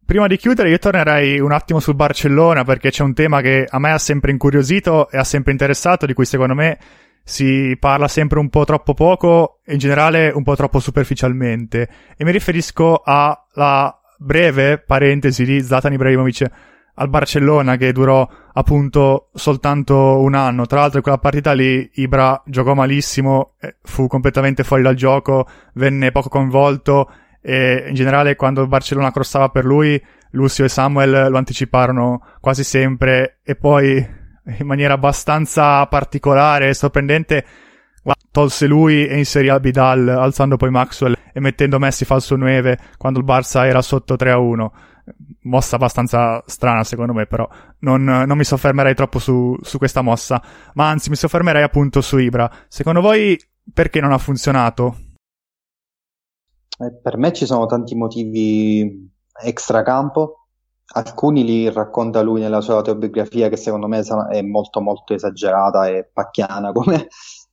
Prima 0.05 0.27
di 0.27 0.37
chiudere, 0.37 0.69
io 0.69 0.79
tornerei 0.79 1.41
un 1.41 1.53
attimo 1.53 1.81
sul 1.81 1.95
Barcellona 1.95 2.65
perché 2.65 2.91
c'è 2.91 3.03
un 3.03 3.15
tema 3.15 3.41
che 3.41 3.67
a 3.67 3.79
me 3.79 3.93
ha 3.93 3.99
sempre 3.99 4.31
incuriosito 4.31 5.09
e 5.11 5.17
ha 5.17 5.25
sempre 5.25 5.53
interessato, 5.53 6.05
di 6.05 6.13
cui 6.13 6.27
secondo 6.27 6.55
me 6.55 6.79
si 7.25 7.75
parla 7.81 8.09
sempre 8.09 8.39
un 8.39 8.51
po' 8.51 8.65
troppo 8.67 8.93
poco 8.93 9.61
e 9.65 9.73
in 9.73 9.79
generale 9.79 10.29
un 10.29 10.43
po' 10.43 10.55
troppo 10.55 10.79
superficialmente. 10.79 11.89
E 12.15 12.25
mi 12.25 12.33
riferisco 12.33 13.01
alla 13.03 13.99
breve 14.19 14.79
parentesi 14.79 15.45
di 15.45 15.63
Zlatan 15.63 15.95
Ibrahimovic 15.95 16.51
al 16.97 17.09
Barcellona 17.09 17.77
che 17.77 17.93
durò 17.93 18.29
appunto 18.53 19.29
soltanto 19.35 20.21
un 20.21 20.35
anno. 20.35 20.67
Tra 20.67 20.81
l'altro 20.81 20.99
in 20.99 21.03
quella 21.03 21.19
partita 21.19 21.53
lì 21.53 21.89
Ibra 21.95 22.43
giocò 22.45 22.75
malissimo, 22.75 23.55
fu 23.83 24.07
completamente 24.07 24.65
fuori 24.65 24.83
dal 24.83 24.95
gioco, 24.95 25.47
venne 25.75 26.13
poco 26.13 26.29
coinvolto 26.29 27.11
e 27.41 27.85
in 27.89 27.95
generale 27.95 28.35
quando 28.35 28.63
il 28.63 28.69
Barcellona 28.69 29.13
crossava 29.13 29.49
per 29.51 29.65
lui, 29.65 30.03
Lucio 30.31 30.65
e 30.65 30.69
Samuel 30.69 31.31
lo 31.31 31.39
anticiparono 31.39 32.23
quasi 32.41 32.65
sempre 32.65 33.39
e 33.43 33.55
poi 33.57 33.97
in 34.59 34.67
maniera 34.67 34.95
abbastanza 34.95 35.85
particolare 35.87 36.69
e 36.69 36.75
sorprendente 36.75 37.45
tolse 38.31 38.67
lui 38.67 39.07
e 39.07 39.17
inserì 39.19 39.49
Abidal 39.49 40.09
alzando 40.09 40.57
poi 40.57 40.71
Maxwell 40.71 41.17
e 41.33 41.41
mettendo 41.41 41.79
Messi 41.79 42.05
falso 42.05 42.37
9 42.37 42.79
quando 42.99 43.19
il 43.19 43.25
Barça 43.25 43.67
era 43.67 43.83
sotto 43.83 44.15
3 44.15 44.31
a 44.31 44.39
1 44.39 44.73
mossa 45.43 45.77
abbastanza 45.77 46.43
strana 46.47 46.85
secondo 46.85 47.13
me 47.13 47.27
però 47.27 47.49
non, 47.81 48.03
non 48.05 48.37
mi 48.37 48.45
soffermerei 48.45 48.95
troppo 48.95 49.19
su, 49.19 49.57
su, 49.61 49.79
questa 49.79 50.03
mossa 50.03 50.43
ma 50.75 50.89
anzi 50.89 51.11
mi 51.11 51.17
soffermerei 51.17 51.63
appunto 51.63 52.01
su 52.01 52.19
Ibra 52.19 52.51
secondo 52.69 53.01
voi 53.01 53.39
perché 53.73 54.01
non 54.01 54.13
ha 54.13 54.19
funzionato? 54.19 54.97
Eh, 56.79 56.93
per 57.03 57.17
me 57.17 57.33
ci 57.33 57.47
sono 57.47 57.67
tanti 57.67 57.95
motivi 57.95 59.11
extracampo 59.43 60.47
alcuni 60.89 61.45
li 61.45 61.71
racconta 61.71 62.23
lui 62.23 62.41
nella 62.41 62.61
sua 62.61 62.77
autobiografia 62.77 63.49
che 63.49 63.57
secondo 63.57 63.89
me 63.89 64.03
è 64.31 64.43
molto 64.43 64.81
molto 64.81 65.15
esagerata 65.15 65.89
e 65.89 66.09
pacchiana 66.13 66.73
come, 66.73 67.09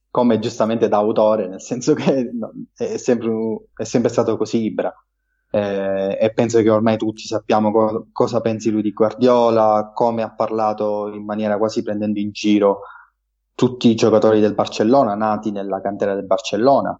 come 0.09 0.39
giustamente 0.39 0.87
da 0.87 0.97
autore, 0.97 1.47
nel 1.47 1.61
senso 1.61 1.93
che 1.93 2.31
è 2.75 2.97
sempre, 2.97 3.31
è 3.75 3.83
sempre 3.83 4.09
stato 4.09 4.37
così 4.37 4.63
Ibra. 4.65 4.93
Eh, 5.55 6.17
e 6.19 6.33
penso 6.33 6.63
che 6.63 6.69
ormai 6.71 6.97
tutti 6.97 7.21
sappiamo 7.27 7.71
co- 7.71 8.07
cosa 8.11 8.41
pensi 8.41 8.71
lui 8.71 8.81
di 8.81 8.91
Guardiola, 8.91 9.91
come 9.93 10.23
ha 10.23 10.33
parlato 10.33 11.09
in 11.13 11.23
maniera 11.23 11.59
quasi 11.59 11.83
prendendo 11.83 12.19
in 12.19 12.31
giro 12.31 12.79
tutti 13.53 13.87
i 13.87 13.93
giocatori 13.93 14.39
del 14.39 14.55
Barcellona, 14.55 15.13
nati 15.13 15.51
nella 15.51 15.79
cantera 15.79 16.15
del 16.15 16.25
Barcellona. 16.25 16.99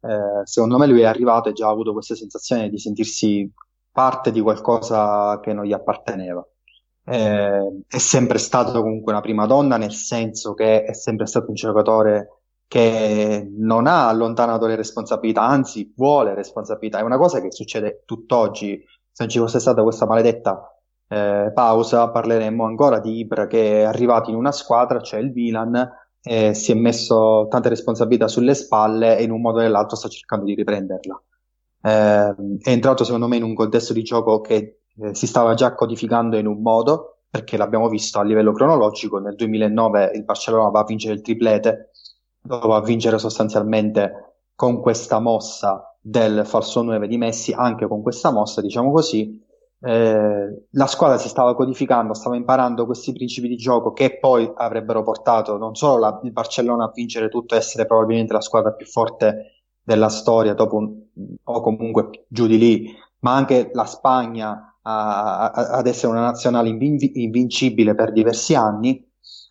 Eh, 0.00 0.40
secondo 0.44 0.76
me 0.76 0.88
lui 0.88 1.02
è 1.02 1.04
arrivato 1.04 1.50
e 1.50 1.52
già 1.52 1.68
ha 1.68 1.70
avuto 1.70 1.92
questa 1.92 2.16
sensazione 2.16 2.68
di 2.68 2.78
sentirsi 2.78 3.48
parte 3.92 4.32
di 4.32 4.40
qualcosa 4.40 5.38
che 5.40 5.52
non 5.52 5.64
gli 5.64 5.72
apparteneva. 5.72 6.44
Eh, 7.04 7.82
è 7.86 7.98
sempre 7.98 8.38
stato 8.38 8.82
comunque 8.82 9.12
una 9.12 9.20
prima 9.20 9.46
donna, 9.46 9.76
nel 9.76 9.92
senso 9.92 10.52
che 10.54 10.82
è 10.82 10.92
sempre 10.94 11.26
stato 11.26 11.46
un 11.48 11.54
giocatore 11.54 12.37
che 12.68 13.48
non 13.56 13.86
ha 13.86 14.08
allontanato 14.08 14.66
le 14.66 14.76
responsabilità, 14.76 15.42
anzi 15.42 15.92
vuole 15.96 16.34
responsabilità. 16.34 16.98
È 16.98 17.02
una 17.02 17.16
cosa 17.18 17.40
che 17.40 17.50
succede 17.50 18.02
tutt'oggi. 18.04 18.84
Se 19.10 19.24
non 19.24 19.28
ci 19.28 19.38
fosse 19.38 19.58
stata 19.58 19.82
questa 19.82 20.06
maledetta 20.06 20.78
eh, 21.08 21.50
pausa, 21.52 22.10
parleremmo 22.10 22.64
ancora 22.64 23.00
di 23.00 23.18
Ibra 23.18 23.46
che 23.46 23.80
è 23.80 23.84
arrivato 23.84 24.30
in 24.30 24.36
una 24.36 24.52
squadra, 24.52 25.00
cioè 25.00 25.20
il 25.20 25.32
Milan, 25.32 25.90
e 26.22 26.54
si 26.54 26.72
è 26.72 26.74
messo 26.74 27.46
tante 27.50 27.70
responsabilità 27.70 28.28
sulle 28.28 28.54
spalle 28.54 29.18
e 29.18 29.24
in 29.24 29.30
un 29.30 29.40
modo 29.40 29.58
o 29.58 29.62
nell'altro 29.62 29.96
sta 29.96 30.08
cercando 30.08 30.44
di 30.44 30.54
riprenderla 30.54 31.20
eh, 31.82 32.34
è 32.60 32.70
entrato 32.70 33.04
secondo 33.04 33.28
me 33.28 33.36
in 33.36 33.42
un 33.42 33.54
contesto 33.54 33.92
di 33.92 34.02
gioco 34.02 34.40
che 34.40 34.80
eh, 34.96 35.14
si 35.14 35.26
stava 35.26 35.54
già 35.54 35.74
codificando 35.74 36.36
in 36.36 36.46
un 36.46 36.60
modo, 36.60 37.20
perché 37.30 37.56
l'abbiamo 37.56 37.88
visto 37.88 38.18
a 38.18 38.24
livello 38.24 38.52
cronologico, 38.52 39.18
nel 39.18 39.34
2009 39.34 40.12
il 40.14 40.24
Barcellona 40.24 40.70
va 40.70 40.80
a 40.80 40.84
vincere 40.84 41.14
il 41.14 41.20
triplete, 41.20 41.90
lo 42.42 42.58
va 42.58 42.76
a 42.76 42.82
vincere 42.82 43.18
sostanzialmente 43.18 44.36
con 44.54 44.80
questa 44.80 45.20
mossa 45.20 45.96
del 46.00 46.46
falso 46.46 46.82
9 46.82 47.06
di 47.06 47.18
Messi, 47.18 47.52
anche 47.52 47.86
con 47.86 48.02
questa 48.02 48.30
mossa, 48.30 48.60
diciamo 48.60 48.90
così, 48.90 49.40
eh, 49.80 50.66
la 50.70 50.86
squadra 50.86 51.18
si 51.18 51.28
stava 51.28 51.54
codificando, 51.54 52.14
stava 52.14 52.36
imparando 52.36 52.84
questi 52.84 53.12
principi 53.12 53.46
di 53.48 53.56
gioco 53.56 53.92
che 53.92 54.18
poi 54.18 54.50
avrebbero 54.56 55.02
portato 55.04 55.56
non 55.56 55.76
solo 55.76 55.98
la, 55.98 56.20
il 56.24 56.32
Barcellona 56.32 56.84
a 56.84 56.92
vincere 56.92 57.28
tutto 57.28 57.54
e 57.54 57.58
essere 57.58 57.86
probabilmente 57.86 58.32
la 58.32 58.40
squadra 58.40 58.72
più 58.72 58.86
forte 58.86 59.62
della 59.80 60.08
storia 60.08 60.54
un, 60.58 61.00
o 61.44 61.60
comunque 61.60 62.26
giù 62.28 62.46
di 62.46 62.58
lì, 62.58 62.94
ma 63.20 63.34
anche 63.34 63.70
la 63.72 63.84
Spagna 63.86 64.76
a, 64.82 65.50
a, 65.50 65.68
ad 65.76 65.86
essere 65.86 66.12
una 66.12 66.22
nazionale 66.22 66.68
invin- 66.68 67.10
invincibile 67.14 67.94
per 67.94 68.12
diversi 68.12 68.54
anni, 68.54 69.07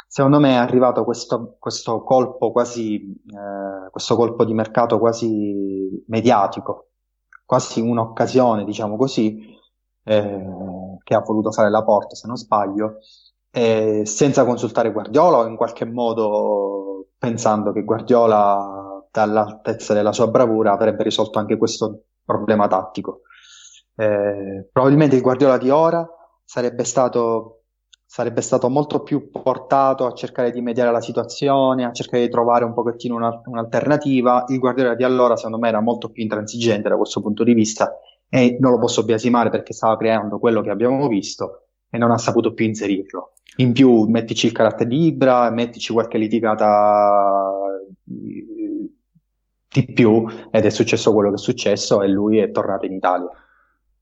secondo 0.07 0.39
me 0.39 0.51
è 0.51 0.55
arrivato 0.55 1.03
questo, 1.03 1.57
questo 1.59 2.01
colpo 2.01 2.51
quasi, 2.51 2.95
eh, 2.95 3.89
questo 3.91 4.15
colpo 4.15 4.45
di 4.45 4.53
mercato 4.53 4.97
quasi 4.97 6.03
mediatico, 6.07 6.89
quasi 7.45 7.81
un'occasione, 7.81 8.63
diciamo 8.63 8.95
così, 8.97 9.55
eh, 10.03 10.45
che 11.03 11.13
ha 11.13 11.19
voluto 11.19 11.51
fare 11.51 11.69
la 11.69 11.83
porta, 11.83 12.15
se 12.15 12.27
non 12.27 12.37
sbaglio, 12.37 12.97
eh, 13.51 14.05
senza 14.05 14.45
consultare 14.45 14.91
Guardiola 14.91 15.37
o 15.39 15.47
in 15.47 15.55
qualche 15.55 15.85
modo 15.85 17.07
pensando 17.17 17.71
che 17.71 17.83
Guardiola 17.83 19.05
all'altezza 19.11 19.93
della 19.93 20.11
sua 20.13 20.27
bravura 20.27 20.73
avrebbe 20.73 21.03
risolto 21.03 21.39
anche 21.39 21.57
questo 21.57 22.03
problema 22.23 22.67
tattico. 22.67 23.21
Eh, 23.95 24.69
probabilmente 24.71 25.15
il 25.15 25.21
Guardiola 25.21 25.57
di 25.57 25.69
ora 25.69 26.07
sarebbe 26.43 26.83
stato 26.83 27.56
sarebbe 28.07 28.39
stato 28.39 28.69
molto 28.69 29.03
più 29.03 29.29
portato 29.29 30.05
a 30.05 30.13
cercare 30.13 30.51
di 30.51 30.61
mediare 30.61 30.91
la 30.91 31.01
situazione, 31.01 31.85
a 31.85 31.91
cercare 31.91 32.23
di 32.23 32.29
trovare 32.29 32.63
un 32.63 32.73
pochettino 32.73 33.15
una, 33.15 33.41
un'alternativa. 33.45 34.45
Il 34.47 34.59
Guardiola 34.59 34.95
di 34.95 35.03
allora, 35.03 35.35
secondo 35.35 35.59
me, 35.59 35.67
era 35.67 35.81
molto 35.81 36.09
più 36.09 36.23
intransigente 36.23 36.87
da 36.87 36.95
questo 36.95 37.21
punto 37.21 37.43
di 37.43 37.53
vista 37.53 37.99
e 38.29 38.57
non 38.59 38.71
lo 38.71 38.79
posso 38.79 39.03
biasimare 39.03 39.49
perché 39.49 39.73
stava 39.73 39.97
creando 39.97 40.39
quello 40.39 40.61
che 40.61 40.69
abbiamo 40.69 41.07
visto 41.09 41.67
e 41.89 41.97
non 41.97 42.11
ha 42.11 42.17
saputo 42.17 42.53
più 42.53 42.65
inserirlo. 42.65 43.33
In 43.57 43.73
più, 43.73 44.05
mettici 44.07 44.45
il 44.45 44.53
carattere 44.53 44.89
di 44.89 45.05
Ibra, 45.07 45.49
mettici 45.51 45.91
qualche 45.91 46.17
litigata 46.17 47.51
di 48.03 49.93
più 49.93 50.25
ed 50.49 50.65
è 50.65 50.69
successo 50.69 51.13
quello 51.13 51.29
che 51.29 51.35
è 51.35 51.39
successo 51.39 52.01
e 52.01 52.07
lui 52.07 52.37
è 52.37 52.51
tornato 52.51 52.85
in 52.85 52.93
Italia. 52.93 53.29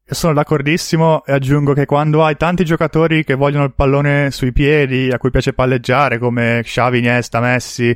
Sono 0.08 0.34
d'accordissimo 0.34 1.26
e 1.26 1.34
aggiungo 1.34 1.74
che 1.74 1.88
quando 1.88 2.24
hai 2.24 2.38
tanti 2.38 2.64
giocatori 2.64 3.24
che 3.24 3.34
vogliono 3.34 3.64
il 3.64 3.74
pallone 3.74 4.30
sui 4.30 4.54
piedi, 4.54 5.10
a 5.12 5.18
cui 5.18 5.32
piace 5.32 5.54
palleggiare, 5.54 6.20
come 6.20 6.62
Xavi, 6.64 7.00
Iniesta, 7.00 7.40
Messi, 7.40 7.96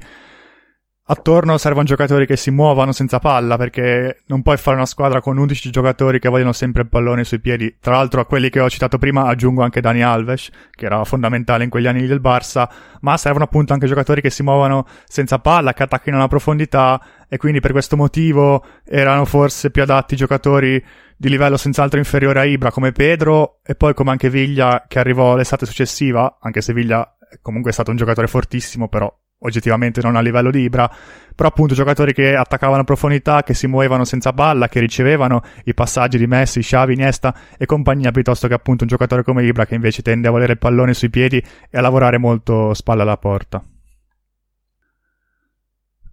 attorno 1.03 1.57
servono 1.59 1.85
giocatori 1.85 2.25
che 2.25 2.35
si 2.35 2.49
muovano 2.49 2.91
senza 2.93 3.19
palla 3.19 3.57
perché 3.57 4.23
non 4.25 4.41
puoi 4.41 4.57
fare 4.57 4.77
una 4.77 4.85
squadra 4.87 5.21
con 5.21 5.37
11 5.37 5.69
giocatori 5.69 6.19
che 6.19 6.29
vogliono 6.29 6.51
sempre 6.51 6.81
il 6.81 6.89
pallone 6.89 7.23
sui 7.23 7.39
piedi. 7.39 7.77
Tra 7.79 7.93
l'altro 7.93 8.21
a 8.21 8.25
quelli 8.25 8.49
che 8.49 8.59
ho 8.59 8.69
citato 8.71 8.97
prima 8.97 9.25
aggiungo 9.25 9.61
anche 9.61 9.79
Dani 9.79 10.01
Alves, 10.01 10.49
che 10.71 10.85
era 10.85 11.03
fondamentale 11.03 11.63
in 11.63 11.69
quegli 11.69 11.87
anni 11.87 12.07
del 12.07 12.21
Barça, 12.21 12.67
ma 13.01 13.17
servono 13.17 13.43
appunto 13.43 13.73
anche 13.73 13.85
giocatori 13.85 14.21
che 14.21 14.31
si 14.31 14.41
muovono 14.41 14.87
senza 15.05 15.37
palla, 15.37 15.73
che 15.73 15.83
attacchino 15.83 16.17
la 16.17 16.27
profondità 16.27 16.99
e 17.27 17.37
quindi 17.37 17.59
per 17.59 17.71
questo 17.71 17.95
motivo 17.95 18.65
erano 18.83 19.25
forse 19.25 19.69
più 19.69 19.83
adatti 19.83 20.15
giocatori 20.15 20.83
di 21.21 21.27
livello 21.27 21.57
senz'altro 21.57 21.99
inferiore 21.99 22.39
a 22.39 22.45
Ibra 22.45 22.71
come 22.71 22.93
Pedro 22.93 23.59
e 23.65 23.75
poi 23.75 23.93
come 23.93 24.11
anche 24.11 24.29
Viglia 24.29 24.85
che 24.87 24.99
arrivò 24.99 25.35
l'estate 25.35 25.65
successiva, 25.65 26.37
anche 26.39 26.61
se 26.61 26.71
Viglia 26.71 27.13
comunque 27.41 27.71
è 27.71 27.73
stato 27.73 27.91
un 27.91 27.97
giocatore 27.97 28.27
fortissimo, 28.27 28.87
però 28.87 29.13
oggettivamente 29.39 29.99
non 30.01 30.15
a 30.15 30.21
livello 30.21 30.49
di 30.49 30.61
Ibra, 30.61 30.89
però 31.35 31.49
appunto 31.49 31.73
giocatori 31.73 32.13
che 32.13 32.37
attaccavano 32.37 32.81
a 32.81 32.85
profondità, 32.85 33.43
che 33.43 33.53
si 33.53 33.67
muovevano 33.67 34.05
senza 34.05 34.31
palla, 34.31 34.69
che 34.69 34.79
ricevevano 34.79 35.41
i 35.65 35.73
passaggi 35.73 36.17
di 36.17 36.25
Messi, 36.25 36.61
Xavi, 36.61 36.93
Iniesta 36.93 37.35
e 37.57 37.65
compagnia, 37.65 38.11
piuttosto 38.11 38.47
che 38.47 38.53
appunto 38.53 38.83
un 38.83 38.89
giocatore 38.89 39.23
come 39.23 39.43
Ibra 39.43 39.65
che 39.65 39.75
invece 39.75 40.01
tende 40.01 40.29
a 40.29 40.31
volere 40.31 40.53
il 40.53 40.57
pallone 40.57 40.93
sui 40.93 41.09
piedi 41.09 41.37
e 41.69 41.77
a 41.77 41.81
lavorare 41.81 42.17
molto 42.17 42.73
spalla 42.73 43.01
alla 43.01 43.17
porta. 43.17 43.61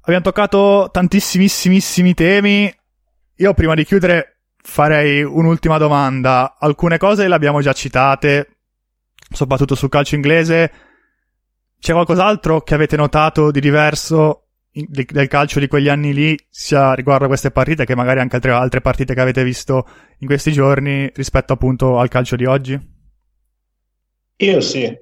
Abbiamo 0.01 0.25
toccato 0.25 0.89
tantissimissimi 0.91 2.15
temi. 2.15 2.75
Io 3.37 3.55
prima 3.55 3.75
di 3.75 3.85
chiudere 3.85 4.36
farei 4.67 5.23
un'ultima 5.23 5.79
domanda. 5.79 6.57
Alcune 6.59 6.99
cose 6.99 7.29
le 7.29 7.35
abbiamo 7.35 7.61
già 7.61 7.73
citate, 7.73 8.57
soprattutto 9.31 9.77
sul 9.77 9.89
calcio 9.89 10.17
inglese. 10.17 10.73
C'è 11.79 11.93
qualcos'altro 11.93 12.63
che 12.63 12.75
avete 12.75 12.97
notato 12.97 13.51
di 13.53 13.61
diverso 13.61 14.43
del 14.71 15.29
calcio 15.29 15.59
di 15.59 15.69
quegli 15.69 15.89
anni 15.89 16.13
lì, 16.13 16.39
sia 16.51 16.93
riguardo 16.93 17.25
a 17.25 17.29
queste 17.29 17.51
partite 17.51 17.87
che 17.87 17.95
magari 17.95 18.21
anche 18.21 18.37
altre, 18.37 18.51
altre 18.51 18.81
partite 18.83 19.15
che 19.15 19.21
avete 19.23 19.43
visto 19.43 19.89
in 20.19 20.27
questi 20.27 20.53
giorni 20.53 21.11
rispetto 21.15 21.55
appunto 21.55 21.99
al 21.99 22.09
calcio 22.09 22.37
di 22.37 22.45
oggi? 22.45 22.79
Io 24.39 24.61
sì, 24.61 24.95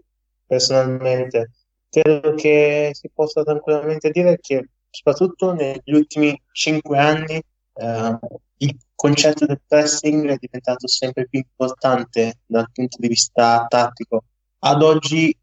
personalmente. 0.47 1.51
Credo 1.89 2.35
che 2.35 2.91
si 2.93 3.11
possa 3.13 3.43
tranquillamente 3.43 4.11
dire 4.11 4.39
che 4.41 4.69
soprattutto 4.91 5.53
negli 5.53 5.93
ultimi 5.93 6.41
cinque 6.53 6.99
anni 6.99 7.43
eh, 7.75 8.19
il 8.59 8.77
concetto 9.05 9.45
del 9.45 9.61
pressing 9.67 10.31
è 10.31 10.39
diventato 10.41 10.89
sempre 10.89 11.29
più 11.29 11.39
importante 11.39 12.39
dal 12.47 12.71
punto 12.73 12.97
di 12.99 13.09
vista 13.09 13.67
tattico. 13.69 14.25
Ad 14.61 14.81
oggi 14.81 15.37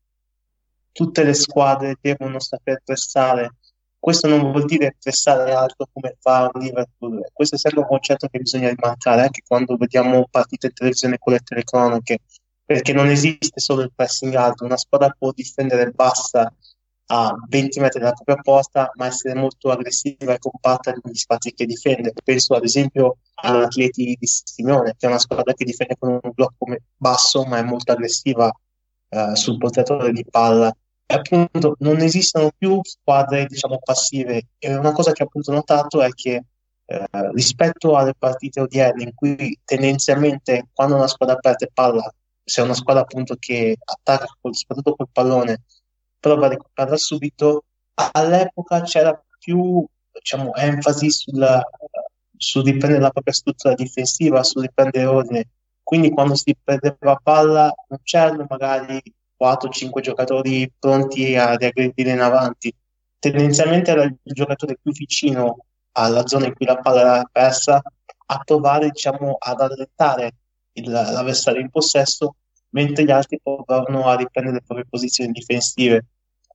tutte 0.92 1.24
le 1.24 1.36
squadre 1.36 1.96
devono 2.02 2.40
saper 2.40 2.82
pressare. 2.84 3.58
Questo 4.00 4.28
non 4.28 4.52
vuol 4.52 4.66
dire 4.66 4.96
pressare 5.00 5.54
alto 5.54 5.88
come 5.94 6.16
fa 6.20 6.50
un 6.52 6.60
Liverpool. 6.60 7.24
Questo 7.32 7.54
è 7.54 7.60
sempre 7.60 7.82
un 7.82 7.86
concetto 7.86 8.28
che 8.30 8.40
bisogna 8.40 8.70
rimarcare 8.70 9.22
anche 9.22 9.44
quando 9.46 9.78
vediamo 9.78 10.28
partite 10.32 10.66
in 10.66 10.74
televisione 10.74 11.20
con 11.20 11.34
le 11.34 11.40
telecronache, 11.44 12.18
perché 12.66 12.94
non 12.94 13.10
esiste 13.10 13.60
solo 13.60 13.84
il 13.84 13.92
pressing 13.94 14.34
alto. 14.34 14.66
Una 14.66 14.78
squadra 14.78 15.16
può 15.16 15.32
difendere 15.34 15.92
bassa 15.92 16.52
a 17.08 17.36
20 17.48 17.80
metri 17.80 18.00
dalla 18.00 18.14
propria 18.14 18.38
porta, 18.38 18.92
ma 18.96 19.08
essere 19.08 19.34
molto 19.34 19.70
aggressiva 19.70 20.34
e 20.34 20.40
compatta 20.40 20.92
negli 20.92 21.16
spazi 21.16 21.54
che 21.54 21.66
difende. 21.66 22.14
Penso 22.24 22.54
ad 22.54 22.64
esempio 22.64 23.18
all'Atleti 23.36 24.16
di 24.18 24.28
Simeone, 24.28 24.96
che 24.98 25.06
è 25.06 25.10
una 25.10 25.20
squadra 25.20 25.54
che 25.54 25.66
difende 25.66 25.96
con 26.00 26.20
un 26.22 26.32
blocco 26.34 26.66
basso, 26.96 27.44
ma 27.44 27.58
è 27.58 27.64
molto 27.64 27.92
aggressiva 27.92 28.52
eh, 29.10 29.36
sul 29.36 29.58
portatore 29.58 30.12
di 30.12 30.26
palla. 30.30 30.74
E 31.06 31.14
appunto 31.14 31.76
non 31.80 32.00
esistono 32.00 32.52
più 32.58 32.80
squadre, 32.84 33.46
diciamo, 33.46 33.80
passive. 33.84 34.48
E 34.58 34.76
una 34.76 34.94
cosa 34.94 35.12
che 35.12 35.24
ho 35.24 35.26
appunto 35.26 35.52
notato 35.52 36.02
è 36.02 36.10
che 36.12 36.44
eh, 36.86 37.08
rispetto 37.34 37.96
alle 37.98 38.14
partite 38.18 38.62
odierne, 38.62 39.04
in 39.04 39.14
cui 39.14 39.58
tendenzialmente 39.66 40.68
quando 40.74 40.96
una 40.96 41.08
squadra 41.08 41.36
perde 41.36 41.70
palla, 41.74 42.10
se 42.44 42.62
è 42.62 42.64
una 42.64 42.74
squadra 42.74 43.04
appunto 43.04 43.36
che 43.40 43.78
attacca 43.84 44.28
soprattutto 44.52 44.96
col 44.96 45.08
pallone, 45.12 45.64
prova 46.22 46.46
a 46.46 46.50
recuperarla 46.50 46.98
subito. 46.98 47.66
All'epoca 48.14 48.82
c'era 48.82 49.22
più 49.40 49.86
diciamo, 50.12 50.54
enfasi 50.56 51.10
sul, 51.10 51.62
sul 52.38 52.64
riprendere 52.64 53.02
la 53.02 53.10
propria 53.10 53.34
struttura 53.34 53.74
difensiva, 53.74 54.44
sul 54.44 54.62
riprendere 54.62 55.06
ordine. 55.06 55.50
Quindi 55.84 56.12
quando 56.12 56.36
si 56.36 56.56
perdeva 56.62 57.20
palla 57.22 57.74
non 57.90 58.00
c'erano 58.04 58.46
magari 58.48 59.02
4-5 59.38 60.00
giocatori 60.00 60.72
pronti 60.80 61.36
a 61.36 61.56
riaggredire 61.56 62.12
in 62.12 62.22
avanti. 62.22 62.74
Tendenzialmente 63.20 63.92
era 63.92 64.04
il 64.04 64.16
giocatore 64.24 64.78
più 64.82 64.92
vicino 64.92 65.66
alla 65.94 66.26
zona 66.28 66.46
in 66.46 66.54
cui 66.54 66.66
la 66.66 66.78
palla 66.78 67.02
era 67.02 67.30
persa 67.30 67.82
a 68.28 68.42
provare 68.46 68.90
diciamo, 68.90 69.36
ad 69.38 69.60
allentare 69.60 70.34
l'avversario 70.74 71.60
in 71.60 71.70
possesso 71.70 72.36
mentre 72.72 73.04
gli 73.04 73.12
altri 73.12 73.40
provavano 73.42 74.08
a 74.08 74.16
riprendere 74.16 74.58
le 74.58 74.64
proprie 74.66 74.86
posizioni 74.90 75.32
difensive. 75.32 76.06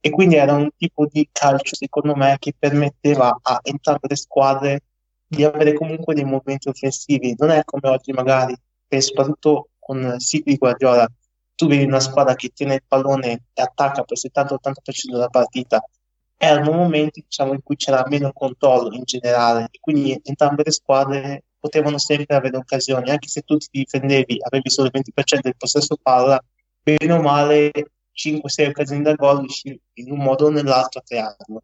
E 0.01 0.11
quindi 0.11 0.37
era 0.37 0.53
un 0.53 0.69
tipo 0.77 1.07
di 1.11 1.29
calcio, 1.33 1.75
secondo 1.75 2.15
me, 2.15 2.37
che 2.39 2.55
permetteva 2.57 3.39
a 3.43 3.61
entrambe 3.63 4.07
le 4.09 4.17
squadre 4.17 4.83
di 5.27 5.43
avere 5.43 5.73
comunque 5.73 6.15
dei 6.15 6.25
movimenti 6.25 6.69
offensivi. 6.69 7.35
Non 7.37 7.51
è 7.51 7.65
come 7.65 7.89
oggi, 7.89 8.13
magari, 8.13 8.55
e 8.89 9.01
soprattutto 9.01 9.71
con 9.79 10.17
Sigli 10.19 10.57
Guardiola, 10.57 11.09
tu 11.55 11.67
vedi 11.67 11.85
una 11.85 12.01
squadra 12.01 12.35
che 12.35 12.51
tiene 12.55 12.75
il 12.75 12.83
pallone 12.87 13.47
e 13.53 13.63
attacca 13.63 14.03
per 14.03 14.17
il 14.17 14.31
70-80% 14.31 15.11
della 15.11 15.29
partita. 15.29 15.83
Erano 16.37 16.73
momenti 16.73 17.23
diciamo, 17.23 17.55
in 17.55 17.63
cui 17.63 17.77
c'era 17.77 18.05
meno 18.09 18.33
controllo 18.33 18.95
in 18.95 19.05
generale, 19.05 19.71
quindi 19.81 20.21
entrambe 20.23 20.63
le 20.65 20.71
squadre 20.71 21.45
potevano 21.67 21.99
sempre 21.99 22.37
avere 22.37 22.57
occasioni, 22.57 23.11
anche 23.11 23.29
se 23.29 23.43
tu 23.43 23.57
ti 23.57 23.69
difendevi, 23.71 24.39
avevi 24.41 24.71
solo 24.71 24.89
il 24.93 25.03
20% 25.03 25.41
del 25.41 25.57
possesso 25.57 25.97
palla, 26.01 26.41
bene 26.83 27.13
o 27.13 27.21
male 27.21 27.73
5-6 28.15 28.69
occasioni 28.69 29.03
da 29.03 29.15
gol 29.15 29.45
in 29.95 30.13
un 30.13 30.19
modo 30.19 30.47
o 30.47 30.51
nell'altro 30.51 31.01
a 31.01 31.03
crearlo. 31.05 31.63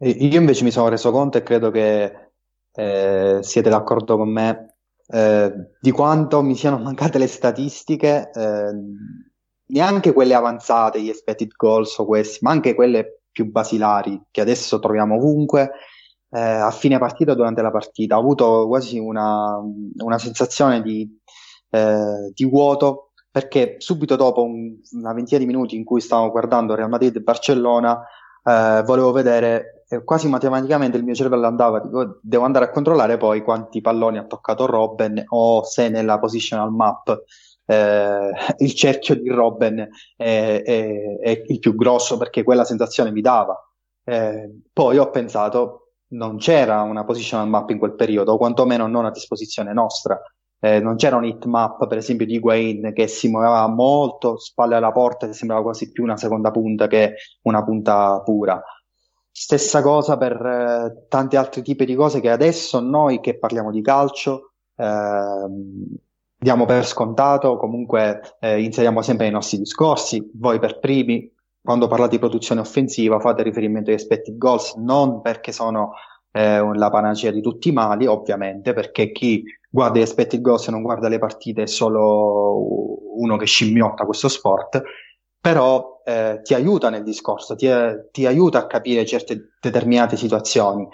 Io 0.00 0.38
invece 0.38 0.62
mi 0.64 0.70
sono 0.70 0.88
reso 0.88 1.10
conto 1.10 1.38
e 1.38 1.42
credo 1.42 1.70
che 1.70 2.30
eh, 2.72 3.38
siete 3.42 3.68
d'accordo 3.68 4.16
con 4.16 4.28
me 4.28 4.76
eh, 5.08 5.52
di 5.80 5.90
quanto 5.90 6.42
mi 6.42 6.54
siano 6.54 6.78
mancate 6.84 7.18
le 7.18 7.26
statistiche, 7.26 8.30
eh, 8.32 8.72
neanche 9.66 10.12
quelle 10.12 10.34
avanzate, 10.34 11.00
gli 11.00 11.08
expected 11.08 11.52
goals 11.56 11.98
o 11.98 12.04
questi, 12.04 12.38
ma 12.42 12.50
anche 12.50 12.74
quelle 12.74 13.22
più 13.32 13.50
basilari 13.50 14.20
che 14.30 14.40
adesso 14.40 14.78
troviamo 14.78 15.16
ovunque 15.16 15.72
eh, 16.30 16.40
a 16.40 16.70
fine 16.70 16.98
partita 16.98 17.34
durante 17.34 17.62
la 17.62 17.70
partita. 17.70 18.16
Ho 18.16 18.20
avuto 18.20 18.66
quasi 18.66 18.98
una, 18.98 19.58
una 19.98 20.18
sensazione 20.18 20.82
di, 20.82 21.08
eh, 21.70 22.32
di, 22.32 22.44
vuoto 22.44 23.12
perché 23.30 23.76
subito 23.78 24.16
dopo 24.16 24.42
un, 24.42 24.76
una 24.92 25.12
ventina 25.12 25.38
di 25.38 25.46
minuti 25.46 25.76
in 25.76 25.84
cui 25.84 26.00
stavo 26.00 26.30
guardando 26.30 26.74
Real 26.74 26.88
Madrid 26.88 27.14
e 27.16 27.20
Barcellona 27.20 28.02
eh, 28.42 28.82
volevo 28.84 29.12
vedere 29.12 29.84
eh, 29.88 30.02
quasi 30.02 30.28
matematicamente 30.28 30.96
il 30.96 31.04
mio 31.04 31.14
cervello 31.14 31.46
andava 31.46 31.80
dico, 31.80 32.18
devo 32.22 32.44
andare 32.44 32.66
a 32.66 32.70
controllare 32.70 33.16
poi 33.16 33.42
quanti 33.42 33.80
palloni 33.80 34.18
ha 34.18 34.24
toccato 34.24 34.66
Robben 34.66 35.22
o 35.28 35.62
se 35.64 35.88
nella 35.88 36.18
positional 36.18 36.72
map 36.72 37.24
eh, 37.70 38.30
il 38.58 38.74
cerchio 38.74 39.14
di 39.14 39.28
Robben 39.28 39.78
è, 40.16 40.62
è, 40.64 41.18
è, 41.20 41.42
il 41.46 41.58
più 41.58 41.74
grosso 41.74 42.16
perché 42.16 42.42
quella 42.42 42.64
sensazione 42.64 43.10
mi 43.12 43.20
dava. 43.20 43.62
Eh, 44.04 44.60
poi 44.72 44.96
ho 44.96 45.10
pensato, 45.10 45.87
non 46.08 46.38
c'era 46.38 46.82
una 46.82 47.04
positional 47.04 47.48
map 47.48 47.70
in 47.70 47.78
quel 47.78 47.94
periodo, 47.94 48.32
o 48.32 48.36
quantomeno 48.38 48.86
non 48.86 49.04
a 49.04 49.10
disposizione 49.10 49.72
nostra. 49.72 50.20
Eh, 50.60 50.80
non 50.80 50.96
c'era 50.96 51.16
un 51.16 51.24
hit 51.24 51.44
map, 51.44 51.86
per 51.86 51.98
esempio, 51.98 52.26
di 52.26 52.34
Higuain 52.34 52.92
che 52.92 53.06
si 53.06 53.28
muoveva 53.28 53.66
molto, 53.68 54.38
spalle 54.38 54.74
alla 54.74 54.92
porta, 54.92 55.26
che 55.26 55.32
sembrava 55.32 55.62
quasi 55.62 55.90
più 55.92 56.02
una 56.02 56.16
seconda 56.16 56.50
punta 56.50 56.86
che 56.86 57.14
una 57.42 57.62
punta 57.62 58.20
pura. 58.22 58.60
Stessa 59.30 59.82
cosa 59.82 60.16
per 60.16 60.32
eh, 60.34 61.06
tanti 61.08 61.36
altri 61.36 61.62
tipi 61.62 61.84
di 61.84 61.94
cose 61.94 62.20
che 62.20 62.30
adesso 62.30 62.80
noi 62.80 63.20
che 63.20 63.38
parliamo 63.38 63.70
di 63.70 63.82
calcio 63.82 64.54
eh, 64.74 65.46
diamo 66.36 66.64
per 66.64 66.86
scontato, 66.86 67.56
comunque 67.56 68.36
eh, 68.40 68.60
inseriamo 68.62 69.02
sempre 69.02 69.26
nei 69.26 69.34
nostri 69.34 69.58
discorsi, 69.58 70.30
voi 70.34 70.58
per 70.58 70.78
primi, 70.78 71.30
quando 71.62 71.86
parlate 71.86 72.12
di 72.12 72.18
produzione 72.18 72.60
offensiva 72.60 73.20
fate 73.20 73.42
riferimento 73.42 73.90
agli 73.90 73.96
expected 73.96 74.36
goals, 74.36 74.74
non 74.74 75.20
perché 75.20 75.52
sono 75.52 75.92
eh, 76.32 76.60
la 76.74 76.90
panacea 76.90 77.30
di 77.30 77.40
tutti 77.40 77.68
i 77.68 77.72
mali, 77.72 78.06
ovviamente, 78.06 78.72
perché 78.72 79.12
chi 79.12 79.42
guarda 79.68 79.98
gli 79.98 80.02
expected 80.02 80.40
goals 80.40 80.68
e 80.68 80.70
non 80.70 80.82
guarda 80.82 81.08
le 81.08 81.18
partite 81.18 81.62
è 81.62 81.66
solo 81.66 83.20
uno 83.20 83.36
che 83.36 83.46
scimmiotta 83.46 84.04
questo 84.04 84.28
sport, 84.28 84.82
però 85.40 86.00
eh, 86.04 86.40
ti 86.42 86.54
aiuta 86.54 86.90
nel 86.90 87.02
discorso, 87.02 87.54
ti, 87.54 87.68
ti 88.10 88.26
aiuta 88.26 88.58
a 88.58 88.66
capire 88.66 89.06
certe 89.06 89.50
determinate 89.60 90.16
situazioni. 90.16 90.86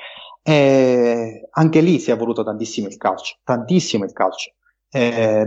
E 0.43 1.49
anche 1.51 1.81
lì 1.81 1.99
si 1.99 2.11
è 2.11 2.17
voluto 2.17 2.45
tantissimo 2.45 2.87
il 2.87 2.97
calcio, 2.97 3.37
tantissimo 3.43 4.05
il 4.05 4.13
calcio. 4.13 4.53
Eh, 4.91 5.47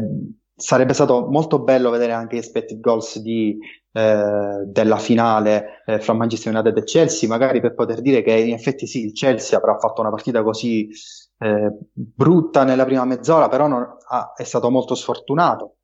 sarebbe 0.57 0.93
stato 0.93 1.27
molto 1.29 1.59
bello 1.59 1.91
vedere 1.91 2.13
anche 2.13 2.35
gli 2.35 2.39
expected 2.39 2.79
goals 2.79 3.19
di, 3.19 3.59
eh, 3.91 4.63
della 4.65 4.97
finale 4.97 5.83
eh, 5.85 5.99
fra 5.99 6.13
Manchester 6.13 6.51
United 6.51 6.75
e 6.75 6.83
Chelsea, 6.83 7.29
magari 7.29 7.61
per 7.61 7.75
poter 7.75 8.01
dire 8.01 8.23
che 8.23 8.33
in 8.33 8.53
effetti 8.53 8.87
sì, 8.87 9.05
il 9.05 9.13
Chelsea 9.13 9.57
avrà 9.57 9.77
fatto 9.77 10.01
una 10.01 10.09
partita 10.09 10.41
così 10.41 10.89
eh, 11.37 11.71
brutta 11.93 12.63
nella 12.63 12.85
prima 12.85 13.05
mezz'ora, 13.05 13.49
però 13.49 13.67
non, 13.67 13.87
ah, 14.09 14.33
è 14.35 14.43
stato 14.43 14.71
molto 14.71 14.95
sfortunato. 14.95 15.75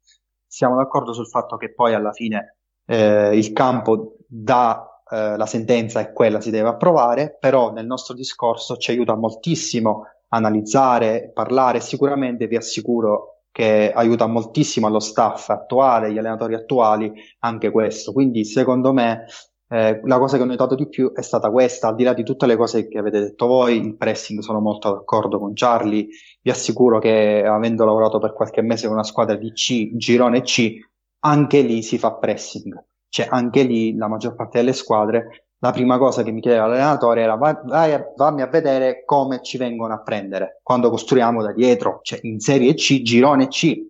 Siamo 0.47 0.75
d'accordo 0.75 1.13
sul 1.13 1.27
fatto 1.27 1.55
che 1.57 1.73
poi 1.73 1.93
alla 1.93 2.11
fine 2.11 2.57
eh, 2.87 3.37
il 3.37 3.53
campo 3.53 4.17
dà 4.27 4.87
eh, 5.11 5.37
la 5.37 5.45
sentenza 5.45 5.99
è 5.99 6.11
quella, 6.11 6.41
si 6.41 6.49
deve 6.49 6.69
approvare, 6.69 7.37
però 7.39 7.71
nel 7.71 7.85
nostro 7.85 8.15
discorso 8.15 8.77
ci 8.77 8.89
aiuta 8.89 9.15
moltissimo 9.15 10.05
analizzare, 10.29 11.29
parlare, 11.31 11.79
sicuramente 11.79 12.47
vi 12.47 12.55
assicuro 12.55 13.42
che 13.53 13.91
aiuta 13.93 14.25
moltissimo 14.25 14.87
allo 14.87 14.99
staff 14.99 15.49
attuale, 15.49 16.07
agli 16.07 16.17
allenatori 16.17 16.55
attuali, 16.55 17.13
anche 17.39 17.69
questo. 17.69 18.11
Quindi 18.11 18.45
secondo 18.45 18.91
me 18.91 19.25
eh, 19.69 20.01
la 20.03 20.17
cosa 20.17 20.37
che 20.37 20.43
ho 20.43 20.45
notato 20.47 20.73
di 20.73 20.89
più 20.89 21.13
è 21.13 21.21
stata 21.21 21.51
questa, 21.51 21.89
al 21.89 21.95
di 21.95 22.03
là 22.03 22.13
di 22.13 22.23
tutte 22.23 22.47
le 22.47 22.57
cose 22.57 22.87
che 22.87 22.97
avete 22.97 23.19
detto 23.19 23.45
voi, 23.45 23.77
il 23.77 23.95
pressing 23.95 24.41
sono 24.41 24.59
molto 24.59 24.91
d'accordo 24.91 25.37
con 25.37 25.53
Charlie, 25.53 26.07
vi 26.41 26.49
assicuro 26.49 26.97
che 26.97 27.43
avendo 27.45 27.85
lavorato 27.85 28.17
per 28.17 28.33
qualche 28.33 28.63
mese 28.63 28.87
con 28.87 28.95
una 28.95 29.05
squadra 29.05 29.35
di 29.35 29.51
C, 29.51 29.95
girone 29.95 30.41
C, 30.41 30.79
anche 31.19 31.61
lì 31.61 31.83
si 31.83 31.99
fa 31.99 32.13
pressing, 32.15 32.85
cioè 33.07 33.27
anche 33.29 33.61
lì 33.61 33.95
la 33.95 34.07
maggior 34.07 34.33
parte 34.33 34.57
delle 34.57 34.73
squadre 34.73 35.45
la 35.63 35.71
prima 35.71 35.97
cosa 35.97 36.23
che 36.23 36.31
mi 36.31 36.41
chiedeva 36.41 36.65
l'allenatore 36.65 37.21
era 37.21 37.35
vai, 37.35 37.55
vai 37.63 37.93
a, 37.93 38.13
vammi 38.17 38.41
a 38.41 38.47
vedere 38.47 39.05
come 39.05 39.41
ci 39.41 39.57
vengono 39.57 39.93
a 39.93 40.01
prendere 40.01 40.59
quando 40.61 40.89
costruiamo 40.89 41.41
da 41.41 41.53
dietro, 41.53 42.01
cioè 42.03 42.19
in 42.23 42.41
Serie 42.41 42.73
C, 42.73 43.01
girone 43.01 43.47
C. 43.47 43.81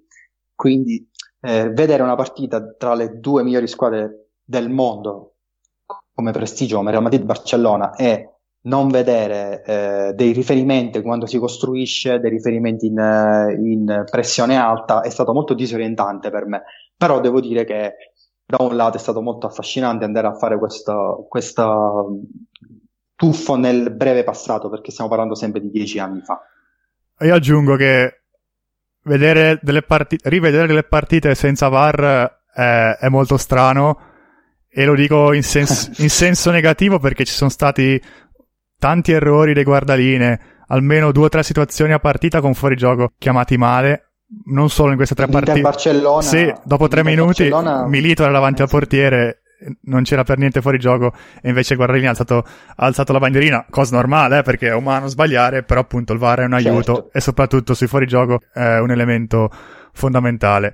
Quindi 0.54 1.10
eh, 1.42 1.72
vedere 1.72 2.04
una 2.04 2.14
partita 2.14 2.76
tra 2.76 2.94
le 2.94 3.20
due 3.20 3.42
migliori 3.42 3.68
squadre 3.68 4.28
del 4.44 4.70
mondo 4.70 5.34
come 6.14 6.32
prestigio, 6.32 6.78
come 6.78 6.92
Real 6.92 7.02
Madrid 7.02 7.24
Barcellona 7.24 7.96
e 7.96 8.30
non 8.66 8.90
vedere 8.90 9.64
eh, 9.66 10.14
dei 10.14 10.32
riferimenti 10.32 11.02
quando 11.02 11.26
si 11.26 11.40
costruisce, 11.40 12.20
dei 12.20 12.30
riferimenti 12.30 12.86
in, 12.86 13.00
eh, 13.00 13.54
in 13.60 14.04
pressione 14.10 14.58
alta 14.58 15.02
è 15.02 15.10
stato 15.10 15.34
molto 15.34 15.56
disorientante 15.56 16.30
per 16.30 16.46
me. 16.46 16.62
Però 16.96 17.20
devo 17.20 17.42
dire 17.42 17.66
che 17.66 17.96
da 18.56 18.64
un 18.64 18.76
lato 18.76 18.98
è 18.98 19.00
stato 19.00 19.22
molto 19.22 19.48
affascinante 19.48 20.06
andare 20.06 20.28
a 20.28 20.36
fare 20.36 20.60
questo, 20.60 21.26
questo 21.28 22.20
tuffo 23.16 23.56
nel 23.56 23.92
breve 23.92 24.24
passato, 24.24 24.70
perché 24.70 24.92
stiamo 24.92 25.10
parlando 25.10 25.34
sempre 25.34 25.60
di 25.60 25.72
dieci 25.72 25.98
anni 25.98 26.22
fa. 26.22 26.40
Io 27.26 27.34
aggiungo 27.34 27.76
che 27.76 28.22
vedere 29.04 29.60
delle 29.64 29.82
partite, 29.82 30.30
rivedere 30.30 30.68
delle 30.68 30.84
partite 30.84 31.34
senza 31.34 31.68
VAR 31.70 32.42
è, 32.54 32.98
è 33.00 33.10
molto 33.10 33.38
strano 33.38 34.12
e 34.70 34.86
lo 34.86 34.94
dico 34.94 35.34
in, 35.34 35.44
sens- 35.44 35.90
in 36.00 36.10
senso 36.10 36.52
negativo 36.52 37.00
perché 37.00 37.26
ci 37.26 37.34
sono 37.34 37.50
stati 37.50 38.00
tanti 38.78 39.14
errori 39.14 39.54
dei 39.54 39.64
guardaline, 39.64 40.64
almeno 40.68 41.12
due 41.12 41.26
o 41.26 41.30
tre 41.30 41.42
situazioni 41.42 41.94
a 41.94 42.00
partita 42.00 42.40
con 42.40 42.54
fuorigioco 42.54 43.14
chiamati 43.18 43.58
male 43.58 44.13
non 44.46 44.70
solo 44.70 44.92
in 44.92 44.96
queste 44.98 45.16
tre 45.16 45.28
partite. 45.28 45.62
Barcellona, 45.62 46.22
sì, 46.22 46.54
dopo 46.64 46.88
tre 46.88 47.04
minuti 47.04 47.48
Barcellona... 47.48 47.88
Milito 47.88 48.24
era 48.24 48.32
davanti 48.32 48.62
al 48.62 48.70
portiere, 48.70 49.44
non 49.84 50.04
c'era 50.04 50.24
per 50.24 50.38
niente 50.38 50.62
fuori 50.62 50.78
gioco 50.78 51.14
e 51.42 51.50
invece 51.50 51.76
Guardarini 51.76 52.08
ha 52.08 52.10
alzato, 52.10 52.38
ha 52.38 52.86
alzato 52.86 53.14
la 53.14 53.20
bandierina, 53.20 53.66
cosa 53.70 53.96
normale 53.96 54.40
eh, 54.40 54.42
perché 54.42 54.68
è 54.68 54.74
umano 54.74 55.08
sbagliare, 55.08 55.64
però 55.64 55.82
appunto 55.82 56.14
il 56.14 56.20
VAR 56.20 56.40
è 56.40 56.46
un 56.46 56.54
aiuto 56.54 56.94
certo. 56.94 57.12
e 57.14 57.22
soprattutto 57.22 57.74
sui 57.74 57.88
fuorigioco 57.88 58.40
è 58.54 58.78
un 58.80 58.92
elemento 58.92 59.50
fondamentale. 59.94 60.74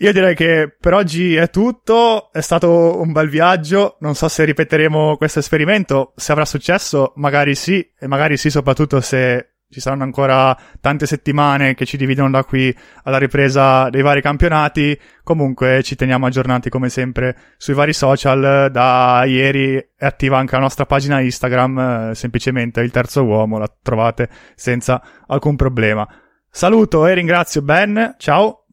Io 0.00 0.14
direi 0.14 0.34
che 0.34 0.74
per 0.80 0.94
oggi 0.94 1.36
è 1.36 1.50
tutto, 1.50 2.32
è 2.32 2.40
stato 2.40 2.98
un 2.98 3.12
bel 3.12 3.28
viaggio, 3.28 3.98
non 4.00 4.14
so 4.14 4.28
se 4.28 4.44
ripeteremo 4.44 5.18
questo 5.18 5.40
esperimento, 5.40 6.14
se 6.16 6.32
avrà 6.32 6.46
successo, 6.46 7.12
magari 7.16 7.54
sì, 7.54 7.86
e 7.98 8.06
magari 8.06 8.38
sì 8.38 8.48
soprattutto 8.48 9.02
se 9.02 9.56
ci 9.70 9.78
saranno 9.78 10.02
ancora 10.02 10.56
tante 10.80 11.06
settimane 11.06 11.74
che 11.74 11.84
ci 11.84 11.96
dividono 11.96 12.28
da 12.28 12.42
qui 12.42 12.76
alla 13.04 13.18
ripresa 13.18 13.88
dei 13.88 14.02
vari 14.02 14.20
campionati. 14.20 14.98
Comunque 15.22 15.84
ci 15.84 15.94
teniamo 15.94 16.26
aggiornati 16.26 16.68
come 16.68 16.88
sempre 16.88 17.36
sui 17.56 17.74
vari 17.74 17.92
social. 17.92 18.68
Da 18.72 19.22
ieri 19.24 19.76
è 19.96 20.04
attiva 20.04 20.38
anche 20.38 20.56
la 20.56 20.62
nostra 20.62 20.86
pagina 20.86 21.20
Instagram, 21.20 21.78
eh, 22.10 22.14
semplicemente 22.16 22.80
il 22.80 22.90
terzo 22.90 23.22
uomo, 23.22 23.58
la 23.58 23.72
trovate 23.80 24.28
senza 24.56 25.00
alcun 25.28 25.54
problema. 25.54 26.06
Saluto 26.50 27.06
e 27.06 27.14
ringrazio 27.14 27.62
Ben, 27.62 28.16
ciao. 28.18 28.64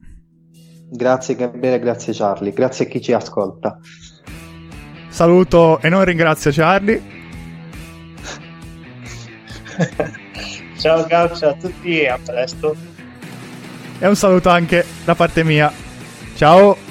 Grazie 0.89 1.35
Gabriele, 1.35 1.79
grazie 1.79 2.11
Charlie, 2.13 2.53
grazie 2.53 2.85
a 2.85 2.87
chi 2.87 3.01
ci 3.01 3.13
ascolta. 3.13 3.77
Saluto 5.09 5.79
e 5.79 5.89
non 5.89 6.03
ringrazio 6.03 6.49
Charlie. 6.51 7.15
Ciao 10.77 11.05
Gaucia 11.05 11.49
a 11.49 11.53
tutti 11.53 11.99
e 12.01 12.07
a 12.07 12.19
presto. 12.23 12.75
E 13.99 14.07
un 14.07 14.15
saluto 14.15 14.49
anche 14.49 14.85
da 15.03 15.15
parte 15.15 15.43
mia. 15.43 15.71
Ciao! 16.35 16.86